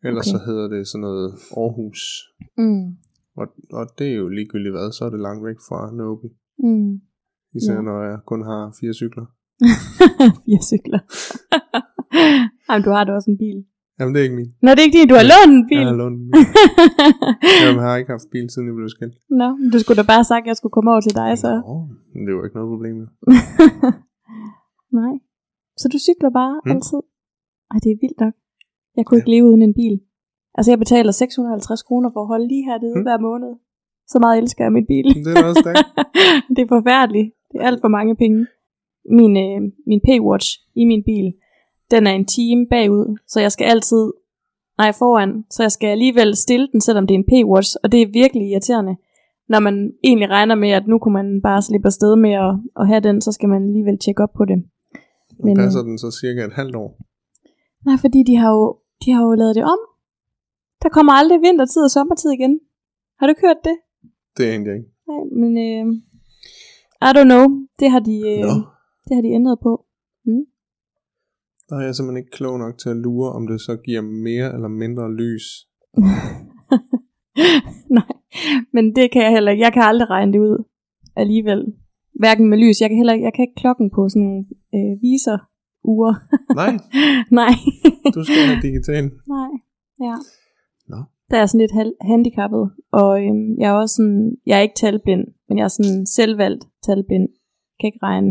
Ellers 0.08 0.26
okay. 0.26 0.32
så 0.34 0.38
hedder 0.46 0.66
det 0.74 0.88
sådan 0.88 1.00
noget 1.00 1.28
Aarhus. 1.60 2.00
Mm. 2.62 2.86
Og, 3.40 3.46
og 3.78 3.84
det 3.98 4.06
er 4.12 4.16
jo 4.22 4.28
ligegyldigt 4.28 4.74
hvad, 4.76 4.92
så 4.92 5.04
er 5.04 5.10
det 5.10 5.20
langt 5.20 5.42
væk 5.48 5.58
fra 5.68 5.78
Nobi. 5.98 6.28
Mm. 6.66 6.92
Især 7.58 7.74
Ja. 7.74 7.80
når 7.88 7.98
jeg 8.10 8.18
kun 8.30 8.42
har 8.50 8.62
fire 8.80 8.94
cykler. 9.00 9.26
Fire 10.46 10.62
cykler. 10.72 11.00
Jamen, 12.66 12.84
du 12.86 12.90
har 12.96 13.04
da 13.04 13.12
også 13.12 13.30
en 13.30 13.38
bil. 13.38 13.58
Jamen 13.98 14.10
det 14.14 14.20
er 14.20 14.24
ikke 14.28 14.38
min. 14.40 14.50
Nå, 14.64 14.68
det 14.74 14.80
er 14.80 14.86
ikke 14.88 14.98
din, 14.98 15.08
du 15.12 15.16
har 15.20 15.26
lånt 15.32 15.52
en 15.58 15.64
bil. 15.70 15.78
Jeg 15.86 15.92
har 15.94 16.00
lånt 16.02 16.18
den. 16.20 16.28
Jamen, 17.62 17.78
jeg 17.82 17.88
har 17.90 17.96
ikke 18.00 18.12
haft 18.16 18.28
bil, 18.34 18.46
siden 18.52 18.66
jeg 18.68 18.76
blev 18.78 18.88
skilt. 18.96 19.16
Nå, 19.40 19.48
du 19.72 19.76
skulle 19.82 19.98
da 20.02 20.06
bare 20.10 20.20
have 20.22 20.30
sagt, 20.32 20.44
at 20.44 20.50
jeg 20.50 20.56
skulle 20.58 20.74
komme 20.76 20.90
over 20.92 21.02
til 21.06 21.14
dig, 21.20 21.30
så. 21.44 21.50
Nå, 21.68 21.74
det 22.26 22.32
var 22.36 22.42
ikke 22.46 22.56
noget 22.58 22.70
problem. 22.74 22.94
Nej. 25.00 25.14
Så 25.80 25.84
du 25.92 25.98
cykler 26.06 26.30
bare 26.40 26.54
Mm. 26.64 26.70
altid? 26.72 27.00
Ej, 27.72 27.78
det 27.84 27.90
er 27.94 27.98
vildt 28.04 28.18
nok. 28.24 28.34
Jeg 28.96 29.04
kunne 29.06 29.18
ikke 29.20 29.32
leve 29.34 29.44
uden 29.50 29.62
en 29.68 29.74
bil. 29.80 29.96
Altså, 30.56 30.68
jeg 30.72 30.78
betaler 30.84 31.12
650 31.12 31.82
kroner 31.88 32.10
for 32.14 32.20
at 32.24 32.30
holde 32.32 32.46
lige 32.52 32.64
hernede 32.70 32.94
Mm. 32.96 33.02
hver 33.06 33.18
måned. 33.28 33.52
Så 34.12 34.16
meget 34.24 34.38
elsker 34.42 34.64
jeg 34.64 34.72
min 34.78 34.86
bil. 34.92 35.06
Det 35.26 35.32
er 35.38 35.44
også 35.48 35.60
stærkt. 35.64 35.86
det 36.54 36.60
er 36.64 36.70
forfærdeligt. 36.76 37.28
Det 37.50 37.56
er 37.60 37.66
alt 37.70 37.80
for 37.84 37.88
mange 37.98 38.14
penge. 38.22 38.40
Min, 39.18 39.32
øh, 39.46 39.60
min 39.90 40.00
P-Watch 40.08 40.46
i 40.80 40.84
min 40.90 41.02
bil, 41.10 41.26
den 41.94 42.06
er 42.06 42.10
en 42.10 42.26
time 42.26 42.66
bagud, 42.70 43.18
så 43.32 43.40
jeg 43.40 43.52
skal 43.52 43.64
altid, 43.64 44.12
nej 44.78 44.92
foran, 44.92 45.44
så 45.50 45.62
jeg 45.62 45.72
skal 45.72 45.88
alligevel 45.88 46.36
stille 46.36 46.68
den, 46.72 46.80
selvom 46.80 47.06
det 47.06 47.14
er 47.14 47.18
en 47.18 47.30
P-Watch, 47.32 47.70
og 47.82 47.92
det 47.92 48.02
er 48.02 48.16
virkelig 48.20 48.44
irriterende. 48.50 48.94
Når 49.48 49.60
man 49.60 49.92
egentlig 50.04 50.30
regner 50.30 50.54
med, 50.54 50.70
at 50.70 50.86
nu 50.86 50.98
kunne 50.98 51.16
man 51.20 51.42
bare 51.42 51.62
slippe 51.62 51.86
afsted 51.86 52.16
med 52.16 52.34
at, 52.46 52.52
at 52.80 52.86
have 52.86 53.00
den, 53.00 53.20
så 53.20 53.32
skal 53.32 53.48
man 53.48 53.62
alligevel 53.68 53.98
tjekke 53.98 54.22
op 54.22 54.32
på 54.36 54.44
det. 54.44 54.58
Men, 55.44 55.56
passer 55.56 55.82
den 55.82 55.98
så 55.98 56.10
cirka 56.20 56.40
et 56.44 56.52
halvt 56.52 56.76
år? 56.76 56.90
Nej, 57.86 57.96
fordi 58.00 58.20
de 58.28 58.36
har 58.36 58.50
jo, 58.58 58.76
de 59.04 59.12
har 59.12 59.22
jo 59.26 59.34
lavet 59.34 59.54
det 59.54 59.64
om. 59.64 59.80
Der 60.82 60.88
kommer 60.88 61.12
aldrig 61.12 61.38
vintertid 61.40 61.82
og 61.82 61.90
sommertid 61.90 62.30
igen. 62.30 62.60
Har 63.18 63.26
du 63.26 63.30
ikke 63.30 63.46
hørt 63.48 63.62
det? 63.64 63.76
Det 64.36 64.42
er 64.46 64.50
egentlig 64.50 64.74
ikke. 64.78 64.88
Nej, 65.10 65.22
men 65.40 65.52
øh, 65.66 65.84
I 67.08 67.10
don't 67.16 67.30
know. 67.32 67.44
Det 67.80 67.88
har 67.90 68.02
de, 68.08 68.16
øh, 68.32 68.40
Nå, 68.46 68.54
det 69.06 69.12
har 69.16 69.22
de 69.22 69.28
ændret 69.38 69.58
på. 69.62 69.72
Der 71.74 71.80
er 71.80 71.84
jeg 71.84 71.94
simpelthen 71.94 72.22
ikke 72.22 72.36
klog 72.40 72.58
nok 72.58 72.78
til 72.78 72.88
at 72.88 72.96
lure, 72.96 73.32
om 73.32 73.46
det 73.46 73.60
så 73.60 73.76
giver 73.86 74.00
mere 74.00 74.54
eller 74.54 74.68
mindre 74.68 75.12
lys. 75.22 75.46
Nej, 77.96 78.10
Men 78.72 78.84
det 78.96 79.10
kan 79.12 79.22
jeg 79.22 79.30
heller 79.30 79.50
ikke. 79.52 79.64
Jeg 79.64 79.72
kan 79.72 79.82
aldrig 79.82 80.10
regne 80.10 80.32
det 80.32 80.38
ud 80.38 80.64
alligevel. 81.16 81.60
Hverken 82.20 82.48
med 82.50 82.58
lys. 82.58 82.80
Jeg 82.80 82.88
kan 82.90 82.96
heller 82.96 83.12
ikke, 83.12 83.24
jeg 83.24 83.32
kan 83.34 83.42
ikke 83.42 83.60
klokken 83.62 83.90
på 83.96 84.08
sådan 84.08 84.22
nogle 84.22 84.44
øh, 84.76 84.92
viser 85.02 85.38
uger. 85.84 86.14
Nej, 86.60 86.72
Nej. 87.40 87.52
du 88.14 88.20
skal 88.24 88.42
have 88.48 88.62
digital. 88.68 89.04
Nej. 89.36 89.50
Ja. 90.06 90.16
Nå. 90.92 90.98
Der 91.30 91.36
er 91.38 91.46
sådan 91.46 91.60
lidt 91.64 91.72
hal- 91.78 92.00
handicappet. 92.10 92.64
Og 92.92 93.10
øhm, 93.24 93.48
jeg 93.60 93.68
er 93.70 93.76
også 93.82 93.94
sådan, 93.94 94.36
jeg 94.46 94.56
er 94.58 94.62
ikke 94.66 94.80
talblind, 94.82 95.24
men 95.48 95.58
jeg 95.58 95.64
er 95.64 95.74
sådan 95.78 96.06
selvvalgt 96.06 96.64
talblind. 96.86 97.28
Jeg 97.70 97.76
kan 97.80 97.86
ikke 97.88 98.02
regne 98.02 98.30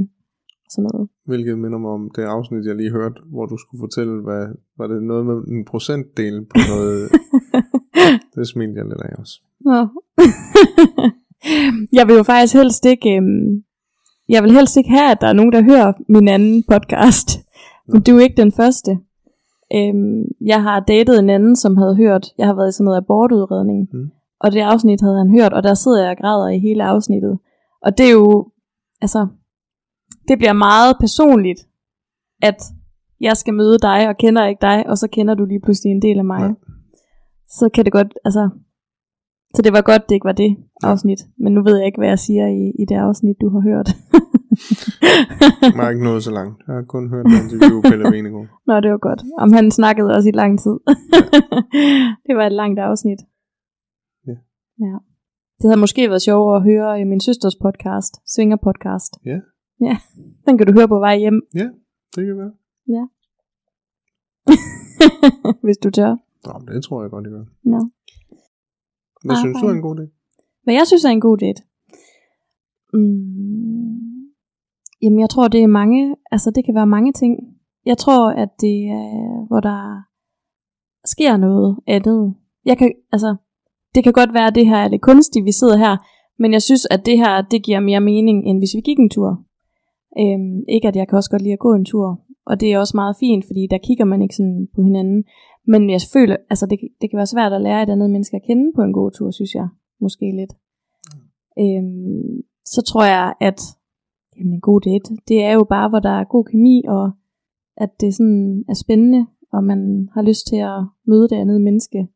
sådan 0.69 0.89
noget. 0.93 1.09
Hvilket 1.25 1.59
minder 1.59 1.77
mig 1.77 1.91
om 1.91 2.11
det 2.15 2.21
afsnit, 2.23 2.65
jeg 2.65 2.75
lige 2.75 2.91
hørte, 2.91 3.21
hvor 3.33 3.45
du 3.45 3.57
skulle 3.57 3.81
fortælle, 3.81 4.21
hvad, 4.21 4.47
var 4.77 4.87
det 4.87 5.03
noget 5.03 5.25
med 5.25 5.35
en 5.55 5.65
procentdel 5.65 6.45
på 6.51 6.57
noget, 6.71 7.09
det 8.35 8.47
smilte 8.47 8.77
jeg 8.79 8.85
lidt 8.85 9.01
af 9.01 9.15
også. 9.19 9.35
Nå. 9.69 9.79
jeg 11.97 12.07
vil 12.07 12.15
jo 12.15 12.23
faktisk 12.23 12.53
helst 12.53 12.85
ikke, 12.85 13.15
øhm, 13.17 13.63
jeg 14.29 14.43
vil 14.43 14.51
helst 14.51 14.77
ikke 14.77 14.89
have, 14.89 15.11
at 15.11 15.21
der 15.21 15.27
er 15.27 15.33
nogen, 15.33 15.51
der 15.53 15.63
hører 15.63 15.93
min 16.09 16.27
anden 16.27 16.63
podcast. 16.71 17.29
Men 17.87 18.01
du 18.01 18.11
er 18.11 18.15
jo 18.15 18.21
ikke 18.21 18.41
den 18.41 18.51
første. 18.51 18.91
Øhm, 19.75 20.23
jeg 20.41 20.61
har 20.63 20.79
datet 20.79 21.19
en 21.19 21.29
anden, 21.29 21.55
som 21.55 21.77
havde 21.77 21.95
hørt, 21.95 22.27
jeg 22.37 22.47
har 22.47 22.55
været 22.55 22.69
i 22.69 22.71
sådan 22.71 22.85
noget 22.85 22.97
abortudredning, 22.97 23.89
Mm. 23.93 24.09
og 24.39 24.51
det 24.51 24.59
afsnit 24.59 25.01
havde 25.01 25.17
han 25.17 25.31
hørt, 25.39 25.53
og 25.53 25.63
der 25.63 25.73
sidder 25.73 26.01
jeg 26.01 26.11
og 26.11 26.17
græder 26.21 26.47
i 26.47 26.59
hele 26.59 26.83
afsnittet. 26.83 27.39
Og 27.81 27.97
det 27.97 28.05
er 28.05 28.11
jo, 28.11 28.51
altså, 29.01 29.27
det 30.27 30.37
bliver 30.37 30.53
meget 30.53 30.95
personligt, 30.99 31.59
at 32.41 32.59
jeg 33.19 33.37
skal 33.37 33.53
møde 33.53 33.77
dig, 33.79 34.09
og 34.09 34.17
kender 34.17 34.45
ikke 34.45 34.61
dig, 34.61 34.89
og 34.89 34.97
så 34.97 35.07
kender 35.07 35.33
du 35.35 35.45
lige 35.45 35.61
pludselig 35.61 35.91
en 35.91 36.01
del 36.01 36.17
af 36.17 36.25
mig. 36.25 36.41
Ja. 36.41 36.53
Så 37.47 37.69
kan 37.73 37.85
det 37.85 37.93
godt, 37.93 38.13
altså, 38.25 38.49
så 39.55 39.61
det 39.61 39.73
var 39.73 39.81
godt, 39.81 40.09
det 40.09 40.15
ikke 40.15 40.25
var 40.31 40.39
det 40.43 40.57
afsnit. 40.83 41.19
Men 41.37 41.53
nu 41.53 41.63
ved 41.63 41.77
jeg 41.77 41.85
ikke, 41.85 41.99
hvad 41.99 42.07
jeg 42.07 42.19
siger 42.19 42.47
i, 42.47 42.63
i 42.81 42.85
det 42.89 42.95
afsnit, 42.95 43.35
du 43.41 43.49
har 43.49 43.61
hørt. 43.69 43.89
Jeg 45.61 45.83
har 45.83 45.89
ikke 45.89 46.03
nået 46.03 46.23
så 46.23 46.31
langt. 46.31 46.55
Jeg 46.67 46.75
har 46.75 46.85
kun 46.95 47.09
hørt 47.09 47.25
det 47.25 47.43
interview 47.43 47.81
med 47.81 47.89
Pelle 47.89 48.05
Venegård. 48.15 48.47
Nå, 48.67 48.73
det 48.79 48.91
var 48.91 48.97
godt. 48.97 49.21
Om 49.43 49.53
han 49.53 49.71
snakkede 49.71 50.09
også 50.15 50.29
i 50.29 50.31
lang 50.41 50.59
tid. 50.59 50.75
det 52.25 52.33
var 52.37 52.45
et 52.45 52.57
langt 52.61 52.79
afsnit. 52.79 53.19
Ja. 54.27 54.35
ja. 54.85 54.97
Det 55.59 55.65
havde 55.69 55.79
måske 55.85 56.09
været 56.09 56.21
sjovere 56.21 56.55
at 56.57 56.63
høre 56.63 57.01
i 57.01 57.03
min 57.03 57.19
søsters 57.19 57.55
podcast, 57.55 58.13
Svinger 58.33 58.57
Podcast. 58.63 59.11
Ja. 59.25 59.39
Ja, 59.83 59.97
den 60.45 60.57
kan 60.57 60.67
du 60.67 60.73
høre 60.73 60.87
på 60.87 60.99
vej 60.99 61.17
hjem, 61.17 61.41
Ja, 61.55 61.67
det 62.15 62.25
kan 62.27 62.37
være. 62.37 62.53
hvis 65.63 65.77
du 65.77 65.89
tør. 65.89 66.15
Nå, 66.45 66.53
men 66.59 66.75
det 66.75 66.83
tror 66.83 67.01
jeg 67.01 67.11
godt, 67.11 67.25
det 67.25 67.31
gør. 67.31 67.45
Nå. 67.63 67.79
Hvad 69.25 69.35
synes 69.35 69.57
du 69.61 69.67
er 69.67 69.71
en 69.71 69.81
god 69.81 69.99
idé? 69.99 70.05
Hvad 70.63 70.73
jeg 70.73 70.87
synes 70.87 71.05
er 71.05 71.09
en 71.09 71.21
god 71.21 71.37
date? 71.37 71.61
Mm, 72.93 74.33
jamen, 75.01 75.19
jeg 75.19 75.29
tror, 75.29 75.47
det 75.47 75.63
er 75.63 75.67
mange, 75.67 76.15
altså 76.31 76.51
det 76.51 76.65
kan 76.65 76.75
være 76.75 76.87
mange 76.87 77.13
ting. 77.13 77.33
Jeg 77.85 77.97
tror, 77.97 78.31
at 78.31 78.49
det 78.61 78.77
er, 78.85 79.47
hvor 79.47 79.59
der 79.59 80.01
sker 81.05 81.37
noget 81.37 81.79
andet. 81.87 82.35
Jeg 82.65 82.77
kan, 82.77 82.93
altså, 83.11 83.35
det 83.95 84.03
kan 84.03 84.13
godt 84.13 84.33
være, 84.33 84.47
at 84.47 84.55
det 84.55 84.67
her 84.67 84.77
er 84.77 84.87
lidt 84.87 85.01
kunstigt, 85.01 85.45
vi 85.45 85.51
sidder 85.51 85.77
her, 85.77 85.97
men 86.39 86.53
jeg 86.53 86.61
synes, 86.61 86.87
at 86.91 87.05
det 87.05 87.17
her, 87.17 87.41
det 87.41 87.63
giver 87.63 87.79
mere 87.79 87.99
mening, 88.01 88.45
end 88.45 88.57
hvis 88.57 88.75
vi 88.75 88.81
gik 88.81 88.99
en 88.99 89.09
tur. 89.09 89.43
Øhm, 90.19 90.63
ikke 90.69 90.87
at 90.87 90.95
jeg 90.95 91.07
kan 91.07 91.17
også 91.17 91.29
godt 91.29 91.41
lide 91.41 91.53
at 91.53 91.65
gå 91.67 91.73
en 91.73 91.85
tur, 91.85 92.19
og 92.45 92.59
det 92.59 92.73
er 92.73 92.79
også 92.79 92.97
meget 92.97 93.15
fint, 93.19 93.45
fordi 93.45 93.67
der 93.71 93.77
kigger 93.77 94.05
man 94.05 94.21
ikke 94.21 94.35
sådan 94.35 94.67
på 94.75 94.81
hinanden. 94.81 95.23
Men 95.67 95.89
jeg 95.89 95.99
føler, 96.13 96.37
altså 96.49 96.65
det, 96.65 96.79
det 97.01 97.09
kan 97.09 97.17
være 97.17 97.33
svært 97.33 97.53
at 97.53 97.61
lære 97.61 97.83
et 97.83 97.89
andet 97.89 98.09
menneske 98.09 98.35
at 98.35 98.43
kende 98.47 98.71
på 98.75 98.81
en 98.81 98.93
god 98.93 99.11
tur, 99.11 99.31
synes 99.31 99.55
jeg. 99.55 99.67
Måske 100.01 100.25
lidt. 100.39 100.53
Øhm, 101.59 102.41
så 102.65 102.81
tror 102.81 103.05
jeg, 103.05 103.33
at 103.41 103.59
jamen, 104.37 104.53
en 104.53 104.61
god 104.61 104.81
date, 104.81 105.17
det 105.27 105.43
er 105.43 105.53
jo 105.53 105.63
bare, 105.63 105.89
hvor 105.89 105.99
der 105.99 106.09
er 106.19 106.23
god 106.23 106.45
kemi, 106.45 106.83
og 106.87 107.11
at 107.77 107.89
det 108.01 108.15
sådan 108.15 108.65
er 108.69 108.73
spændende, 108.73 109.25
og 109.53 109.63
man 109.63 110.09
har 110.13 110.21
lyst 110.21 110.47
til 110.47 110.55
at 110.55 110.79
møde 111.07 111.29
det 111.29 111.35
andet 111.35 111.61
menneske. 111.61 112.07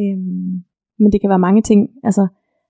Øhm, 0.00 0.64
men 0.98 1.12
det 1.12 1.20
kan 1.20 1.30
være 1.30 1.46
mange 1.48 1.62
ting. 1.62 1.90
Altså, 2.02 2.26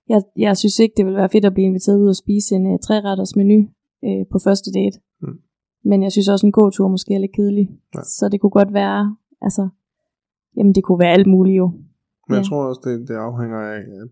jeg, 0.09 0.23
jeg 0.37 0.57
synes 0.57 0.79
ikke, 0.79 0.95
det 0.97 1.07
vil 1.07 1.15
være 1.15 1.29
fedt 1.29 1.45
at 1.45 1.55
blive 1.55 1.67
inviteret 1.67 1.99
ud 1.99 2.09
og 2.09 2.17
spise 2.17 2.55
en 2.55 2.67
uh, 2.67 2.79
træretters 2.79 3.37
menu 3.37 3.69
øh, 4.07 4.27
på 4.33 4.39
første 4.47 4.71
date. 4.73 4.99
Mm. 5.23 5.39
Men 5.85 6.03
jeg 6.03 6.13
synes 6.13 6.29
også, 6.29 6.47
en 6.47 6.53
god 6.53 6.73
tur 6.73 6.89
måske 6.89 7.15
er 7.15 7.19
lidt 7.19 7.33
kedelig. 7.37 7.67
Ja. 7.95 8.03
Så 8.03 8.29
det 8.33 8.41
kunne 8.41 8.51
godt 8.61 8.73
være, 8.73 9.17
altså, 9.41 9.69
jamen 10.57 10.75
det 10.75 10.85
kunne 10.85 10.99
være 10.99 11.13
alt 11.13 11.27
muligt 11.27 11.57
jo. 11.57 11.67
Men 12.29 12.35
jeg 12.37 12.45
Ja. 12.45 12.49
tror 12.49 12.65
også, 12.69 12.81
det, 12.85 13.09
det 13.09 13.15
afhænger 13.15 13.61
af 13.61 13.79
at 13.79 14.09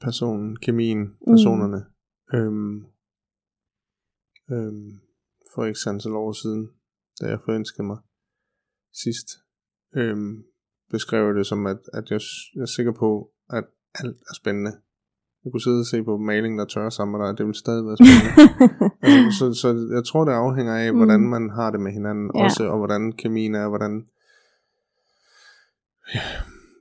personen, 0.00 0.56
kemien, 0.56 1.06
personerne. 1.26 1.76
Mm. 2.32 2.38
Øhm, 2.38 2.76
øhm, 4.50 4.90
for 5.54 5.64
ikke 5.64 5.78
antal 5.86 6.12
år 6.12 6.32
siden, 6.32 6.68
da 7.20 7.26
jeg 7.26 7.40
forelskede 7.44 7.86
mig 7.86 7.98
sidst, 8.92 9.28
øhm, 9.96 10.44
beskrev 10.90 11.26
jeg 11.26 11.34
det 11.34 11.46
som, 11.46 11.66
at, 11.66 11.78
at 11.92 12.10
jeg, 12.10 12.20
jeg 12.54 12.62
er 12.62 12.66
sikker 12.76 12.92
på, 12.92 13.30
at 13.50 13.64
alt 13.94 14.16
er 14.30 14.34
spændende. 14.34 14.72
Jeg 15.46 15.52
kunne 15.52 15.60
sidde 15.60 15.80
og 15.80 15.86
se 15.86 16.02
på 16.02 16.16
maling, 16.16 16.58
der 16.58 16.64
tørrer 16.64 16.90
sammen 16.90 17.12
med 17.12 17.20
dig, 17.20 17.32
og 17.32 17.38
det 17.38 17.46
vil 17.46 17.54
stadig 17.54 17.84
være 17.86 17.96
spændende. 17.96 18.94
altså, 19.02 19.38
så, 19.38 19.60
så 19.60 19.88
jeg 19.94 20.04
tror, 20.04 20.24
det 20.24 20.32
afhænger 20.32 20.74
af, 20.76 20.92
Mm. 20.92 20.96
hvordan 20.98 21.20
man 21.20 21.50
har 21.50 21.70
det 21.70 21.80
med 21.80 21.92
hinanden 21.92 22.30
Ja. 22.34 22.44
også, 22.44 22.64
og 22.68 22.78
hvordan 22.78 23.12
kemien 23.12 23.54
er, 23.54 23.62
og 23.62 23.68
hvordan 23.68 24.06
ja, 26.14 26.20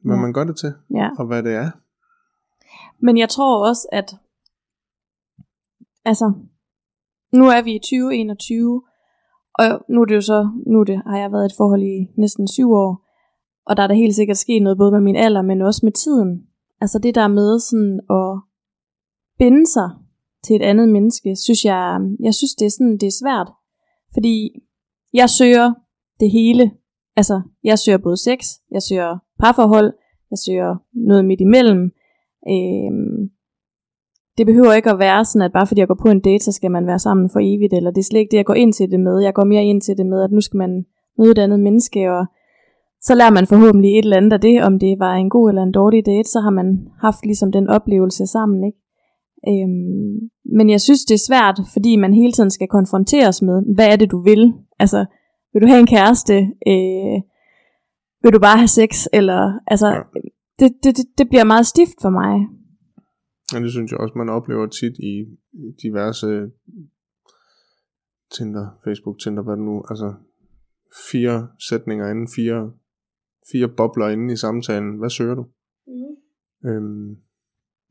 hvad 0.03 0.15
Ja. 0.15 0.21
man 0.21 0.33
gør 0.33 0.43
det 0.43 0.57
til, 0.57 0.73
ja. 0.95 1.09
og 1.19 1.25
hvad 1.25 1.43
det 1.43 1.53
er. 1.53 1.71
Men 2.99 3.17
jeg 3.17 3.29
tror 3.29 3.67
også, 3.69 3.87
at 3.91 4.15
altså, 6.05 6.33
nu 7.33 7.45
er 7.45 7.61
vi 7.61 7.75
i 7.75 7.79
2021, 7.79 8.81
og 9.59 9.65
nu 9.89 10.01
er 10.01 10.05
det 10.05 10.15
jo 10.15 10.21
så, 10.21 10.49
nu 10.67 10.83
det, 10.83 11.01
har 11.07 11.17
jeg 11.17 11.31
været 11.31 11.43
i 11.43 11.45
et 11.45 11.57
forhold 11.57 11.83
i 11.83 12.07
næsten 12.17 12.47
syv 12.47 12.71
år, 12.71 13.01
og 13.65 13.77
der 13.77 13.83
er 13.83 13.87
der 13.87 13.95
helt 13.95 14.15
sikkert 14.15 14.37
sket 14.37 14.61
noget 14.63 14.77
både 14.77 14.91
med 14.91 15.01
min 15.01 15.15
alder, 15.15 15.41
men 15.41 15.61
også 15.61 15.79
med 15.83 15.91
tiden. 15.91 16.47
Altså 16.81 16.99
det 16.99 17.15
der 17.15 17.27
med 17.27 17.59
sådan 17.59 17.99
at 18.09 18.39
binde 19.39 19.65
sig 19.67 19.89
til 20.43 20.55
et 20.55 20.61
andet 20.61 20.89
menneske, 20.89 21.35
synes 21.35 21.65
jeg, 21.65 21.99
jeg 22.19 22.33
synes 22.33 22.55
det 22.55 22.65
er 22.65 22.69
sådan, 22.69 22.97
det 22.97 23.07
er 23.07 23.19
svært. 23.21 23.49
Fordi 24.13 24.51
jeg 25.13 25.29
søger 25.29 25.73
det 26.19 26.31
hele. 26.31 26.71
Altså, 27.15 27.41
jeg 27.63 27.79
søger 27.79 27.97
både 27.97 28.17
sex, 28.17 28.39
jeg 28.71 28.81
søger 28.81 29.17
parforhold, 29.39 29.93
jeg 30.31 30.37
søger 30.45 30.75
noget 30.93 31.25
midt 31.25 31.41
imellem. 31.41 31.91
Øhm, 32.49 33.29
det 34.37 34.45
behøver 34.45 34.73
ikke 34.73 34.89
at 34.89 34.99
være 34.99 35.25
sådan, 35.25 35.45
at 35.45 35.53
bare 35.53 35.67
fordi 35.67 35.79
jeg 35.79 35.87
går 35.87 35.99
på 36.01 36.09
en 36.09 36.19
date, 36.19 36.43
så 36.43 36.51
skal 36.51 36.71
man 36.71 36.87
være 36.87 36.99
sammen 36.99 37.29
for 37.29 37.39
evigt, 37.43 37.73
eller 37.73 37.91
det 37.91 38.01
er 38.01 38.09
slet 38.09 38.19
ikke 38.19 38.31
det, 38.31 38.37
jeg 38.37 38.45
går 38.45 38.53
ind 38.53 38.73
til 38.73 38.91
det 38.91 38.99
med. 38.99 39.19
Jeg 39.19 39.33
går 39.33 39.43
mere 39.43 39.65
ind 39.65 39.81
til 39.81 39.97
det 39.97 40.05
med, 40.05 40.23
at 40.23 40.31
nu 40.31 40.41
skal 40.41 40.57
man 40.57 40.85
møde 41.17 41.31
et 41.31 41.37
andet 41.37 41.59
menneske, 41.59 42.11
og 42.11 42.25
så 43.01 43.15
lærer 43.15 43.31
man 43.31 43.47
forhåbentlig 43.47 43.91
et 43.91 44.03
eller 44.03 44.17
andet 44.17 44.33
af 44.33 44.41
det, 44.41 44.63
om 44.63 44.79
det 44.79 44.99
var 44.99 45.13
en 45.13 45.29
god 45.29 45.49
eller 45.49 45.63
en 45.63 45.71
dårlig 45.71 46.05
date, 46.05 46.29
så 46.29 46.39
har 46.39 46.49
man 46.49 46.87
haft 47.01 47.25
ligesom 47.25 47.51
den 47.51 47.67
oplevelse 47.67 48.27
sammen, 48.27 48.63
ikke? 48.63 48.84
Øhm, 49.47 50.29
men 50.57 50.69
jeg 50.69 50.81
synes, 50.81 51.05
det 51.05 51.13
er 51.13 51.27
svært, 51.29 51.57
fordi 51.73 51.95
man 51.95 52.13
hele 52.13 52.31
tiden 52.31 52.51
skal 52.51 52.67
konfronteres 52.67 53.41
med, 53.41 53.75
hvad 53.75 53.87
er 53.87 53.95
det, 53.95 54.11
du 54.11 54.21
vil? 54.23 54.53
Altså, 54.79 55.05
vil 55.53 55.61
du 55.61 55.67
have 55.67 55.79
en 55.79 55.87
kæreste? 55.95 56.33
Øh, 56.71 57.17
vil 58.23 58.33
du 58.33 58.39
bare 58.39 58.57
have 58.57 58.67
sex? 58.67 59.05
Eller, 59.13 59.59
altså, 59.67 59.87
Ja. 59.87 60.01
det, 60.59 60.73
det, 60.83 60.97
det, 60.97 61.05
det 61.17 61.29
bliver 61.29 61.43
meget 61.43 61.65
stift 61.65 61.97
for 62.01 62.09
mig. 62.09 62.33
Og 63.55 63.61
det 63.61 63.71
synes 63.71 63.91
jeg 63.91 63.99
også, 63.99 64.13
man 64.17 64.29
oplever 64.29 64.67
tit 64.67 64.95
i 64.99 65.13
diverse 65.83 66.27
Tinder, 68.37 68.67
Facebook, 68.85 69.19
Tinder, 69.19 69.43
hvad 69.43 69.55
det 69.55 69.63
nu, 69.65 69.83
altså 69.89 70.13
fire 71.11 71.47
sætninger 71.69 72.09
inden, 72.09 72.27
fire, 72.35 72.71
fire 73.51 73.69
bobler 73.77 74.07
inde 74.09 74.33
i 74.33 74.35
samtalen. 74.35 74.97
Hvad 74.99 75.09
søger 75.09 75.35
du? 75.35 75.45
Mm. 75.87 76.69
Øhm, 76.69 77.15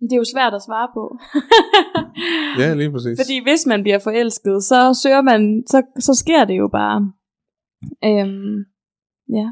Det 0.01 0.13
er 0.13 0.17
jo 0.17 0.31
svært 0.35 0.55
at 0.55 0.63
svare 0.63 0.89
på. 0.95 1.05
ja, 2.63 2.75
lige 2.75 2.91
præcis. 2.91 3.19
Fordi 3.21 3.43
hvis 3.43 3.67
man 3.67 3.83
bliver 3.83 3.99
forelsket, 3.99 4.63
så 4.63 5.01
søger 5.03 5.23
man, 5.23 5.65
så, 5.67 5.83
så 5.99 6.15
sker 6.15 6.45
det 6.45 6.57
jo 6.59 6.69
bare. 6.69 7.13
Øhm, 8.05 8.57
ja. 9.39 9.49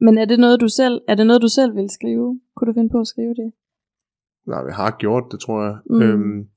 Men 0.00 0.18
er 0.18 0.24
det 0.24 0.38
noget 0.38 0.60
du 0.60 0.68
selv, 0.68 1.00
er 1.08 1.14
det 1.14 1.26
noget 1.26 1.42
du 1.42 1.48
selv 1.48 1.76
vil 1.76 1.90
skrive? 1.90 2.40
Kunne 2.56 2.68
du 2.68 2.74
finde 2.78 2.92
på 2.92 3.00
at 3.00 3.06
skrive 3.06 3.34
det? 3.34 3.52
Nej, 4.46 4.64
vi 4.64 4.70
har 4.72 4.96
gjort 4.98 5.24
det, 5.32 5.40
tror 5.40 5.64
jeg. 5.64 5.76
Mm. 5.90 6.02
Øhm, 6.02 6.48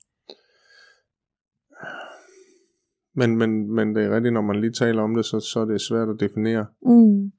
men, 3.14 3.38
men, 3.38 3.72
men 3.72 3.96
det 3.96 4.04
er 4.04 4.16
rigtigt, 4.16 4.34
når 4.34 4.42
man 4.42 4.62
lige 4.62 4.72
taler 4.72 5.02
om 5.02 5.16
det, 5.16 5.26
så, 5.26 5.40
så 5.40 5.60
er 5.60 5.66
det 5.66 5.82
svært 5.82 6.10
at 6.10 6.20
definere. 6.20 6.66
Mm. 6.82 7.32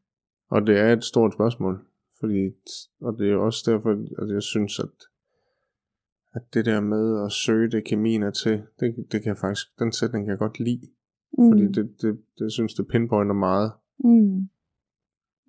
Og 0.51 0.67
det 0.67 0.79
er 0.79 0.93
et 0.93 1.05
stort 1.05 1.33
spørgsmål. 1.33 1.85
Fordi, 2.21 2.51
og 3.01 3.19
det 3.19 3.31
er 3.31 3.37
også 3.37 3.71
derfor, 3.71 3.91
at 4.23 4.35
jeg 4.35 4.43
synes, 4.43 4.79
at, 4.79 4.91
at 6.37 6.43
det 6.55 6.65
der 6.65 6.81
med 6.81 7.25
at 7.25 7.33
søge 7.33 7.71
det 7.71 7.85
kemien 7.85 8.23
er 8.23 8.31
til, 8.31 8.63
det, 8.81 8.95
det 9.13 9.23
kan 9.23 9.29
jeg 9.33 9.39
faktisk, 9.39 9.67
den 9.79 9.93
sætning 9.93 10.25
kan 10.25 10.31
jeg 10.31 10.39
godt 10.39 10.61
lide. 10.61 10.87
Mm. 11.39 11.51
Fordi 11.51 11.65
det, 11.77 11.85
det, 12.03 12.19
det, 12.39 12.53
synes, 12.53 12.75
det 12.75 12.87
pinpointer 12.93 13.35
meget. 13.35 13.73
Mm. 14.05 14.49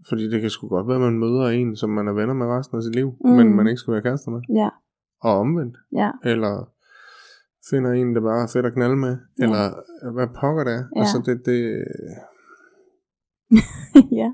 Fordi 0.09 0.29
det 0.31 0.41
kan 0.41 0.49
sgu 0.49 0.67
godt 0.67 0.87
være, 0.87 0.95
at 0.95 1.01
man 1.01 1.19
møder 1.19 1.45
en, 1.47 1.75
som 1.75 1.89
man 1.89 2.07
er 2.07 2.13
venner 2.13 2.33
med 2.33 2.45
resten 2.47 2.77
af 2.77 2.83
sit 2.83 2.95
liv, 2.95 3.09
Mm. 3.25 3.29
men 3.31 3.55
man 3.55 3.67
ikke 3.67 3.77
skal 3.79 3.93
være 3.93 4.01
kærester 4.01 4.31
med. 4.31 4.41
Ja, 4.61 4.69
Og 5.21 5.33
omvendt. 5.39 5.77
ja, 6.01 6.11
Eller 6.23 6.71
finder 7.69 7.91
en, 7.91 8.15
der 8.15 8.21
bare 8.21 8.43
er 8.43 8.47
fedt 8.53 8.65
at 8.65 8.73
knalde 8.73 8.95
med. 8.97 9.17
Ja. 9.39 9.43
Eller 9.43 9.63
hvad 10.13 10.27
pokker 10.41 10.63
det 10.63 10.73
er. 10.73 10.83
Ja. 10.95 10.99
Altså 11.01 11.17
det, 11.25 11.35
det, 11.45 11.59
ja. 14.21 14.29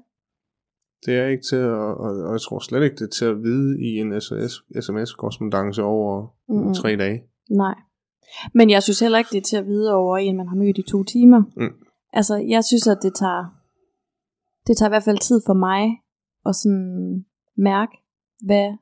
Det 1.05 1.17
er 1.17 1.27
ikke 1.27 1.43
til 1.43 1.55
at, 1.55 1.69
og, 1.69 2.11
og 2.27 2.31
jeg 2.31 2.41
tror 2.41 2.59
slet 2.59 2.83
ikke, 2.83 2.95
det 2.95 3.01
er 3.01 3.09
til 3.19 3.25
at 3.25 3.43
vide 3.43 3.81
i 3.81 3.99
en 3.99 4.21
SOS, 4.21 4.63
sms-korrespondance 4.81 5.83
over 5.83 6.27
mm. 6.49 6.73
tre 6.73 6.95
dage. 6.95 7.23
Nej. 7.49 7.75
Men 8.53 8.69
jeg 8.69 8.83
synes 8.83 8.99
heller 8.99 9.17
ikke, 9.17 9.29
det 9.31 9.37
er 9.37 9.49
til 9.49 9.57
at 9.57 9.65
vide 9.65 9.93
over 9.93 10.17
en, 10.17 10.37
man 10.37 10.47
har 10.47 10.55
mødt 10.55 10.77
i 10.77 10.81
to 10.81 11.03
timer. 11.03 11.41
Mm. 11.57 11.73
Altså, 12.13 12.35
jeg 12.35 12.63
synes, 12.63 12.87
at 12.87 12.97
det 13.01 13.13
tager, 13.15 13.45
det 14.67 14.77
tager 14.77 14.89
i 14.89 14.93
hvert 14.95 15.03
fald 15.03 15.17
tid 15.17 15.41
for 15.45 15.53
mig 15.53 15.83
at 16.45 16.55
sådan 16.55 17.25
mærke, 17.57 17.91
hvad, 18.45 18.73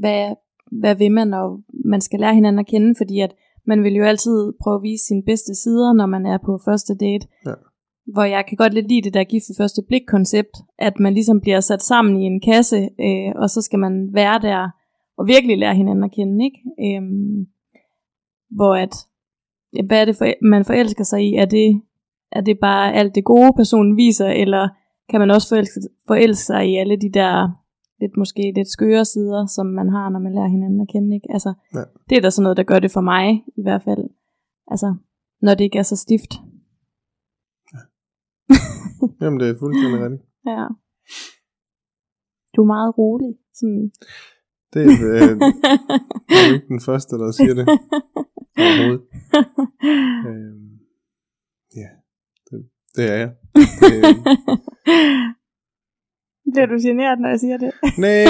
hvad, 0.00 0.34
hvad 0.80 0.94
vil 0.94 1.12
man, 1.12 1.34
og 1.34 1.60
man 1.84 2.00
skal 2.00 2.20
lære 2.20 2.34
hinanden 2.34 2.58
at 2.58 2.66
kende, 2.66 2.94
fordi 2.98 3.20
at 3.20 3.34
man 3.66 3.82
vil 3.82 3.94
jo 3.94 4.04
altid 4.04 4.52
prøve 4.62 4.76
at 4.76 4.82
vise 4.82 5.04
sine 5.04 5.22
bedste 5.22 5.54
sider, 5.54 5.92
når 5.92 6.06
man 6.06 6.26
er 6.26 6.38
på 6.38 6.60
første 6.64 6.94
date. 6.94 7.26
Ja. 7.46 7.54
Hvor 8.12 8.22
jeg 8.24 8.44
kan 8.48 8.56
godt 8.56 8.74
lidt 8.74 8.88
lide 8.88 9.02
det 9.02 9.14
der 9.14 9.24
gift 9.24 9.44
ved 9.48 9.56
første 9.56 9.82
blik 9.88 10.02
koncept, 10.06 10.56
at 10.78 11.00
man 11.00 11.14
ligesom 11.14 11.40
bliver 11.40 11.60
sat 11.60 11.82
sammen 11.82 12.22
i 12.22 12.24
en 12.24 12.40
kasse, 12.40 12.88
øh, 13.00 13.32
og 13.36 13.50
så 13.50 13.62
skal 13.62 13.78
man 13.78 14.08
være 14.12 14.38
der 14.38 14.68
og 15.18 15.26
virkelig 15.26 15.58
lære 15.58 15.74
hinanden 15.74 16.04
at 16.04 16.12
kende, 16.12 16.44
ikke? 16.44 16.60
Øhm, 16.86 17.46
hvor 18.50 18.74
at, 18.74 18.94
hvad 19.86 20.00
er 20.00 20.04
det, 20.04 20.16
for, 20.16 20.26
man 20.42 20.64
forelsker 20.64 21.04
sig 21.04 21.24
i? 21.28 21.34
Er 21.34 21.44
det, 21.44 21.82
er 22.32 22.40
det 22.40 22.58
bare 22.60 22.94
alt 22.94 23.14
det 23.14 23.24
gode, 23.24 23.52
personen 23.56 23.96
viser, 23.96 24.26
eller 24.26 24.68
kan 25.10 25.20
man 25.20 25.30
også 25.30 25.48
forelske, 25.48 25.80
forelske 26.06 26.44
sig 26.44 26.70
i 26.70 26.76
alle 26.76 26.96
de 26.96 27.12
der 27.12 27.48
lidt 28.00 28.16
måske 28.16 28.52
lidt 28.54 28.68
skøre 28.68 29.04
sider, 29.04 29.46
som 29.46 29.66
man 29.66 29.88
har, 29.88 30.08
når 30.08 30.18
man 30.18 30.34
lærer 30.34 30.48
hinanden 30.48 30.80
at 30.80 30.88
kende, 30.88 31.14
ikke? 31.14 31.28
Altså, 31.32 31.52
Ja. 31.74 31.80
det 32.10 32.18
er 32.18 32.22
da 32.22 32.30
sådan 32.30 32.42
noget, 32.42 32.56
der 32.56 32.62
gør 32.62 32.78
det 32.78 32.90
for 32.90 33.00
mig, 33.00 33.44
i 33.56 33.62
hvert 33.62 33.82
fald. 33.82 34.04
Altså, 34.70 34.94
når 35.42 35.54
det 35.54 35.64
ikke 35.64 35.78
er 35.78 35.82
så 35.82 35.96
stift. 35.96 36.32
Jamen 39.20 39.40
det 39.40 39.48
er 39.48 39.58
fuldstændig 39.62 40.00
rigtigt. 40.04 40.22
Ja. 40.46 40.64
Du 42.56 42.58
er 42.64 42.66
meget 42.76 42.92
rolig. 42.98 43.32
Sådan. 43.58 43.90
Det 44.72 44.82
er, 44.82 44.88
øh, 45.12 45.32
jeg 46.30 46.40
er 46.48 46.54
ikke 46.54 46.68
den 46.74 46.80
første, 46.88 47.12
der 47.22 47.30
siger 47.38 47.54
det 47.58 47.64
overhovedet. 48.64 49.02
Øhm, 50.30 50.70
ja, 51.82 51.90
det, 52.46 52.58
det 52.96 53.04
er 53.12 53.16
jeg. 53.22 53.30
Det, 53.54 53.64
Bliver 56.52 56.66
du 56.66 56.76
generet, 56.88 57.18
når 57.20 57.28
jeg 57.28 57.40
siger 57.40 57.56
det? 57.64 57.70
nej, 57.98 58.24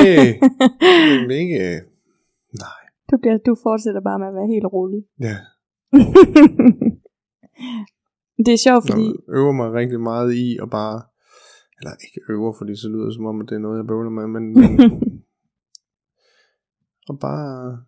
det 1.28 1.34
er 1.34 1.38
ikke... 1.44 1.60
Nej, 2.64 2.82
Du, 3.10 3.16
bliver, 3.22 3.38
du 3.46 3.56
fortsætter 3.62 4.00
bare 4.00 4.18
med 4.18 4.28
at 4.30 4.34
være 4.34 4.52
helt 4.54 4.68
rolig. 4.76 5.00
ja. 5.28 5.36
Det 8.38 8.52
er 8.54 8.62
sjovt, 8.66 8.84
fordi... 8.90 9.06
Jeg 9.06 9.34
øver 9.38 9.52
mig 9.52 9.72
rigtig 9.72 10.00
meget 10.00 10.32
i 10.44 10.58
at 10.62 10.70
bare... 10.70 11.02
Eller 11.78 11.92
ikke 12.06 12.20
øver, 12.32 12.52
fordi 12.58 12.76
så 12.76 12.88
lyder 12.88 13.04
det 13.04 13.14
som 13.14 13.26
om, 13.26 13.40
at 13.40 13.46
det 13.48 13.54
er 13.54 13.64
noget, 13.66 13.78
jeg 13.78 13.86
bøvler 13.86 14.10
med, 14.10 14.26
men... 14.34 14.44
og 17.08 17.18
bare... 17.26 17.84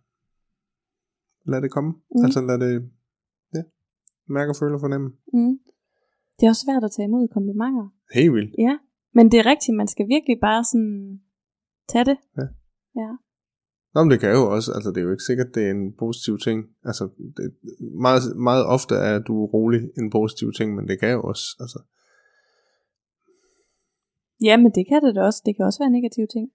Lad 1.51 1.62
det 1.62 1.70
komme. 1.70 1.90
Mm. 1.90 1.99
Mm. 2.14 2.24
Altså 2.24 2.40
lad 2.40 2.59
det... 2.59 2.90
Ja. 3.55 3.62
Mærke 4.36 4.51
og 4.53 4.57
føle 4.61 4.74
og 4.74 4.80
fornemme. 4.80 5.09
mm. 5.32 5.59
Det 6.36 6.47
er 6.47 6.51
også 6.51 6.64
svært 6.66 6.84
at 6.84 6.92
tage 6.97 7.07
imod 7.07 7.28
komplimenter. 7.28 7.88
Helt 8.14 8.32
vildt. 8.34 8.55
Ja, 8.59 8.74
men 9.14 9.24
det 9.30 9.38
er 9.40 9.47
rigtigt. 9.53 9.76
Man 9.76 9.88
skal 9.88 10.07
virkelig 10.09 10.36
bare 10.40 10.64
sådan 10.64 11.20
tage 11.88 12.05
det. 12.05 12.18
Ja. 12.38 12.47
Ja. 13.03 13.11
Nå, 13.97 14.03
men 14.03 14.11
det 14.11 14.20
kan 14.20 14.32
jo 14.38 14.42
også, 14.57 14.72
altså 14.76 14.88
det 14.90 14.99
er 15.01 15.07
jo 15.09 15.11
ikke 15.11 15.28
sikkert, 15.30 15.55
det 15.55 15.62
er 15.66 15.70
en 15.70 15.92
positiv 15.99 16.38
ting. 16.38 16.59
Altså, 16.84 17.05
det, 17.36 17.44
meget, 18.07 18.22
meget 18.49 18.64
ofte 18.66 18.94
er 18.94 19.18
du 19.18 19.34
rolig 19.47 19.80
en 19.99 20.11
positiv 20.11 20.53
ting, 20.59 20.68
men 20.76 20.88
det 20.88 21.01
kan 21.01 21.11
jo 21.11 21.22
også, 21.22 21.44
altså, 21.61 21.78
ja, 24.49 24.57
men 24.57 24.70
det 24.76 24.84
kan 24.88 25.03
det 25.05 25.14
da 25.14 25.20
også. 25.22 25.42
Det 25.47 25.57
kan 25.57 25.64
også 25.66 25.78
være 25.82 25.90
negative 25.90 26.26
ting. 26.34 26.47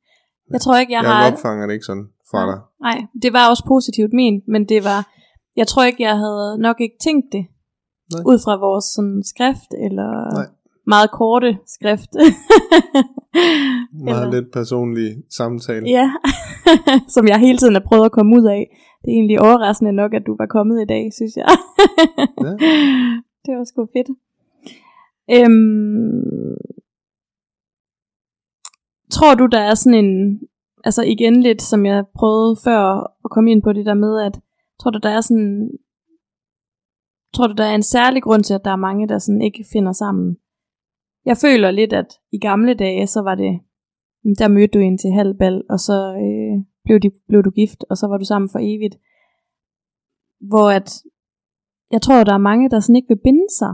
Jeg 0.52 0.62
tror 0.62 0.78
ikke, 0.80 0.94
jeg, 0.94 1.04
jeg, 1.04 1.12
har... 1.12 1.24
jeg 1.24 1.34
opfanger 1.34 1.68
det 1.68 1.74
ikke 1.74 1.86
sådan 1.86 2.08
fra 2.32 2.42
dig. 2.52 2.60
Nej, 2.88 2.98
det 3.24 3.34
var 3.34 3.50
også 3.50 3.64
positivt 3.68 4.14
ment, 4.14 4.48
men 4.48 4.70
det 4.70 4.84
var... 4.84 5.00
Jeg 5.56 5.68
tror 5.68 5.84
ikke, 5.84 6.04
jeg 6.04 6.18
havde 6.18 6.58
nok 6.68 6.82
ikke 6.82 6.96
tænkt 7.04 7.28
det. 7.32 7.44
Nej. 8.14 8.24
Ud 8.32 8.40
fra 8.46 8.54
vores 8.68 8.86
sådan, 8.96 9.24
skrift, 9.24 9.72
eller 9.86 10.10
Nej. 10.34 10.48
meget 10.88 11.12
korte 11.12 11.58
skrift. 11.76 12.12
Meget 14.06 14.26
Eller- 14.26 14.32
lidt 14.36 14.52
personlig 14.54 15.24
samtale. 15.30 15.90
Ja, 15.90 16.12
som 17.16 17.28
jeg 17.28 17.40
hele 17.40 17.58
tiden 17.58 17.74
har 17.74 17.86
prøvet 17.90 18.06
at 18.06 18.12
komme 18.12 18.36
ud 18.38 18.46
af. 18.46 18.78
Det 19.02 19.12
er 19.12 19.16
egentlig 19.16 19.42
overraskende 19.42 19.92
nok, 19.92 20.14
at 20.14 20.26
du 20.26 20.36
var 20.38 20.46
kommet 20.46 20.82
i 20.82 20.86
dag, 20.86 21.14
synes 21.14 21.36
jeg. 21.38 21.48
Ja. 22.46 22.52
Det 23.46 23.58
var 23.58 23.64
sgu 23.64 23.88
fedt. 23.96 24.10
Øhm, 25.36 26.58
tror 29.12 29.36
du, 29.36 29.46
der 29.46 29.60
er 29.60 29.76
sådan 29.76 30.06
en, 30.06 30.40
altså 30.84 31.04
igen 31.04 31.42
lidt, 31.42 31.62
som 31.62 31.86
jeg 31.86 32.06
prøvede 32.16 32.56
før 32.64 32.82
at 33.26 33.32
komme 33.32 33.52
ind 33.52 33.64
på 33.64 33.74
det 33.74 33.86
der 33.86 33.94
med, 33.94 34.22
at 34.22 34.40
tror 34.80 34.92
du, 34.92 35.00
der 35.04 35.10
er 35.10 35.22
sådan, 35.22 35.72
tror 37.34 37.48
du, 37.48 37.54
der 37.54 37.64
er 37.64 37.76
en 37.76 37.84
særlig 37.84 38.24
grund 38.24 38.44
til, 38.44 38.54
at 38.54 38.66
der 38.66 38.72
er 38.72 38.86
mange, 38.88 39.08
der 39.08 39.18
sådan 39.20 39.42
ikke 39.42 39.66
finder 39.74 39.92
sammen? 39.92 40.38
Jeg 41.26 41.38
føler 41.38 41.72
lidt, 41.72 41.94
at 41.94 42.20
i 42.32 42.40
gamle 42.40 42.74
dage, 42.74 43.08
så 43.08 43.22
var 43.22 43.36
det, 43.36 43.60
der 44.40 44.48
mødte 44.48 44.74
du 44.74 44.80
en 44.80 44.98
til 44.98 45.12
halvbal, 45.12 45.64
og 45.70 45.80
så 45.80 45.98
øh, 46.26 46.66
blev, 46.86 47.00
de, 47.00 47.10
blev 47.28 47.44
du 47.44 47.50
gift, 47.50 47.86
og 47.90 47.98
så 47.98 48.08
var 48.08 48.18
du 48.18 48.26
sammen 48.26 48.50
for 48.50 48.60
evigt. 48.62 48.96
Hvor 50.40 50.70
at, 50.70 50.90
jeg 51.92 52.02
tror, 52.02 52.24
der 52.24 52.34
er 52.34 52.48
mange, 52.50 52.70
der 52.70 52.80
sådan 52.80 52.96
ikke 52.96 53.08
vil 53.14 53.24
binde 53.24 53.48
sig, 53.60 53.74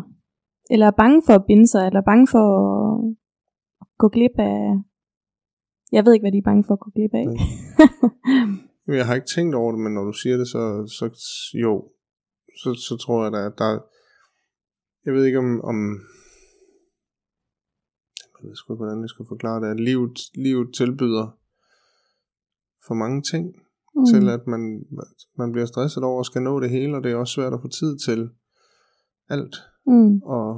eller 0.69 0.87
er 0.87 1.01
bange 1.03 1.21
for 1.25 1.33
at 1.33 1.45
binde 1.47 1.67
sig, 1.67 1.85
eller 1.85 1.99
er 1.99 2.09
bange 2.11 2.27
for 2.27 2.45
at 3.81 3.87
gå 3.97 4.07
glip 4.09 4.35
af, 4.37 4.57
jeg 5.91 6.05
ved 6.05 6.13
ikke, 6.13 6.23
hvad 6.23 6.31
de 6.31 6.37
er 6.37 6.49
bange 6.49 6.63
for 6.63 6.73
at 6.73 6.79
gå 6.79 6.89
glip 6.95 7.13
af. 7.13 7.25
Jeg 8.87 9.05
har 9.05 9.15
ikke 9.15 9.33
tænkt 9.35 9.55
over 9.55 9.71
det, 9.71 9.81
men 9.81 9.93
når 9.93 10.03
du 10.03 10.13
siger 10.13 10.37
det, 10.37 10.47
så, 10.47 10.61
så 10.97 11.05
jo, 11.63 11.73
så, 12.61 12.69
så 12.87 12.97
tror 13.03 13.23
jeg 13.23 13.31
da, 13.31 13.45
at 13.45 13.57
der, 13.57 13.79
jeg 15.05 15.13
ved 15.13 15.25
ikke 15.25 15.39
om, 15.39 15.61
om 15.61 15.77
jeg 18.41 18.49
ved 18.49 18.55
sgu 18.55 18.73
ikke, 18.73 18.83
hvordan 18.83 19.01
jeg 19.01 19.09
skal 19.09 19.25
forklare 19.27 19.61
det, 19.61 19.67
at 19.67 19.79
livet, 19.79 20.17
livet 20.35 20.67
tilbyder 20.77 21.27
for 22.87 22.93
mange 22.93 23.21
ting, 23.21 23.45
mm. 23.95 24.05
til 24.05 24.29
at 24.29 24.47
man, 24.47 24.85
man 25.37 25.51
bliver 25.51 25.65
stresset 25.65 26.03
over 26.03 26.19
at 26.19 26.25
skal 26.25 26.41
nå 26.41 26.59
det 26.59 26.69
hele, 26.69 26.95
og 26.97 27.03
det 27.03 27.11
er 27.11 27.15
også 27.15 27.33
svært 27.33 27.53
at 27.53 27.61
få 27.61 27.67
tid 27.67 27.97
til 27.97 28.29
alt, 29.29 29.55
mm. 29.85 30.21
og, 30.21 30.49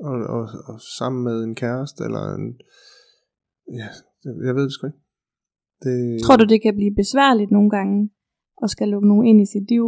og, 0.00 0.16
og, 0.36 0.42
og 0.66 0.76
sammen 0.98 1.24
med 1.24 1.44
en 1.44 1.54
kæreste, 1.54 2.04
eller 2.04 2.34
en, 2.34 2.46
ja, 3.72 3.88
jeg 4.24 4.54
ved 4.56 4.64
det 4.64 4.72
sgu 4.72 4.86
ikke. 4.86 4.98
Det, 5.84 6.22
Tror 6.24 6.36
du, 6.36 6.44
det 6.44 6.62
kan 6.62 6.74
blive 6.74 6.94
besværligt 7.02 7.50
nogle 7.50 7.70
gange, 7.76 8.10
at 8.62 8.70
skal 8.70 8.88
lukke 8.88 9.08
nogen 9.08 9.26
ind 9.26 9.40
i 9.40 9.46
sit 9.54 9.66
liv? 9.68 9.84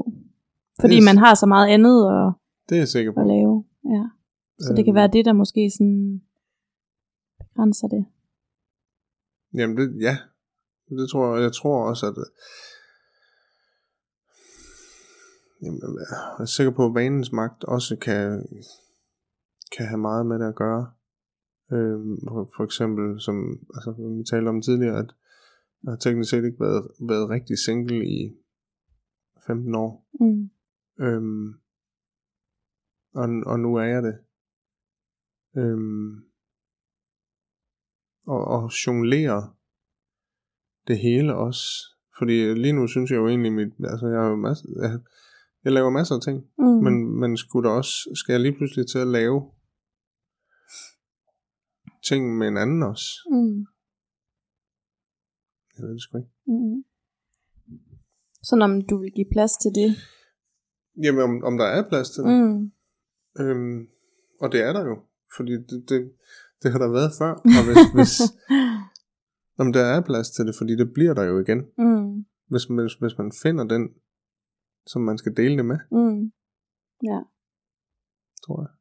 Fordi 0.80 0.96
er- 0.98 1.04
man 1.10 1.18
har 1.24 1.34
så 1.34 1.46
meget 1.54 1.68
andet 1.76 1.98
at, 2.16 2.24
Det 2.68 2.74
er 2.74 2.80
jeg 2.84 2.88
sikker 2.96 3.12
på. 3.12 3.20
at 3.20 3.26
lave. 3.26 3.45
Så 4.58 4.72
det 4.76 4.84
kan 4.84 4.92
Øhm, 4.92 5.00
være 5.00 5.10
det, 5.12 5.24
der 5.24 5.32
måske 5.32 5.70
sådan 5.70 6.22
begrænser 7.38 7.88
det. 7.88 8.06
Jamen, 9.54 9.76
det, 9.76 10.00
ja. 10.00 10.16
Det 10.88 11.10
tror 11.10 11.34
jeg. 11.34 11.42
Jeg 11.42 11.52
tror 11.52 11.88
også, 11.88 12.06
at... 12.06 12.18
øh, 12.18 12.26
Jamen, 15.62 15.80
jeg 15.82 16.40
er 16.40 16.44
sikker 16.44 16.72
på, 16.72 16.86
at 16.86 16.94
vanens 16.94 17.32
magt 17.32 17.64
også 17.64 17.96
kan, 17.96 18.46
kan 19.76 19.86
have 19.86 19.98
meget 19.98 20.26
med 20.26 20.38
det 20.38 20.48
at 20.48 20.54
gøre. 20.54 20.92
For, 21.68 22.50
for 22.56 22.64
eksempel, 22.64 23.20
som 23.20 23.36
altså, 23.74 23.90
vi 24.18 24.24
talte 24.24 24.48
om 24.48 24.62
tidligere, 24.62 24.98
at 24.98 25.14
jeg 25.82 25.92
har 25.92 25.96
teknisk 25.96 26.30
set 26.30 26.44
ikke 26.44 26.60
været, 26.60 26.88
været 27.00 27.30
rigtig 27.30 27.58
single 27.58 28.06
i 28.08 28.36
15 29.46 29.74
år. 29.74 30.06
Mm. 30.20 30.50
Øhm, 31.04 31.48
og, 33.14 33.28
og 33.46 33.60
nu 33.60 33.74
er 33.74 33.82
jeg 33.82 34.02
det. 34.02 34.18
Øhm, 35.56 36.14
og, 38.26 38.44
og 38.44 38.70
jonglere 38.86 39.54
det 40.88 40.98
hele 40.98 41.34
også. 41.34 41.64
Fordi 42.18 42.54
lige 42.54 42.72
nu 42.72 42.86
synes 42.86 43.10
jeg 43.10 43.16
jo 43.16 43.28
egentlig, 43.28 43.52
mit, 43.52 43.72
altså 43.84 44.06
jeg, 44.06 44.20
har 44.20 44.28
jo 44.28 44.36
masser, 44.36 44.68
jeg, 44.82 45.00
jeg 45.64 45.72
laver 45.72 45.90
masser 45.90 46.14
af 46.14 46.20
ting, 46.22 46.44
Mm. 46.58 46.82
men, 46.84 47.20
men 47.20 47.36
skulle 47.36 47.68
der 47.68 47.74
også, 47.74 47.94
skal 48.14 48.32
jeg 48.32 48.40
lige 48.40 48.56
pludselig 48.56 48.86
til 48.88 48.98
at 48.98 49.06
lave 49.06 49.50
ting 52.08 52.38
med 52.38 52.48
en 52.48 52.56
anden 52.56 52.82
også? 52.82 53.08
Mm. 53.30 53.58
Jeg 55.76 55.82
ved 55.84 55.92
det 55.94 56.02
sgu 56.02 56.18
ikke. 56.18 56.30
Mm. 56.46 56.84
Så 58.42 58.56
om 58.62 58.86
du 58.90 58.98
vil 58.98 59.12
give 59.12 59.26
plads 59.32 59.52
til 59.62 59.70
det. 59.74 59.96
Jamen, 61.04 61.22
om, 61.22 61.44
om 61.44 61.58
der 61.58 61.64
er 61.64 61.88
plads 61.88 62.10
til 62.10 62.22
det. 62.24 62.32
Mm. 62.32 62.72
Øhm, 63.40 63.88
og 64.40 64.52
det 64.52 64.60
er 64.60 64.72
der 64.72 64.84
jo. 64.84 65.05
Fordi 65.36 65.52
det, 65.52 65.78
det, 65.88 66.12
det 66.62 66.72
har 66.72 66.78
der 66.78 66.88
været 66.98 67.12
før, 67.20 67.32
og 67.56 67.62
hvis, 67.66 67.82
hvis 67.96 68.14
om 69.58 69.72
der 69.72 69.84
er 69.94 70.00
plads 70.08 70.30
til 70.30 70.46
det, 70.46 70.54
fordi 70.60 70.72
det 70.76 70.92
bliver 70.94 71.14
der 71.14 71.24
jo 71.24 71.38
igen. 71.44 71.60
Mm. 71.78 72.24
Hvis, 72.50 72.64
hvis, 72.64 72.94
hvis 72.94 73.18
man 73.18 73.32
finder 73.42 73.64
den, 73.64 73.82
som 74.86 75.02
man 75.02 75.18
skal 75.18 75.36
dele 75.36 75.56
det 75.56 75.64
med, 75.64 75.78
Mm. 75.90 76.32
Ja. 77.10 77.20
tror 78.44 78.60
jeg. 78.62 78.72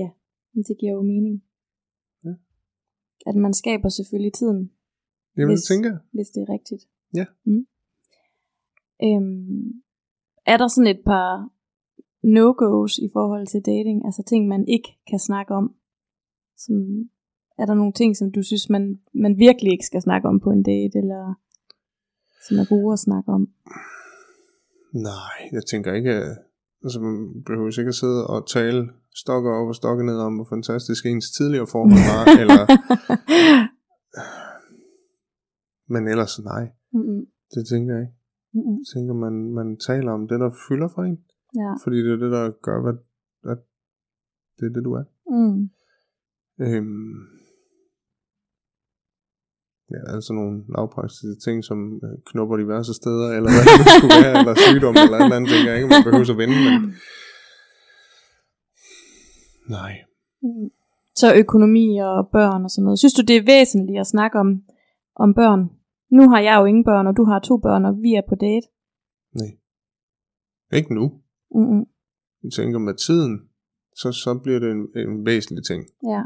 Ja, 0.00 0.08
men 0.54 0.62
det 0.68 0.76
giver 0.80 0.92
jo 0.92 1.02
mening. 1.02 1.44
Ja. 2.24 2.34
At 3.26 3.36
man 3.36 3.54
skaber 3.54 3.88
selvfølgelig 3.88 4.32
tiden, 4.32 4.70
Jamen, 5.36 5.48
Hvis- 5.50 5.60
det 5.60 5.68
tænker 5.68 5.90
jeg. 5.90 5.98
hvis 6.12 6.28
det 6.28 6.40
er 6.42 6.52
rigtigt. 6.56 6.82
Ja. 7.14 7.26
Mm. 7.44 7.66
Øhm, 9.06 9.82
er 10.46 10.56
der 10.56 10.68
sådan 10.68 10.96
et 10.96 11.02
par 11.06 11.50
no-goes 12.24 12.98
i 12.98 13.08
forhold 13.12 13.46
til 13.46 13.60
dating? 13.72 14.04
Altså 14.06 14.22
ting, 14.26 14.48
man 14.48 14.68
ikke 14.68 14.90
kan 15.10 15.18
snakke 15.18 15.54
om? 15.54 15.74
Som, 16.56 16.74
er 17.58 17.66
der 17.66 17.74
nogle 17.74 17.92
ting, 17.92 18.16
som 18.16 18.32
du 18.32 18.42
synes, 18.42 18.70
man, 18.70 19.00
man 19.14 19.38
virkelig 19.38 19.72
ikke 19.72 19.86
skal 19.86 20.02
snakke 20.02 20.28
om 20.28 20.40
på 20.40 20.50
en 20.50 20.62
date? 20.62 20.98
Eller 21.02 21.34
som 22.46 22.58
er 22.58 22.66
gode 22.68 22.92
at 22.92 22.98
snakke 22.98 23.28
om? 23.32 23.42
Nej, 25.10 25.36
jeg 25.52 25.64
tænker 25.70 25.92
ikke, 25.92 26.10
øh, 26.10 26.36
altså 26.84 27.00
man 27.00 27.42
behøver 27.46 27.78
ikke 27.78 27.88
at 27.88 28.02
sidde 28.02 28.26
og 28.26 28.48
tale 28.56 28.80
stokker 29.22 29.52
op 29.58 29.68
og 29.68 29.74
stokke 29.74 30.06
ned 30.06 30.18
om, 30.18 30.34
hvor 30.34 30.48
fantastisk 30.54 31.06
ens 31.06 31.30
tidligere 31.30 31.66
forhold 31.66 32.02
var, 32.12 32.24
eller, 32.42 32.60
men 35.92 36.08
ellers 36.08 36.34
nej, 36.52 36.64
Mm-mm. 36.92 37.22
det 37.54 37.62
tænker 37.72 37.94
jeg 37.94 38.02
ikke. 38.02 38.16
Mm-mm. 38.54 38.78
Jeg 38.80 38.88
tænker, 38.94 39.14
man, 39.14 39.34
man 39.58 39.68
taler 39.88 40.12
om 40.12 40.28
det, 40.28 40.40
der 40.40 40.50
fylder 40.68 40.88
for 40.94 41.02
en, 41.02 41.18
Ja. 41.62 41.72
fordi 41.84 41.96
det 42.04 42.12
er 42.12 42.16
det, 42.16 42.30
der 42.32 42.50
gør, 42.66 42.82
hvad, 42.82 42.96
at 43.52 43.58
det 44.58 44.66
er 44.66 44.72
det, 44.76 44.84
du 44.84 44.92
er. 44.92 45.04
Mm. 45.34 45.70
Øhm, 46.64 47.14
ja, 49.92 50.00
altså 50.14 50.32
nogle 50.32 50.64
lavpraktiske 50.74 51.34
ting, 51.44 51.64
som 51.64 51.78
øh, 52.04 52.18
knupper 52.26 52.56
diverse 52.56 52.94
steder, 52.94 53.28
eller 53.36 53.50
hvad 53.54 53.64
det 53.78 53.86
skulle 53.96 54.18
være, 54.24 54.34
eller 54.40 54.54
sygdom, 54.68 54.94
eller 54.94 55.16
et 55.18 55.24
eller 55.24 55.36
andet, 55.36 55.50
tænker 55.50 55.70
jeg 55.70 55.78
ikke, 55.78 55.92
man 55.94 56.04
behøver 56.04 56.30
at 56.34 56.38
vende, 56.42 56.56
men 56.66 56.94
nej. 59.76 59.92
Mm. 60.42 60.70
Så 61.14 61.34
økonomi 61.34 61.98
og 61.98 62.28
børn 62.32 62.64
og 62.64 62.70
sådan 62.70 62.84
noget. 62.84 62.98
Synes 62.98 63.14
du, 63.14 63.22
det 63.22 63.36
er 63.36 63.44
væsentligt 63.46 64.00
at 64.00 64.06
snakke 64.06 64.38
om, 64.38 64.62
om 65.16 65.34
børn? 65.34 65.70
Nu 66.10 66.30
har 66.30 66.40
jeg 66.40 66.56
jo 66.60 66.64
ingen 66.64 66.84
børn, 66.84 67.06
og 67.06 67.16
du 67.16 67.24
har 67.24 67.38
to 67.38 67.56
børn, 67.56 67.84
og 67.84 67.94
vi 68.02 68.14
er 68.14 68.22
på 68.28 68.34
date. 68.34 68.66
Nej. 69.40 69.50
Ikke 70.78 70.94
nu. 70.94 71.23
Mm-mm. 71.54 71.84
Jeg 72.42 72.52
tænker, 72.52 72.78
med 72.78 72.94
tiden, 72.94 73.40
så, 73.96 74.12
så 74.12 74.38
bliver 74.42 74.58
det 74.58 74.70
en, 74.70 74.88
en 74.96 75.26
væsentlig 75.26 75.64
ting. 75.64 75.84
Ja, 76.06 76.22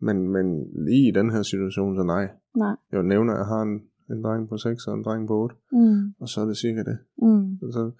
Men, 0.00 0.28
men 0.28 0.46
lige 0.86 1.08
i 1.08 1.10
den 1.10 1.30
her 1.30 1.42
situation, 1.42 1.96
så 1.96 2.02
nej. 2.02 2.28
nej. 2.56 2.76
Jeg 2.92 3.02
nævner, 3.02 3.32
at 3.32 3.38
jeg 3.38 3.46
har 3.46 3.62
en, 3.62 3.82
en 4.10 4.24
dreng 4.24 4.48
på 4.48 4.56
6 4.56 4.86
og 4.86 4.94
en 4.94 5.04
dreng 5.04 5.26
på 5.28 5.34
8, 5.42 5.56
Mm. 5.72 6.14
og 6.20 6.28
så 6.28 6.40
er 6.40 6.44
det 6.44 6.56
cirka 6.56 6.82
det. 6.82 6.98
Mm. 7.22 7.58
Altså, 7.62 7.90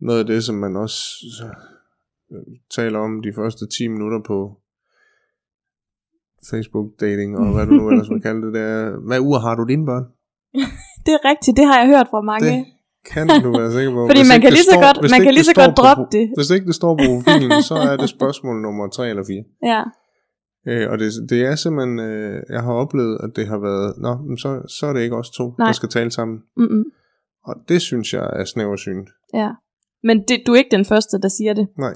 noget 0.00 0.18
af 0.20 0.26
det, 0.26 0.44
som 0.44 0.54
man 0.54 0.76
også 0.76 0.98
så, 1.38 1.48
øh, 2.32 2.42
taler 2.70 2.98
om 2.98 3.22
de 3.22 3.32
første 3.32 3.66
10 3.66 3.88
minutter 3.88 4.20
på 4.26 4.60
Facebook 6.50 6.86
dating, 7.00 7.38
og 7.38 7.54
hvad 7.54 7.66
du 7.66 7.72
nu 7.72 7.88
ellers 7.90 8.10
vil 8.10 8.22
kalde 8.28 8.42
det, 8.46 8.54
det 8.54 8.62
er, 8.62 8.96
hvad 9.06 9.20
uger 9.20 9.38
har 9.38 9.54
du 9.54 9.64
dine 9.64 9.86
børn? 9.86 10.04
Det 11.06 11.12
er 11.18 11.22
rigtigt, 11.30 11.56
det 11.56 11.66
har 11.66 11.78
jeg 11.80 11.88
hørt 11.88 12.08
fra 12.10 12.20
mange. 12.20 12.46
Det 12.46 12.66
kan 13.12 13.26
du 13.44 13.50
være 13.58 13.72
sikker 13.72 13.90
på. 13.96 14.00
Fordi 14.08 14.20
Hvis 14.20 14.30
man 14.34 14.40
kan 14.40 14.52
lige 14.52 14.64
så 14.70 14.70
står- 14.76 14.86
godt, 14.86 15.10
man 15.14 15.20
kan 15.26 15.32
lige 15.34 15.44
så 15.52 15.54
godt 15.62 15.70
på- 15.76 15.80
droppe 15.82 16.04
det. 16.16 16.24
Hvis 16.38 16.50
ikke 16.54 16.66
det 16.70 16.74
står 16.80 16.92
på 17.00 17.04
profilen, 17.14 17.62
så 17.70 17.74
er 17.90 17.96
det 17.96 18.08
spørgsmål 18.08 18.56
nummer 18.66 18.88
3 18.88 19.08
eller 19.12 19.24
4. 19.24 19.42
Ja. 19.72 19.82
Øh, 20.68 20.90
og 20.90 20.98
det, 20.98 21.08
det 21.30 21.38
er 21.50 21.54
simpelthen, 21.54 21.98
øh, 21.98 22.42
jeg 22.54 22.62
har 22.62 22.72
oplevet, 22.72 23.18
at 23.24 23.30
det 23.36 23.46
har 23.52 23.58
været, 23.58 23.94
nå, 23.98 24.12
men 24.28 24.38
så, 24.38 24.50
så 24.78 24.86
er 24.86 24.92
det 24.92 25.00
ikke 25.02 25.16
os 25.16 25.30
to, 25.30 25.44
Nej. 25.58 25.66
der 25.66 25.72
skal 25.72 25.88
tale 25.88 26.10
sammen. 26.10 26.38
Mm-mm. 26.56 26.84
Og 27.48 27.54
det 27.68 27.80
synes 27.82 28.12
jeg 28.14 28.30
er 28.40 28.44
snæversynt. 28.44 29.08
Ja. 29.34 29.50
Men 30.02 30.16
det, 30.28 30.36
du 30.46 30.52
er 30.52 30.56
ikke 30.56 30.76
den 30.76 30.84
første, 30.84 31.20
der 31.22 31.28
siger 31.28 31.52
det. 31.54 31.66
Nej. 31.78 31.94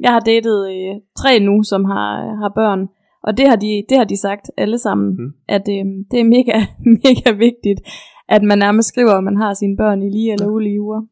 Jeg 0.00 0.10
har 0.12 0.20
datet 0.20 0.58
øh, 0.70 0.94
tre 1.22 1.40
nu, 1.40 1.62
som 1.62 1.84
har, 1.84 2.10
har 2.42 2.52
børn. 2.54 2.80
Og 3.22 3.36
det 3.38 3.48
har 3.48 3.56
de, 3.56 3.84
det 3.88 3.96
har 3.96 4.04
de 4.04 4.16
sagt 4.20 4.50
alle 4.56 4.78
sammen, 4.78 5.08
Mm. 5.10 5.24
mm. 5.24 5.32
at 5.48 5.64
øh, 5.76 5.84
det 6.10 6.20
er 6.20 6.24
mega, 6.36 6.58
mega 7.04 7.30
vigtigt, 7.46 7.80
at 8.36 8.42
man 8.50 8.58
nærmest 8.58 8.88
skriver, 8.88 9.12
at 9.18 9.24
man 9.24 9.36
har 9.36 9.54
sine 9.54 9.76
børn 9.76 10.02
i 10.02 10.08
lige 10.16 10.32
eller 10.32 10.48
ulige 10.56 10.80
uger. 10.86 11.02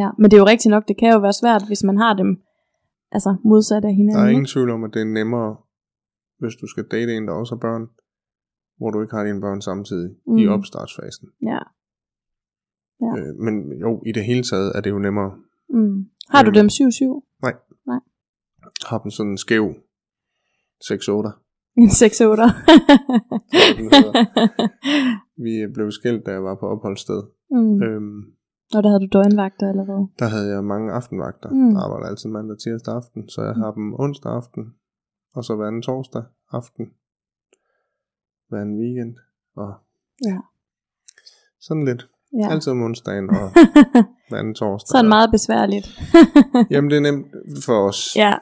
Ja, 0.00 0.08
men 0.18 0.24
det 0.30 0.36
er 0.36 0.42
jo 0.44 0.46
rigtigt 0.54 0.70
nok, 0.70 0.88
det 0.88 0.96
kan 0.98 1.12
jo 1.12 1.18
være 1.26 1.32
svært, 1.42 1.62
hvis 1.66 1.82
man 1.84 1.96
har 1.96 2.14
dem 2.14 2.30
altså 3.12 3.30
modsat 3.44 3.84
af 3.84 3.94
hinanden. 3.94 4.18
Der 4.20 4.26
er 4.26 4.34
ingen 4.36 4.46
tvivl 4.54 4.70
om, 4.70 4.84
at 4.84 4.94
det 4.94 5.00
er 5.02 5.10
nemmere, 5.20 5.56
hvis 6.38 6.54
du 6.60 6.66
skal 6.66 6.84
date 6.94 7.16
en, 7.16 7.26
der 7.28 7.32
også 7.40 7.54
har 7.54 7.60
børn, 7.66 7.84
hvor 8.78 8.90
du 8.90 9.00
ikke 9.02 9.14
har 9.16 9.24
dine 9.24 9.40
børn 9.40 9.60
samtidig 9.62 10.10
mm. 10.26 10.38
i 10.38 10.46
opstartsfasen. 10.46 11.28
Ja. 11.50 11.60
Ja. 13.04 13.10
Øh, 13.18 13.32
men 13.44 13.54
jo, 13.84 14.02
i 14.06 14.12
det 14.12 14.24
hele 14.24 14.42
taget 14.42 14.72
er 14.76 14.80
det 14.80 14.90
jo 14.90 14.98
nemmere. 14.98 15.30
Mm. 15.70 15.96
Har 16.30 16.42
du 16.42 16.48
Øhm. 16.48 16.54
dem 16.54 16.66
7-7? 16.66 17.38
Har 18.90 18.98
dem 18.98 19.10
sådan 19.10 19.30
en 19.32 19.38
skæv 19.38 19.64
6-8. 20.84 21.47
En 21.82 21.90
6 21.90 22.20
8 22.20 22.42
den 23.78 23.86
hedder. 23.94 24.12
Vi 25.44 25.72
blev 25.74 25.90
skilt, 25.90 26.26
da 26.26 26.30
jeg 26.30 26.44
var 26.44 26.54
på 26.60 26.66
opholdssted. 26.74 27.22
mm. 27.50 27.82
Øhm, 27.82 28.18
Og 28.74 28.82
der 28.82 28.88
havde 28.88 29.00
du 29.06 29.08
døgnvagter 29.18 29.66
eller 29.72 29.84
hvad? 29.84 30.02
der 30.18 30.28
havde 30.34 30.48
jeg 30.54 30.64
mange 30.64 30.92
aftenvagter. 30.92 31.48
Mm. 31.50 31.70
Jeg 31.72 31.80
arbejder 31.84 32.06
altid 32.06 32.28
mandag 32.30 32.58
tirsdag 32.58 32.94
aften, 32.94 33.28
så 33.28 33.42
jeg 33.42 33.54
har 33.54 33.70
dem 33.72 33.94
onsdag 34.04 34.32
aften, 34.32 34.62
og 35.36 35.44
så 35.44 35.54
hver 35.56 35.66
anden 35.66 35.82
torsdag 35.82 36.22
aften, 36.52 36.84
hver 38.48 38.60
anden 38.60 38.78
weekend, 38.82 39.14
og 39.56 39.70
Ja. 40.28 40.38
sådan 41.60 41.84
lidt. 41.84 42.08
Ja. 42.42 42.50
Altid 42.52 42.72
om 42.72 42.82
onsdagen 42.82 43.30
og 43.30 43.46
hver 44.28 44.38
anden 44.38 44.54
torsdag. 44.54 44.88
Sådan 44.88 45.08
meget 45.08 45.30
besværligt. 45.30 45.86
Jamen 46.70 46.90
det 46.90 46.96
er 46.96 47.00
nemt 47.12 47.26
for 47.66 47.88
os. 47.88 48.00
ja. 48.16 48.32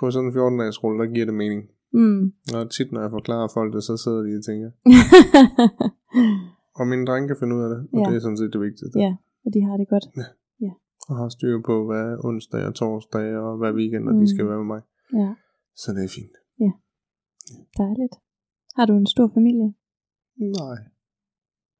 På 0.00 0.10
sådan 0.10 0.28
en 0.28 0.34
14-dages 0.36 0.82
rulle, 0.84 1.04
der 1.04 1.12
giver 1.14 1.26
det 1.26 1.34
mening. 1.34 1.62
Mm. 2.00 2.22
Og 2.56 2.62
tit 2.74 2.92
når 2.92 3.00
jeg 3.04 3.10
forklarer 3.18 3.48
folk 3.58 3.70
det, 3.74 3.82
så 3.88 3.94
sidder 4.04 4.22
de 4.26 4.32
og 4.40 4.44
tænker, 4.48 4.70
og 6.80 6.84
min 6.92 7.02
dreng 7.08 7.24
kan 7.28 7.36
finde 7.40 7.56
ud 7.56 7.62
af 7.66 7.70
det, 7.74 7.80
og 7.92 7.98
Ja. 8.00 8.04
det 8.10 8.16
er 8.16 8.20
sådan 8.26 8.40
set 8.42 8.52
det 8.54 8.60
vigtigste. 8.68 8.96
ja, 9.06 9.12
og 9.44 9.48
de 9.54 9.60
har 9.66 9.76
det 9.80 9.88
godt. 9.94 10.06
Og 11.10 11.16
har 11.16 11.28
styr 11.28 11.56
på, 11.70 11.74
hvad 11.88 12.06
onsdag 12.28 12.62
og 12.66 12.74
torsdag 12.74 13.36
og 13.36 13.52
hvad 13.58 13.72
weekend, 13.72 14.08
og 14.08 14.14
de 14.14 14.20
Mm. 14.20 14.26
skal 14.26 14.46
være 14.48 14.56
med 14.62 14.66
mig. 14.74 14.82
Ja, 15.20 15.30
Så 15.82 15.88
det 15.96 16.04
er 16.04 16.12
fint. 16.18 16.36
dejligt. 17.78 18.14
Har 18.76 18.86
du 18.86 18.92
en 18.96 19.06
stor 19.06 19.28
familie? 19.34 19.68
Nej. 20.36 20.76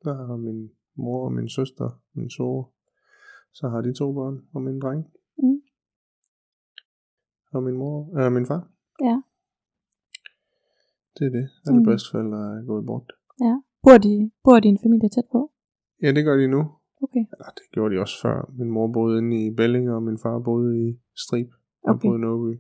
Der 0.05 0.15
har 0.27 0.37
min 0.37 0.71
mor 0.97 1.25
og 1.25 1.33
min 1.33 1.49
søster, 1.49 1.89
min 2.15 2.31
svoger. 2.31 2.65
Så 3.53 3.69
har 3.69 3.81
de 3.81 3.93
to 3.95 4.13
børn 4.13 4.37
og 4.55 4.63
min 4.63 4.81
dreng. 4.81 5.05
Mm. 5.39 5.61
Og 7.55 7.63
min 7.63 7.77
mor, 7.77 7.97
øh, 8.21 8.33
min 8.33 8.47
far. 8.47 8.71
Ja. 9.03 9.17
Det 11.19 11.25
er 11.27 11.31
det. 11.39 11.47
Alle 11.67 11.79
Mm. 11.81 11.85
bedsteforældre 11.91 12.39
er 12.59 12.67
gået 12.67 12.87
bort. 12.87 13.13
Ja. 13.41 13.55
Bor, 13.85 13.99
de, 14.07 14.31
bor 14.45 14.59
din 14.61 14.79
familie 14.85 15.09
tæt 15.09 15.29
på? 15.33 15.41
Ja, 16.03 16.09
det 16.13 16.25
gør 16.25 16.37
de 16.37 16.47
nu. 16.49 16.61
Okay. 17.05 17.25
Eller, 17.33 17.49
det 17.59 17.65
gjorde 17.73 17.95
de 17.95 18.01
også 18.01 18.17
før. 18.23 18.51
Min 18.59 18.71
mor 18.71 18.93
boede 18.93 19.19
inde 19.19 19.47
i 19.47 19.51
Belling, 19.59 19.91
og 19.91 20.03
min 20.03 20.19
far 20.19 20.39
boede 20.39 20.71
i 20.89 20.99
Strib. 21.25 21.49
Og 21.85 21.91
Okay. 21.95 22.09
boede 22.09 22.19
i 22.19 22.21
Nåby. 22.21 22.55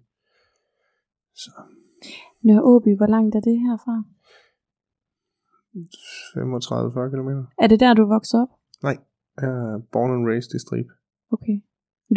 Så 1.35 1.51
Nørre 2.43 2.63
Åby, 2.63 2.97
hvor 2.97 3.07
langt 3.07 3.35
er 3.35 3.41
det 3.41 3.57
herfra? 3.67 3.95
35-40 6.35 7.11
km. 7.13 7.31
Er 7.63 7.67
det 7.67 7.81
der, 7.81 7.95
du 7.95 8.07
voksede 8.07 8.43
op? 8.43 8.49
Nej, 8.83 8.97
jeg 9.41 9.49
er 9.49 9.79
born 9.93 10.11
and 10.17 10.27
raised 10.31 10.55
i 10.55 10.59
Strib. 10.59 10.87
Okay. 11.33 11.57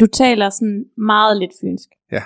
Du 0.00 0.06
taler 0.06 0.50
sådan 0.50 0.84
meget 0.96 1.36
lidt 1.38 1.52
fynsk. 1.60 1.88
Ja. 2.12 2.22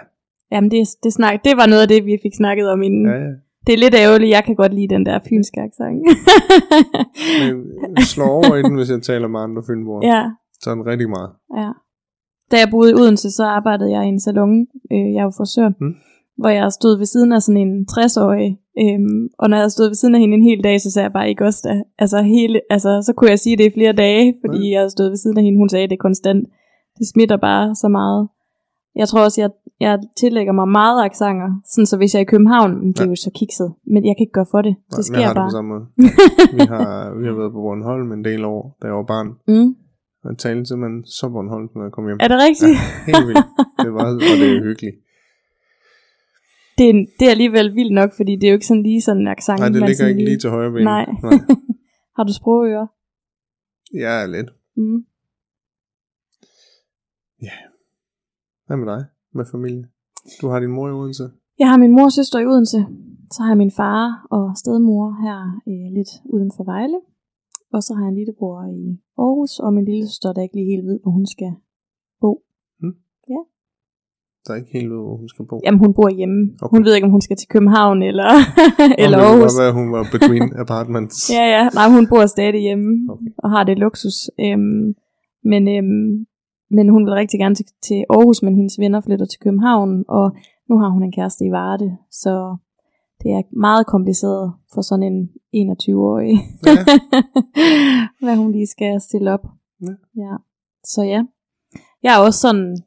Jamen, 0.52 0.70
det, 0.70 0.78
det, 1.02 1.12
snak, 1.12 1.44
det 1.44 1.56
var 1.56 1.66
noget 1.66 1.82
af 1.82 1.88
det, 1.88 2.04
vi 2.04 2.18
fik 2.22 2.34
snakket 2.34 2.66
om 2.70 2.82
inden. 2.82 3.06
Ja, 3.06 3.12
ja. 3.28 3.32
Det 3.66 3.72
er 3.74 3.78
lidt 3.78 3.94
ærgerligt, 3.94 4.30
jeg 4.30 4.44
kan 4.44 4.54
godt 4.54 4.74
lide 4.74 4.94
den 4.94 5.06
der 5.06 5.18
fynske 5.28 5.60
accent. 5.60 5.98
Men 7.40 7.54
jeg 7.96 8.04
slår 8.14 8.28
over 8.28 8.56
i 8.56 8.62
den, 8.62 8.74
hvis 8.76 8.90
jeg 8.90 9.02
taler 9.02 9.28
med 9.28 9.40
andre 9.40 9.62
fynboer. 9.68 10.00
ja, 10.12 10.22
Sådan 10.64 10.86
rigtig 10.86 11.08
meget. 11.10 11.30
ja. 11.56 11.70
Da 12.50 12.56
jeg 12.62 12.68
boede 12.70 12.90
i 12.90 12.94
Odense, 12.94 13.30
så 13.30 13.44
arbejdede 13.44 13.90
jeg 13.90 14.04
i 14.04 14.08
en 14.08 14.20
salon. 14.20 14.66
Øh, 14.92 15.06
jeg 15.14 15.20
er 15.20 15.28
jo 15.30 15.32
frisør. 15.38 15.68
Mm. 15.80 15.94
Hvor 16.38 16.48
jeg 16.48 16.72
stod 16.72 16.98
ved 16.98 17.06
siden 17.06 17.32
af 17.32 17.42
sådan 17.42 17.60
en 17.66 17.86
60-årig. 17.92 18.58
Øhm, 18.82 19.28
og 19.38 19.50
når 19.50 19.56
jeg 19.56 19.70
stod 19.70 19.86
ved 19.86 19.94
siden 19.94 20.14
af 20.14 20.20
hende 20.20 20.34
en 20.36 20.42
hel 20.42 20.64
dag, 20.64 20.80
så 20.80 20.90
sagde 20.90 21.04
jeg 21.04 21.12
bare 21.12 21.28
ikke 21.28 21.44
også 21.44 21.60
da. 21.68 21.82
Altså, 21.98 22.22
hele, 22.22 22.60
altså, 22.70 23.02
så 23.06 23.12
kunne 23.12 23.30
jeg 23.30 23.38
sige 23.38 23.56
det 23.56 23.64
i 23.66 23.74
flere 23.74 23.92
dage, 23.92 24.34
fordi 24.46 24.58
Mm. 24.58 24.72
jeg 24.72 24.90
stået 24.90 25.10
ved 25.10 25.16
siden 25.16 25.38
af 25.38 25.44
hende. 25.44 25.58
Hun 25.58 25.68
sagde 25.68 25.88
det 25.88 25.98
konstant. 25.98 26.48
Det 26.98 27.06
smitter 27.08 27.36
bare 27.36 27.74
så 27.74 27.88
meget. 27.88 28.28
Jeg 28.96 29.08
tror 29.08 29.20
også, 29.24 29.40
jeg, 29.40 29.50
jeg 29.80 29.98
tillægger 30.20 30.52
mig 30.52 30.68
meget 30.68 31.04
aksanger. 31.04 31.48
Sådan 31.72 31.86
så 31.86 31.96
hvis 31.96 32.14
jeg 32.14 32.20
er 32.20 32.24
i 32.28 32.32
København, 32.34 32.88
det 32.92 33.00
er 33.00 33.06
jo 33.08 33.16
så 33.16 33.30
kikset. 33.40 33.74
Men 33.92 34.00
jeg 34.06 34.14
kan 34.16 34.22
ikke 34.24 34.32
gøre 34.38 34.46
for 34.50 34.62
det. 34.62 34.74
Nej, 34.76 34.96
Det 34.98 35.10
men 35.10 35.20
jeg 35.20 35.20
sker 35.20 35.26
har 35.26 35.32
det 35.34 35.40
bare. 35.40 35.48
på 35.50 35.56
samme 35.58 35.68
måde. 35.74 35.84
vi, 36.58 36.60
har, 36.74 36.86
vi 37.20 37.24
har 37.28 37.34
været 37.40 37.52
på 37.56 37.60
Bornholm 37.66 38.12
en 38.12 38.24
del 38.24 38.44
år, 38.44 38.62
da 38.82 38.86
jeg 38.86 38.96
var 39.00 39.06
barn. 39.14 39.28
Mm. 39.52 39.70
Jeg 40.24 40.38
talte 40.38 40.64
simpelthen 40.66 41.04
så 41.18 41.24
Bornholm, 41.34 41.68
når 41.74 41.82
jeg 41.82 41.92
kom 41.92 42.04
hjem. 42.08 42.18
Er 42.24 42.28
det 42.32 42.38
rigtigt? 42.48 42.76
Helt 43.10 43.26
vildt. 43.28 43.46
Det 43.84 43.90
var, 43.98 44.04
og 44.32 44.36
det 44.40 44.48
er 44.56 44.62
hyggeligt. 44.68 44.96
det, 46.78 46.86
er, 46.90 46.94
det 47.18 47.24
er 47.28 47.30
alligevel 47.36 47.74
vildt 47.78 47.94
nok, 48.00 48.10
fordi 48.18 48.32
det 48.36 48.44
er 48.44 48.50
jo 48.52 48.56
ikke 48.58 48.70
sådan 48.72 48.82
lige 48.82 49.02
sådan 49.06 49.22
en 49.22 49.28
accent. 49.36 49.58
Nej, 49.60 49.68
det 49.68 49.80
ligger 49.88 50.06
ikke 50.12 50.24
lige 50.24 50.38
til 50.38 50.50
højre 50.50 50.72
ben. 50.72 50.84
Nej. 50.84 51.06
Nej. 51.22 51.38
Har 52.16 52.24
du 52.28 52.32
sprogører? 52.40 52.86
Ja, 54.04 54.26
lidt. 54.26 54.50
Mm. 54.76 55.00
Hvad 58.66 58.76
med 58.76 58.86
dig? 58.94 59.04
Med 59.34 59.44
familie? 59.54 59.84
Du 60.40 60.48
har 60.48 60.60
din 60.60 60.72
mor 60.76 60.88
i 60.88 60.92
Odense? 60.92 61.24
Jeg 61.58 61.68
har 61.70 61.78
min 61.84 61.92
mor 61.96 62.04
og 62.04 62.12
søster 62.12 62.38
i 62.38 62.46
Odense. 62.46 62.80
Så 63.34 63.38
har 63.42 63.50
jeg 63.50 63.58
min 63.64 63.70
far 63.80 64.26
og 64.30 64.44
stedmor 64.56 65.04
her 65.24 65.38
øh, 65.70 65.86
lidt 65.96 66.12
uden 66.34 66.50
for 66.56 66.64
Vejle. 66.64 66.98
Og 67.72 67.82
så 67.82 67.94
har 67.94 68.02
jeg 68.04 68.08
en 68.12 68.18
lillebror 68.20 68.58
i 68.80 68.82
Aarhus, 69.18 69.58
og 69.64 69.74
min 69.76 69.84
lille 69.84 70.06
søster, 70.08 70.32
der 70.32 70.42
ikke 70.42 70.56
lige 70.56 70.70
helt 70.72 70.86
ved, 70.86 70.98
hvor 71.02 71.12
hun 71.18 71.26
skal 71.26 71.52
bo. 72.20 72.30
Der 74.46 74.52
er 74.52 74.56
ikke 74.56 74.72
helt 74.78 74.90
ved, 74.90 75.00
hvor 75.06 75.16
hun 75.16 75.28
skal 75.28 75.44
bo. 75.50 75.56
Jamen, 75.64 75.80
hun 75.84 75.94
bor 75.98 76.08
hjemme. 76.18 76.40
Okay. 76.62 76.76
Hun 76.76 76.84
ved 76.84 76.94
ikke, 76.94 77.04
om 77.04 77.10
hun 77.16 77.20
skal 77.26 77.36
til 77.36 77.48
København 77.48 78.02
eller, 78.10 78.30
eller 79.04 79.18
Nå, 79.18 79.24
Aarhus. 79.24 79.52
Det 79.52 79.60
være, 79.62 79.72
hun 79.80 79.88
var 79.96 80.02
between 80.16 80.46
apartments. 80.64 81.16
Ja, 81.36 81.44
ja. 81.56 81.62
Nej, 81.78 81.86
hun 81.96 82.04
bor 82.10 82.26
stadig 82.26 82.60
hjemme 82.68 82.90
Okay. 83.12 83.30
og 83.42 83.48
har 83.54 83.64
det 83.64 83.76
luksus. 83.84 84.16
Øhm, 84.44 84.84
men, 85.50 85.62
øhm, 85.76 86.26
men 86.70 86.88
hun 86.88 87.06
vil 87.06 87.14
rigtig 87.14 87.40
gerne 87.40 87.54
til, 87.54 87.66
til 87.82 88.04
Aarhus, 88.10 88.42
men 88.42 88.56
hendes 88.56 88.78
venner 88.78 89.00
flytter 89.00 89.26
til 89.26 89.40
København, 89.40 90.04
og 90.08 90.36
nu 90.68 90.78
har 90.78 90.88
hun 90.88 91.02
en 91.02 91.12
kæreste 91.12 91.44
i 91.44 91.50
Varde, 91.50 91.96
så 92.10 92.56
det 93.22 93.30
er 93.32 93.42
meget 93.56 93.86
kompliceret 93.86 94.52
for 94.74 94.82
sådan 94.82 95.12
en 95.12 95.30
21-årig, 95.70 96.36
Ja. 96.66 96.84
hvad 98.24 98.36
hun 98.36 98.52
lige 98.52 98.66
skal 98.66 99.00
stille 99.00 99.32
op. 99.32 99.46
Ja. 99.80 99.94
ja. 100.16 100.36
Så 100.84 101.02
ja, 101.02 101.22
jeg 102.02 102.14
er 102.14 102.20
også 102.26 102.40
sådan, 102.40 102.78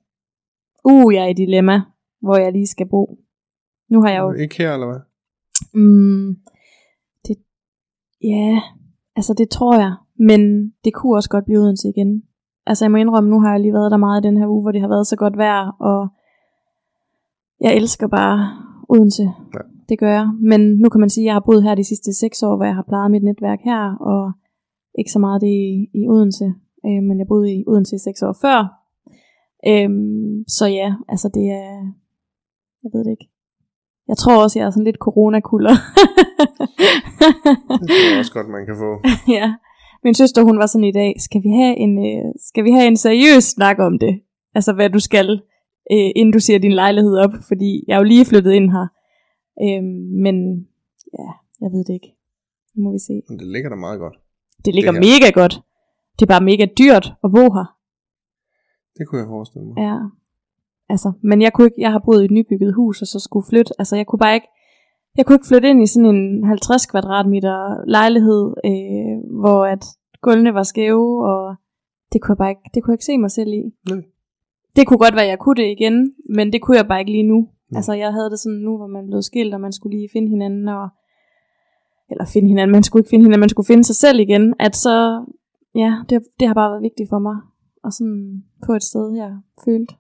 uh, 0.86 1.14
jeg 1.14 1.24
er 1.24 1.28
i 1.28 1.34
dilemma, 1.34 1.82
hvor 2.22 2.38
jeg 2.38 2.52
lige 2.52 2.68
skal 2.68 2.88
bo. 2.90 3.18
Nu 3.90 4.02
har 4.02 4.10
jeg 4.10 4.20
jo 4.20 4.32
Ikke 4.34 4.58
her, 4.58 4.74
eller 4.74 4.88
hvad? 4.88 5.00
Mm, 5.74 6.36
det, 7.28 7.38
ja, 8.24 8.62
altså 9.16 9.34
det 9.34 9.50
tror 9.50 9.80
jeg. 9.80 9.96
Men 10.20 10.70
det 10.84 10.94
kunne 10.94 11.16
også 11.16 11.30
godt 11.30 11.46
blive 11.46 11.60
Odense 11.60 11.90
igen. 11.90 12.24
Altså 12.70 12.86
jeg 12.86 12.91
må 12.91 12.97
indrømme, 12.97 13.30
nu 13.30 13.39
har 13.41 13.51
jeg 13.51 13.59
lige 13.59 13.74
været 13.74 13.91
der 13.91 13.97
meget 13.97 14.22
i 14.22 14.28
den 14.28 14.38
her 14.38 14.47
uge, 14.47 14.61
hvor 14.61 14.72
det 14.72 14.82
har 14.82 14.88
været 14.88 15.07
så 15.07 15.15
godt 15.15 15.38
vejr, 15.38 15.63
og 15.80 16.07
jeg 17.61 17.76
elsker 17.76 18.07
bare 18.07 18.38
Odense. 18.89 19.24
Ja. 19.24 19.59
Det 19.89 19.99
gør 19.99 20.11
jeg. 20.11 20.28
Men 20.41 20.61
nu 20.82 20.89
kan 20.89 20.99
man 20.99 21.09
sige, 21.09 21.24
at 21.24 21.26
jeg 21.26 21.34
har 21.36 21.43
boet 21.45 21.63
her 21.63 21.76
de 21.76 21.84
sidste 21.84 22.13
seks 22.13 22.43
år, 22.43 22.55
hvor 22.55 22.65
jeg 22.65 22.76
har 22.76 22.86
plejet 22.88 23.11
mit 23.11 23.24
netværk 23.24 23.59
her, 23.63 23.95
og 24.11 24.32
ikke 24.99 25.11
så 25.11 25.20
meget 25.20 25.41
det 25.41 25.47
i, 25.47 25.89
i 25.93 26.07
Odense. 26.07 26.45
Øh, 26.86 27.01
men 27.07 27.20
jeg 27.20 27.28
boede 27.28 27.53
i 27.53 27.63
Odense 27.68 27.95
i 27.95 27.99
seks 27.99 28.22
år 28.22 28.36
før. 28.41 28.59
Øhm, 29.68 30.43
så 30.47 30.65
ja, 30.68 30.95
altså 31.09 31.30
det 31.34 31.45
er, 31.61 31.72
jeg 32.84 32.89
ved 32.93 33.03
det 33.05 33.11
ikke. 33.11 33.30
Jeg 34.07 34.18
tror 34.18 34.43
også, 34.43 34.59
jeg 34.59 34.65
er 34.65 34.70
sådan 34.70 34.84
lidt 34.84 35.03
coronakulder. 35.05 35.76
Det 37.88 37.95
jeg 38.11 38.20
også 38.20 38.34
godt, 38.34 38.49
man 38.49 38.65
kan 38.65 38.76
få. 38.84 38.91
ja. 39.38 39.47
Min 40.04 40.14
søster, 40.14 40.43
hun 40.43 40.58
var 40.60 40.66
sådan 40.66 40.84
i 40.84 40.91
dag, 40.91 41.16
skal 41.20 41.43
vi 41.43 41.50
have 41.50 41.78
en, 41.78 41.93
øh, 42.08 42.34
skal 42.50 42.64
vi 42.64 42.72
have 42.72 42.88
en 42.88 42.98
seriøs 42.98 43.43
snak 43.43 43.80
om 43.80 44.00
det? 44.00 44.22
Altså, 44.56 44.74
hvad 44.74 44.89
du 44.89 45.00
skal, 45.00 45.30
øh, 45.91 46.10
inden 46.16 46.34
du 46.34 46.39
siger 46.39 46.60
din 46.60 46.72
lejlighed 46.72 47.18
op, 47.18 47.32
fordi 47.48 47.84
jeg 47.88 47.93
er 47.93 47.98
jo 47.98 48.04
lige 48.04 48.26
flyttet 48.26 48.52
ind 48.54 48.72
her. 48.72 48.88
Øhm, 49.64 50.22
men 50.24 50.36
ja, 51.20 51.28
jeg 51.62 51.70
ved 51.72 51.84
det 51.86 51.93
ikke. 51.93 52.12
Nu 52.76 52.84
må 52.84 52.91
vi 52.91 53.00
se. 53.00 53.14
Men 53.30 53.39
det 53.39 53.48
ligger 53.48 53.70
da 53.70 53.76
meget 53.76 54.00
godt. 54.00 54.16
Det 54.66 54.76
ligger 54.76 54.91
Det 54.91 55.02
det 55.02 55.10
her. 55.10 55.20
mega 55.20 55.30
godt. 55.41 55.62
Det 56.20 56.22
er 56.26 56.34
bare 56.36 56.43
mega 56.52 56.66
dyrt 56.82 57.06
at 57.24 57.30
bo 57.36 57.43
her. 57.58 57.68
Det 58.98 59.08
kunne 59.08 59.20
jeg 59.22 59.28
forestille 59.28 59.66
mig. 59.68 59.76
Ja. 59.78 59.98
Altså, 60.89 61.12
men 61.24 61.41
jeg 61.41 61.54
kunne 61.54 61.68
ikke, 61.68 61.82
jeg 61.82 61.91
har 61.91 62.02
boet 62.06 62.22
i 62.22 62.26
et 62.26 62.32
nybygget 62.32 62.74
hus, 62.76 63.02
og 63.02 63.08
så 63.08 63.20
skulle 63.20 63.45
flytte. 63.50 63.72
Altså, 63.80 63.95
jeg 63.95 64.06
kunne 64.08 64.20
bare 64.20 64.36
ikke, 64.36 64.48
jeg 65.18 65.26
kunne 65.26 65.36
ikke 65.36 65.47
flytte 65.47 65.70
ind 65.70 65.84
i 65.84 65.88
sådan 65.88 66.15
en 66.15 66.43
50 66.43 66.86
kvadratmeter 66.86 67.86
lejlighed, 67.88 68.43
øh, 68.65 69.39
hvor 69.41 69.65
at 69.65 69.84
gulvene 70.22 70.53
var 70.53 70.63
skæve, 70.63 71.26
og 71.32 71.55
det 72.13 72.22
kunne 72.22 72.34
jeg 72.34 72.38
bare 72.38 72.49
ikke, 72.49 72.70
det 72.74 72.84
kunne 72.84 72.91
jeg 72.91 72.95
ikke 72.99 73.11
se 73.11 73.18
mig 73.18 73.32
selv 73.32 73.51
i. 73.53 73.63
Nej. 73.89 74.01
Det 74.76 74.88
kunne 74.88 75.03
godt 75.05 75.15
være, 75.15 75.24
at 75.24 75.30
jeg 75.30 75.39
kunne 75.39 75.55
det 75.55 75.72
igen, 75.78 76.13
men 76.30 76.53
det 76.53 76.61
kunne 76.61 76.78
jeg 76.78 76.88
bare 76.88 76.99
ikke 76.99 77.11
lige 77.11 77.30
nu. 77.34 77.39
Nej. 77.72 77.78
Altså, 77.78 77.93
jeg 77.93 78.13
havde 78.13 78.30
det 78.30 78.39
sådan 78.39 78.57
nu, 78.68 78.78
hvor 78.78 78.88
man 78.88 79.05
blev 79.07 79.22
skilt, 79.22 79.53
og 79.53 79.61
man 79.61 79.74
skulle 79.74 79.97
lige 79.97 80.09
finde 80.13 80.30
hinanden, 80.30 80.68
og 80.68 80.89
eller 82.09 82.26
finde 82.34 82.47
hinanden, 82.47 82.72
man 82.72 82.84
skulle 82.84 83.01
ikke 83.01 83.09
finde 83.09 83.24
hinanden, 83.24 83.39
man 83.39 83.49
skulle 83.49 83.68
finde 83.72 83.84
sig 83.84 83.95
selv 83.95 84.20
igen, 84.20 84.53
at 84.59 84.76
så, 84.76 85.26
ja, 85.76 85.91
det, 86.09 86.24
det 86.39 86.47
har 86.47 86.53
bare 86.53 86.72
været 86.72 86.82
vigtigt 86.82 87.09
for 87.09 87.20
mig, 87.20 87.38
og 87.84 87.91
sådan 87.93 88.43
få 88.65 88.74
et 88.74 88.84
sted, 88.84 89.15
jeg 89.15 89.32
følte, 89.65 89.93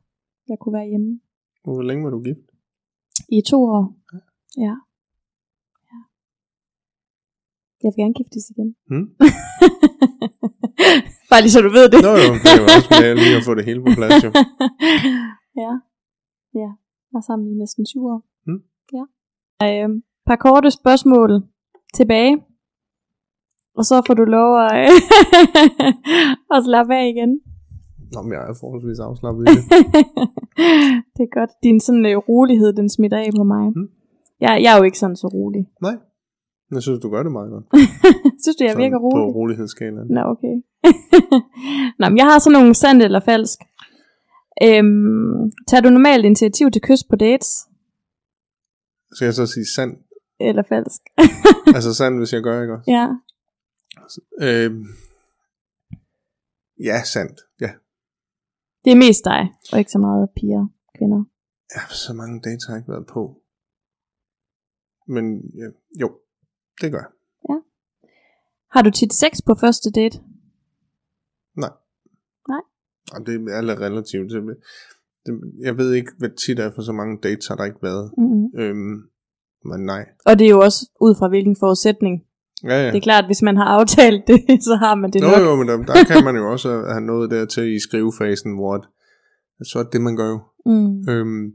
jeg 0.49 0.57
kunne 0.59 0.73
være 0.73 0.87
hjemme. 0.87 1.19
Hvor 1.63 1.81
længe 1.81 2.03
var 2.03 2.09
du 2.09 2.21
gift? 2.21 2.47
I 3.29 3.41
to 3.41 3.63
år. 3.63 3.95
Ja. 4.57 4.75
Jeg 7.83 7.89
vil 7.91 7.99
gerne 8.03 8.15
giftes 8.19 8.45
igen. 8.53 8.69
Hmm? 8.89 9.07
Bare 11.29 11.41
lige 11.41 11.53
så 11.55 11.61
du 11.67 11.71
ved 11.77 11.85
det. 11.93 11.99
Nå 12.07 12.13
jo, 12.25 12.31
det 12.43 12.57
var 12.63 12.69
også 12.77 12.89
med 13.01 13.09
lige 13.23 13.37
at 13.39 13.43
få 13.49 13.53
det 13.57 13.65
hele 13.69 13.79
på 13.85 13.89
plads 13.99 14.23
jo. 14.25 14.29
ja. 15.63 15.71
Ja. 16.61 16.69
Var 17.13 17.21
sammen 17.27 17.45
i 17.53 17.55
næsten 17.61 17.83
syv 17.91 18.03
år. 18.13 18.19
Mm. 18.47 18.61
Ja. 18.97 19.03
Øh, 19.67 19.89
par 20.27 20.35
korte 20.45 20.71
spørgsmål 20.71 21.29
tilbage. 21.93 22.33
Og 23.77 23.83
så 23.89 23.95
får 24.07 24.13
du 24.13 24.25
lov 24.37 24.49
at, 24.59 24.89
at 26.55 26.59
slappe 26.67 26.93
af 26.95 27.05
igen. 27.13 27.31
Nå, 28.13 28.21
men 28.21 28.31
jeg 28.33 28.41
er 28.49 28.53
forholdsvis 28.61 28.99
afslappet 28.99 29.43
i 29.43 29.45
det. 29.55 29.63
det 31.15 31.23
er 31.27 31.31
godt. 31.39 31.51
Din 31.63 31.79
sådan 31.79 32.05
øh, 32.05 32.17
rolighed, 32.17 32.73
den 32.73 32.89
smitter 32.89 33.17
af 33.17 33.29
på 33.37 33.43
mig. 33.43 33.65
Mm. 33.75 33.87
Jeg, 34.41 34.59
jeg 34.63 34.73
er 34.73 34.77
jo 34.77 34.83
ikke 34.83 34.99
sådan 34.99 35.15
så 35.15 35.27
rolig. 35.27 35.65
Nej. 35.81 35.95
Jeg 36.71 36.81
synes, 36.81 36.99
du 36.99 37.09
gør 37.09 37.23
det 37.23 37.31
meget 37.31 37.51
godt. 37.51 37.65
Synes 38.43 38.55
du, 38.57 38.63
jeg 38.63 38.71
Sådan 38.71 38.83
virker 38.83 38.97
rolig? 38.97 39.21
På 39.23 39.35
rolighedsskalaen. 39.39 40.07
Nå, 40.15 40.21
okay. 40.33 40.55
Nå, 41.99 42.09
men 42.09 42.17
jeg 42.17 42.25
har 42.25 42.39
sådan 42.39 42.53
nogle 42.59 42.73
sandt 42.75 43.03
eller 43.03 43.19
falsk. 43.19 43.59
Øhm, 44.63 45.51
tager 45.67 45.81
du 45.81 45.89
normalt 45.89 46.25
initiativ 46.25 46.71
til 46.71 46.81
kys 46.81 47.03
på 47.09 47.15
dates? 47.15 47.49
Skal 49.15 49.25
jeg 49.25 49.33
så 49.33 49.45
sige 49.47 49.65
sand? 49.75 49.93
Eller 50.39 50.63
falsk? 50.69 51.01
Altså 51.77 51.93
sand, 51.93 52.17
hvis 52.17 52.33
jeg 52.33 52.41
gør, 52.43 52.61
ikke 52.61 52.73
også? 52.73 52.91
ja. 52.97 53.05
Øhm, 54.41 54.83
ja, 56.89 57.03
sandt. 57.03 57.37
Ja. 57.61 57.71
Det 58.85 58.91
er 58.91 58.95
mest 59.05 59.25
dig, 59.25 59.41
og 59.73 59.79
ikke 59.79 59.91
så 59.91 59.99
meget 59.99 60.29
piger, 60.37 60.67
kvinder. 60.97 61.23
ja. 61.75 61.81
Så 61.89 62.13
mange 62.13 62.41
dates 62.41 62.65
har 62.65 62.73
jeg 62.73 62.79
ikke 62.81 62.91
været 62.91 63.07
på. 63.07 63.21
Men 65.07 65.25
ja, 65.61 65.67
jo, 66.01 66.07
det 66.81 66.91
gør 66.91 66.99
jeg. 66.99 67.11
Har 68.71 68.81
du 68.81 68.91
tit 68.91 69.13
sex 69.13 69.31
på 69.45 69.55
første 69.59 69.91
date? 69.91 70.17
Nej. 71.57 71.69
Nej. 72.49 72.61
Og 73.13 73.25
det 73.25 73.33
er 73.57 73.61
lidt 73.61 73.79
relativt. 73.79 74.31
Det, 74.31 74.57
det, 75.25 75.41
jeg 75.61 75.77
ved 75.77 75.93
ikke, 75.93 76.11
hvad 76.19 76.29
tit 76.29 76.59
er, 76.59 76.71
for 76.75 76.81
så 76.81 76.91
mange 76.91 77.17
dates 77.23 77.47
har 77.47 77.55
der 77.55 77.65
ikke 77.65 77.83
været. 77.83 78.11
Mm-hmm. 78.17 78.59
Øhm, 78.61 78.97
men 79.65 79.85
nej. 79.85 80.05
Og 80.25 80.39
det 80.39 80.45
er 80.45 80.49
jo 80.49 80.59
også 80.59 80.89
ud 81.01 81.15
fra 81.19 81.27
hvilken 81.27 81.55
forudsætning. 81.59 82.23
Ja, 82.63 82.69
ja. 82.83 82.87
Det 82.87 82.97
er 82.97 83.01
klart, 83.01 83.23
at 83.23 83.27
hvis 83.27 83.41
man 83.41 83.57
har 83.57 83.65
aftalt 83.65 84.27
det, 84.27 84.39
så 84.69 84.75
har 84.75 84.95
man 84.95 85.11
det 85.13 85.21
Jo, 85.21 85.27
nok. 85.27 85.39
jo, 85.39 85.55
men 85.55 85.67
der, 85.67 85.77
der 85.77 86.03
kan 86.07 86.23
man 86.23 86.35
jo 86.35 86.51
også 86.51 86.69
have 86.69 87.01
noget 87.01 87.31
der 87.31 87.45
til 87.45 87.75
i 87.75 87.79
skrivefasen, 87.79 88.53
hvor 88.55 88.73
at, 88.75 88.83
så 89.67 89.79
er 89.79 89.83
det, 89.83 90.01
man 90.01 90.15
gør 90.15 90.29
jo. 90.29 90.39
Mm. 90.65 91.09
Øhm, 91.09 91.53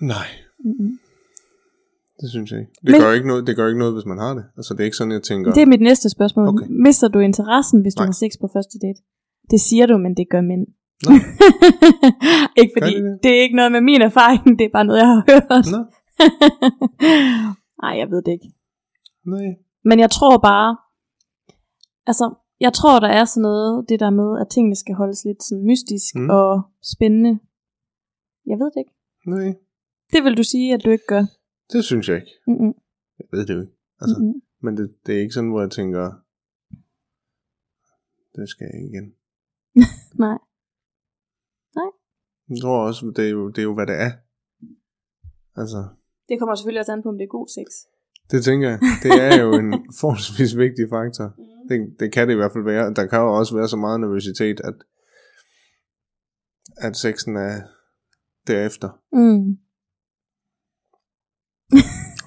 nej, 0.00 0.26
Mm-hmm. 0.64 0.98
Det 2.24 2.30
synes 2.36 2.48
jeg 2.52 2.58
ikke. 2.62 2.72
Det, 2.86 2.90
Men- 2.92 3.00
gør 3.00 3.12
ikke 3.18 3.28
noget, 3.32 3.42
det 3.46 3.54
gør 3.58 3.66
ikke 3.70 3.82
noget, 3.84 3.94
hvis 3.96 4.06
man 4.12 4.18
har 4.24 4.32
det. 4.38 4.44
Altså, 4.58 4.70
det 4.74 4.80
er 4.80 4.88
ikke 4.90 5.00
sådan, 5.00 5.12
jeg 5.18 5.22
tænker... 5.30 5.52
Det 5.56 5.62
er 5.62 5.70
mit 5.74 5.84
næste 5.90 6.08
spørgsmål. 6.16 6.44
Okay. 6.48 6.66
Mister 6.86 7.08
du 7.14 7.18
interessen, 7.30 7.78
hvis 7.82 7.94
du 7.94 8.00
Nej. 8.02 8.06
har 8.10 8.16
sex 8.22 8.30
på 8.42 8.46
første 8.56 8.76
date? 8.84 9.00
Det 9.52 9.60
siger 9.68 9.86
du, 9.90 9.96
men 10.04 10.12
det 10.18 10.26
gør 10.32 10.40
mænd. 10.50 10.64
Nå. 11.06 11.12
ikke 12.60 12.72
fordi, 12.78 12.94
det? 12.96 13.02
det? 13.04 13.18
det 13.22 13.30
er 13.36 13.40
ikke 13.46 13.56
noget 13.60 13.72
med 13.76 13.80
min 13.90 14.02
erfaring, 14.10 14.42
det 14.58 14.64
er 14.64 14.72
bare 14.78 14.84
noget, 14.88 15.00
jeg 15.04 15.10
har 15.14 15.22
hørt. 15.30 15.64
Nå, 15.74 15.80
Nej, 17.82 17.92
jeg 18.00 18.08
ved 18.12 18.20
det 18.26 18.32
ikke. 18.32 18.48
nej. 19.34 19.46
Men 19.88 19.96
jeg 20.04 20.10
tror 20.10 20.38
bare, 20.50 20.68
altså, 22.10 22.26
jeg 22.60 22.72
tror, 22.72 23.00
der 23.00 23.08
er 23.08 23.24
sådan 23.24 23.42
noget, 23.42 23.88
det 23.88 24.00
der 24.00 24.10
med, 24.10 24.40
at 24.40 24.46
tingene 24.54 24.76
skal 24.76 24.94
holdes 24.94 25.24
lidt 25.24 25.42
sådan 25.42 25.64
mystisk 25.70 26.14
mm. 26.14 26.30
og 26.38 26.62
spændende. 26.92 27.32
Jeg 28.50 28.56
ved 28.60 28.68
det 28.74 28.80
ikke. 28.84 28.94
Nej, 29.34 29.48
Det 30.12 30.24
vil 30.24 30.36
du 30.36 30.42
sige, 30.42 30.74
at 30.74 30.84
du 30.84 30.90
ikke 30.90 31.08
gør. 31.08 31.24
Det 31.72 31.84
synes 31.84 32.08
jeg 32.08 32.16
ikke. 32.16 32.32
Mm-mm. 32.46 32.74
Jeg 33.18 33.26
ved 33.32 33.46
det 33.46 33.54
jo 33.54 33.60
ikke. 33.60 33.72
Altså, 34.00 34.16
Mm-mm. 34.20 34.40
Men 34.60 34.76
det, 34.76 34.94
det 35.06 35.16
er 35.16 35.20
ikke 35.20 35.34
sådan, 35.34 35.50
hvor 35.50 35.60
jeg 35.60 35.70
tænker, 35.70 36.12
det 38.36 38.48
skal 38.48 38.64
jeg 38.72 38.74
ikke 38.82 38.88
igen. 38.96 39.14
Nej. 40.24 40.38
Jeg 42.48 42.58
tror 42.62 42.86
også, 42.86 43.12
det 43.16 43.24
er 43.26 43.30
jo, 43.30 43.48
det 43.48 43.58
er 43.58 43.62
jo 43.62 43.74
hvad 43.74 43.86
det 43.86 43.94
er. 44.00 44.10
Altså, 45.60 45.88
Det 46.28 46.38
kommer 46.38 46.54
selvfølgelig 46.54 46.80
også 46.80 46.92
an 46.92 47.02
på, 47.02 47.08
om 47.08 47.18
det 47.18 47.24
er 47.24 47.36
god 47.38 47.48
sex. 47.58 47.68
det 48.30 48.44
tænker 48.44 48.68
jeg, 48.68 48.78
det 49.02 49.12
er 49.28 49.42
jo 49.42 49.50
en 49.62 49.70
forholdsvis 50.00 50.56
vigtig 50.56 50.86
faktor. 50.96 51.26
Mm. 51.38 51.68
Det, 51.68 52.00
det 52.00 52.12
kan 52.12 52.28
det 52.28 52.34
i 52.34 52.36
hvert 52.36 52.52
fald 52.52 52.64
være. 52.64 52.94
Der 52.94 53.06
kan 53.06 53.18
jo 53.18 53.38
også 53.38 53.56
være 53.56 53.68
så 53.68 53.76
meget 53.76 54.00
nervøsitet, 54.00 54.60
at, 54.60 54.74
at 56.76 56.96
sexen 56.96 57.36
er 57.36 57.54
derefter. 58.46 58.88
Mm. 59.12 59.58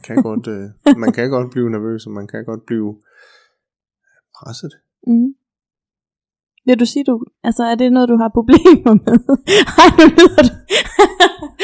Kan 0.05 0.15
godt, 0.23 0.47
øh, 0.47 0.97
man 1.03 1.11
kan 1.13 1.29
godt 1.29 1.51
blive 1.51 1.69
nervøs, 1.69 2.05
og 2.07 2.11
man 2.11 2.27
kan 2.27 2.45
godt 2.45 2.65
blive 2.65 2.89
presset. 4.37 4.71
Mm. 5.07 5.29
Vil 6.65 6.79
du 6.79 6.85
sige, 6.85 7.03
du, 7.05 7.25
altså 7.43 7.63
er 7.63 7.75
det 7.75 7.91
noget, 7.93 8.09
du 8.09 8.17
har 8.17 8.31
problemer 8.37 8.93
med? 9.05 9.15
Ej, 9.81 9.89
nu 9.99 10.05
lyder 10.17 10.41
du. 10.47 10.53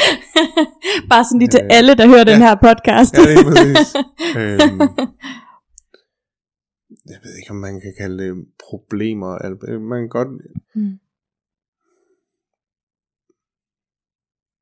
Bare 1.10 1.24
sådan 1.24 1.38
lige 1.38 1.48
til 1.54 1.60
Øh, 1.64 1.76
alle, 1.78 1.92
der 1.94 2.06
hører 2.12 2.24
den 2.24 2.38
ja. 2.40 2.46
her 2.46 2.54
podcast. 2.68 3.12
Ja, 3.14 3.22
det 3.22 3.32
er 3.38 3.44
præcis. 3.48 3.88
øhm, 4.40 4.80
jeg 7.12 7.18
ved 7.24 7.32
ikke, 7.38 7.50
om 7.50 7.56
man 7.56 7.74
kan 7.80 7.92
kalde 8.00 8.16
det 8.24 8.46
problemer. 8.70 9.32
eller- 9.44 9.78
Man 9.92 10.00
kan 10.02 10.08
godt... 10.18 10.28
Mm. 10.74 10.98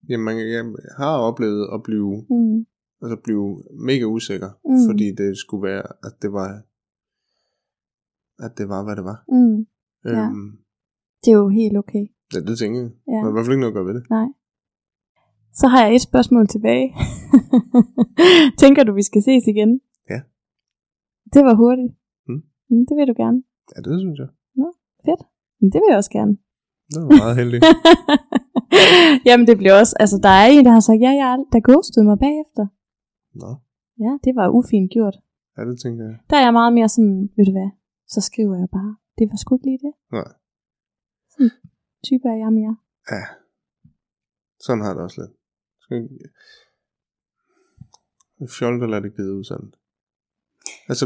Jamen, 0.08 0.38
jeg 0.38 0.64
har 0.96 1.16
oplevet 1.28 1.68
at 1.74 1.82
blive, 1.82 2.12
Mm. 2.30 2.66
Altså 3.02 3.16
blive 3.24 3.46
mega 3.88 4.04
usikker, 4.04 4.50
Mm. 4.68 4.82
fordi 4.88 5.06
det 5.20 5.30
skulle 5.42 5.62
være, 5.70 5.82
at 6.06 6.12
det 6.22 6.30
var, 6.32 6.48
at 8.44 8.52
det 8.58 8.66
var, 8.68 8.80
hvad 8.84 8.96
det 8.96 9.04
var. 9.10 9.18
Mm. 9.36 9.58
Ja. 10.04 10.24
Øhm, 10.26 10.50
Det 11.24 11.30
er 11.32 11.38
jo 11.44 11.48
helt 11.48 11.76
okay. 11.82 12.04
ja, 12.34 12.38
det 12.48 12.58
tænker 12.58 12.80
jeg. 12.82 12.90
Ja. 13.08 13.12
Der 13.20 13.24
er 13.26 13.28
i 13.28 13.32
hvert 13.32 13.44
fald 13.44 13.54
ikke 13.54 13.60
noget 13.64 13.72
at 13.74 13.78
gøre 13.78 13.86
ved 13.90 13.94
det. 13.98 14.04
Nej. 14.18 14.28
Så 15.60 15.66
har 15.72 15.80
jeg 15.84 15.94
et 15.94 16.00
spørgsmål 16.10 16.46
tilbage. 16.48 16.86
Tænker 18.62 18.82
du, 18.84 18.92
vi 19.00 19.02
skal 19.02 19.22
ses 19.22 19.44
igen? 19.46 19.70
Ja. 20.12 20.20
Det 21.34 21.42
var 21.48 21.54
hurtigt. 21.62 21.92
Mm. 22.28 22.42
Mm, 22.70 22.82
det 22.88 22.94
vil 22.98 23.08
du 23.12 23.14
gerne. 23.22 23.38
Ja, 23.72 23.78
det 23.86 24.00
synes 24.04 24.18
jeg. 24.22 24.28
Fedt. 25.06 25.22
Men 25.60 25.66
det 25.72 25.78
vil 25.80 25.88
jeg 25.90 25.96
også 26.02 26.10
gerne. 26.18 26.32
Det 26.92 26.98
var 27.02 27.16
meget 27.22 27.36
heldig. 27.40 27.60
Jamen 29.26 29.46
det 29.46 29.56
bliver 29.60 29.74
også, 29.80 29.94
altså 30.02 30.16
der 30.26 30.32
er 30.42 30.46
en, 30.54 30.64
der 30.64 30.70
har 30.76 30.80
sagt, 30.88 31.00
ja, 31.06 31.10
jeg 31.20 31.26
er, 31.32 31.36
der 31.52 31.60
ghostede 31.68 32.04
mig 32.10 32.18
bagefter. 32.26 32.64
Nå, 33.34 33.50
Ja, 33.98 34.18
det 34.24 34.32
var 34.36 34.48
ufint 34.48 34.90
gjort. 34.92 35.16
ja, 35.56 35.62
det 35.64 35.80
tænker 35.80 36.04
jeg. 36.04 36.18
Der 36.30 36.36
er 36.36 36.44
jeg 36.44 36.52
meget 36.52 36.72
mere 36.72 36.88
sådan, 36.88 37.30
ved 37.36 37.44
du 37.46 37.52
hvad, 37.52 37.70
så 38.06 38.20
skriver 38.20 38.56
jeg 38.62 38.68
bare, 38.78 38.96
det 39.18 39.24
var 39.30 39.36
sgu 39.36 39.54
ikke 39.56 39.66
lige 39.66 39.78
det. 39.86 39.92
Nej. 40.12 40.28
Type 42.06 42.28
er 42.28 42.36
jeg 42.44 42.52
mere. 42.52 42.76
Ja. 43.10 43.24
Sådan 44.60 44.82
har 44.84 44.94
det 44.94 45.02
også 45.02 45.20
lidt. 45.20 45.32
Der 48.80 48.86
lader 48.86 49.02
det 49.02 49.14
glide 49.14 49.34
ud 49.34 49.44
sådan. 49.44 49.72
Altså, 50.88 51.04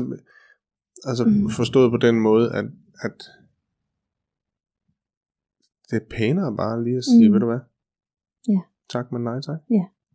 altså 1.05 1.25
Mm. 1.25 1.51
forstået 1.51 1.91
på 1.91 1.97
den 1.97 2.21
måde, 2.21 2.47
at, 2.59 2.65
at 3.07 3.17
det 5.91 5.97
er 6.03 6.07
pænere 6.17 6.57
bare 6.57 6.85
lige 6.85 6.97
at 6.97 7.05
sige, 7.05 7.29
Mm. 7.29 7.33
ved 7.33 7.41
du 7.41 7.47
hvad? 7.47 7.61
Ja. 8.49 8.61
Tak, 8.89 9.13
men 9.13 9.23
nej 9.25 9.41
tak. 9.41 9.61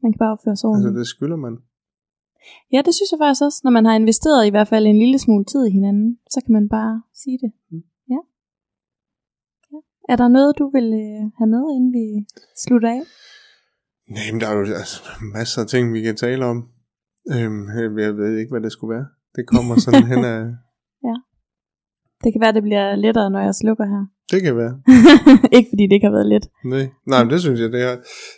Man 0.03 0.11
kan 0.13 0.19
bare 0.19 0.31
opføre 0.31 0.55
sig 0.55 0.67
ordentligt. 0.69 0.87
Altså, 0.89 0.99
det 0.99 1.07
skylder 1.07 1.35
man. 1.35 1.57
Ja, 2.73 2.79
det 2.85 2.93
synes 2.95 3.11
jeg 3.11 3.19
faktisk 3.23 3.43
også. 3.47 3.61
Når 3.63 3.71
man 3.71 3.85
har 3.85 3.95
investeret 3.95 4.47
i 4.47 4.49
hvert 4.49 4.67
fald 4.67 4.85
en 4.87 4.99
lille 5.03 5.19
smule 5.19 5.45
tid 5.45 5.65
i 5.65 5.75
hinanden, 5.77 6.17
så 6.33 6.41
kan 6.45 6.53
man 6.53 6.69
bare 6.69 7.01
sige 7.21 7.37
det. 7.43 7.51
Mm. 7.71 7.83
Ja. 8.13 8.19
ja. 9.71 9.79
Er 10.11 10.15
der 10.15 10.27
noget, 10.27 10.57
du 10.59 10.65
vil 10.75 10.87
øh, 11.03 11.21
have 11.37 11.49
med, 11.55 11.63
inden 11.75 11.91
vi 11.99 12.05
slutter 12.63 12.89
af? 12.89 13.01
Nej, 14.15 14.27
men 14.31 14.41
der 14.41 14.47
er 14.47 14.55
jo 14.57 14.63
altså, 14.83 14.99
masser 15.35 15.61
af 15.61 15.67
ting, 15.67 15.93
vi 15.93 16.01
kan 16.01 16.15
tale 16.15 16.45
om. 16.45 16.57
Øhm, 17.35 17.61
jeg 18.05 18.17
ved 18.17 18.37
ikke, 18.37 18.51
hvad 18.51 18.61
det 18.61 18.71
skulle 18.71 18.93
være. 18.95 19.07
Det 19.35 19.47
kommer 19.47 19.79
sådan 19.85 20.07
hen 20.13 20.25
af... 20.25 20.41
Det 22.23 22.33
kan 22.33 22.41
være, 22.41 22.53
det 22.53 22.63
bliver 22.63 22.95
lettere, 22.95 23.29
når 23.29 23.39
jeg 23.39 23.55
slukker 23.55 23.85
her. 23.85 24.05
Det 24.31 24.41
kan 24.43 24.57
være. 24.57 24.73
ikke 25.57 25.69
fordi 25.71 25.83
det 25.83 25.91
ikke 25.93 26.05
har 26.07 26.11
været 26.17 26.25
let. 26.25 26.45
Nej, 26.65 26.85
Nej 27.07 27.23
men 27.23 27.31
det 27.33 27.39
synes 27.41 27.59
jeg, 27.59 27.71
det 27.71 27.81
har, 27.81 27.95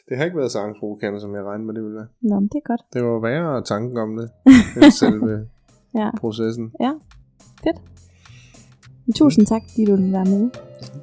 det 0.10 0.18
har 0.18 0.24
ikke 0.26 0.38
været 0.38 0.52
så 0.52 0.60
angstprovokerende, 0.60 1.20
som 1.22 1.36
jeg 1.36 1.44
regnede 1.44 1.66
med, 1.68 1.74
det 1.76 1.84
ville 1.84 1.96
være. 1.96 2.08
Nå, 2.22 2.36
men 2.40 2.48
det 2.52 2.56
er 2.64 2.68
godt. 2.72 2.82
Det 2.94 3.04
var 3.04 3.20
værre 3.28 3.64
tanken 3.64 3.98
om 3.98 4.10
det, 4.18 4.28
end 4.84 4.92
selve 4.92 5.48
Ja, 5.96 6.10
processen. 6.20 6.72
fedt. 7.64 7.78
Men 9.06 9.14
Tusind 9.14 9.46
tak, 9.46 9.62
fordi 9.70 9.86
du 9.86 9.96
ville 9.96 10.12
være 10.12 10.26
med. 10.26 10.50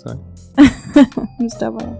Tak. 0.04 0.16
nu 1.40 1.48
stopper 1.58 1.80
jeg. 1.86 1.94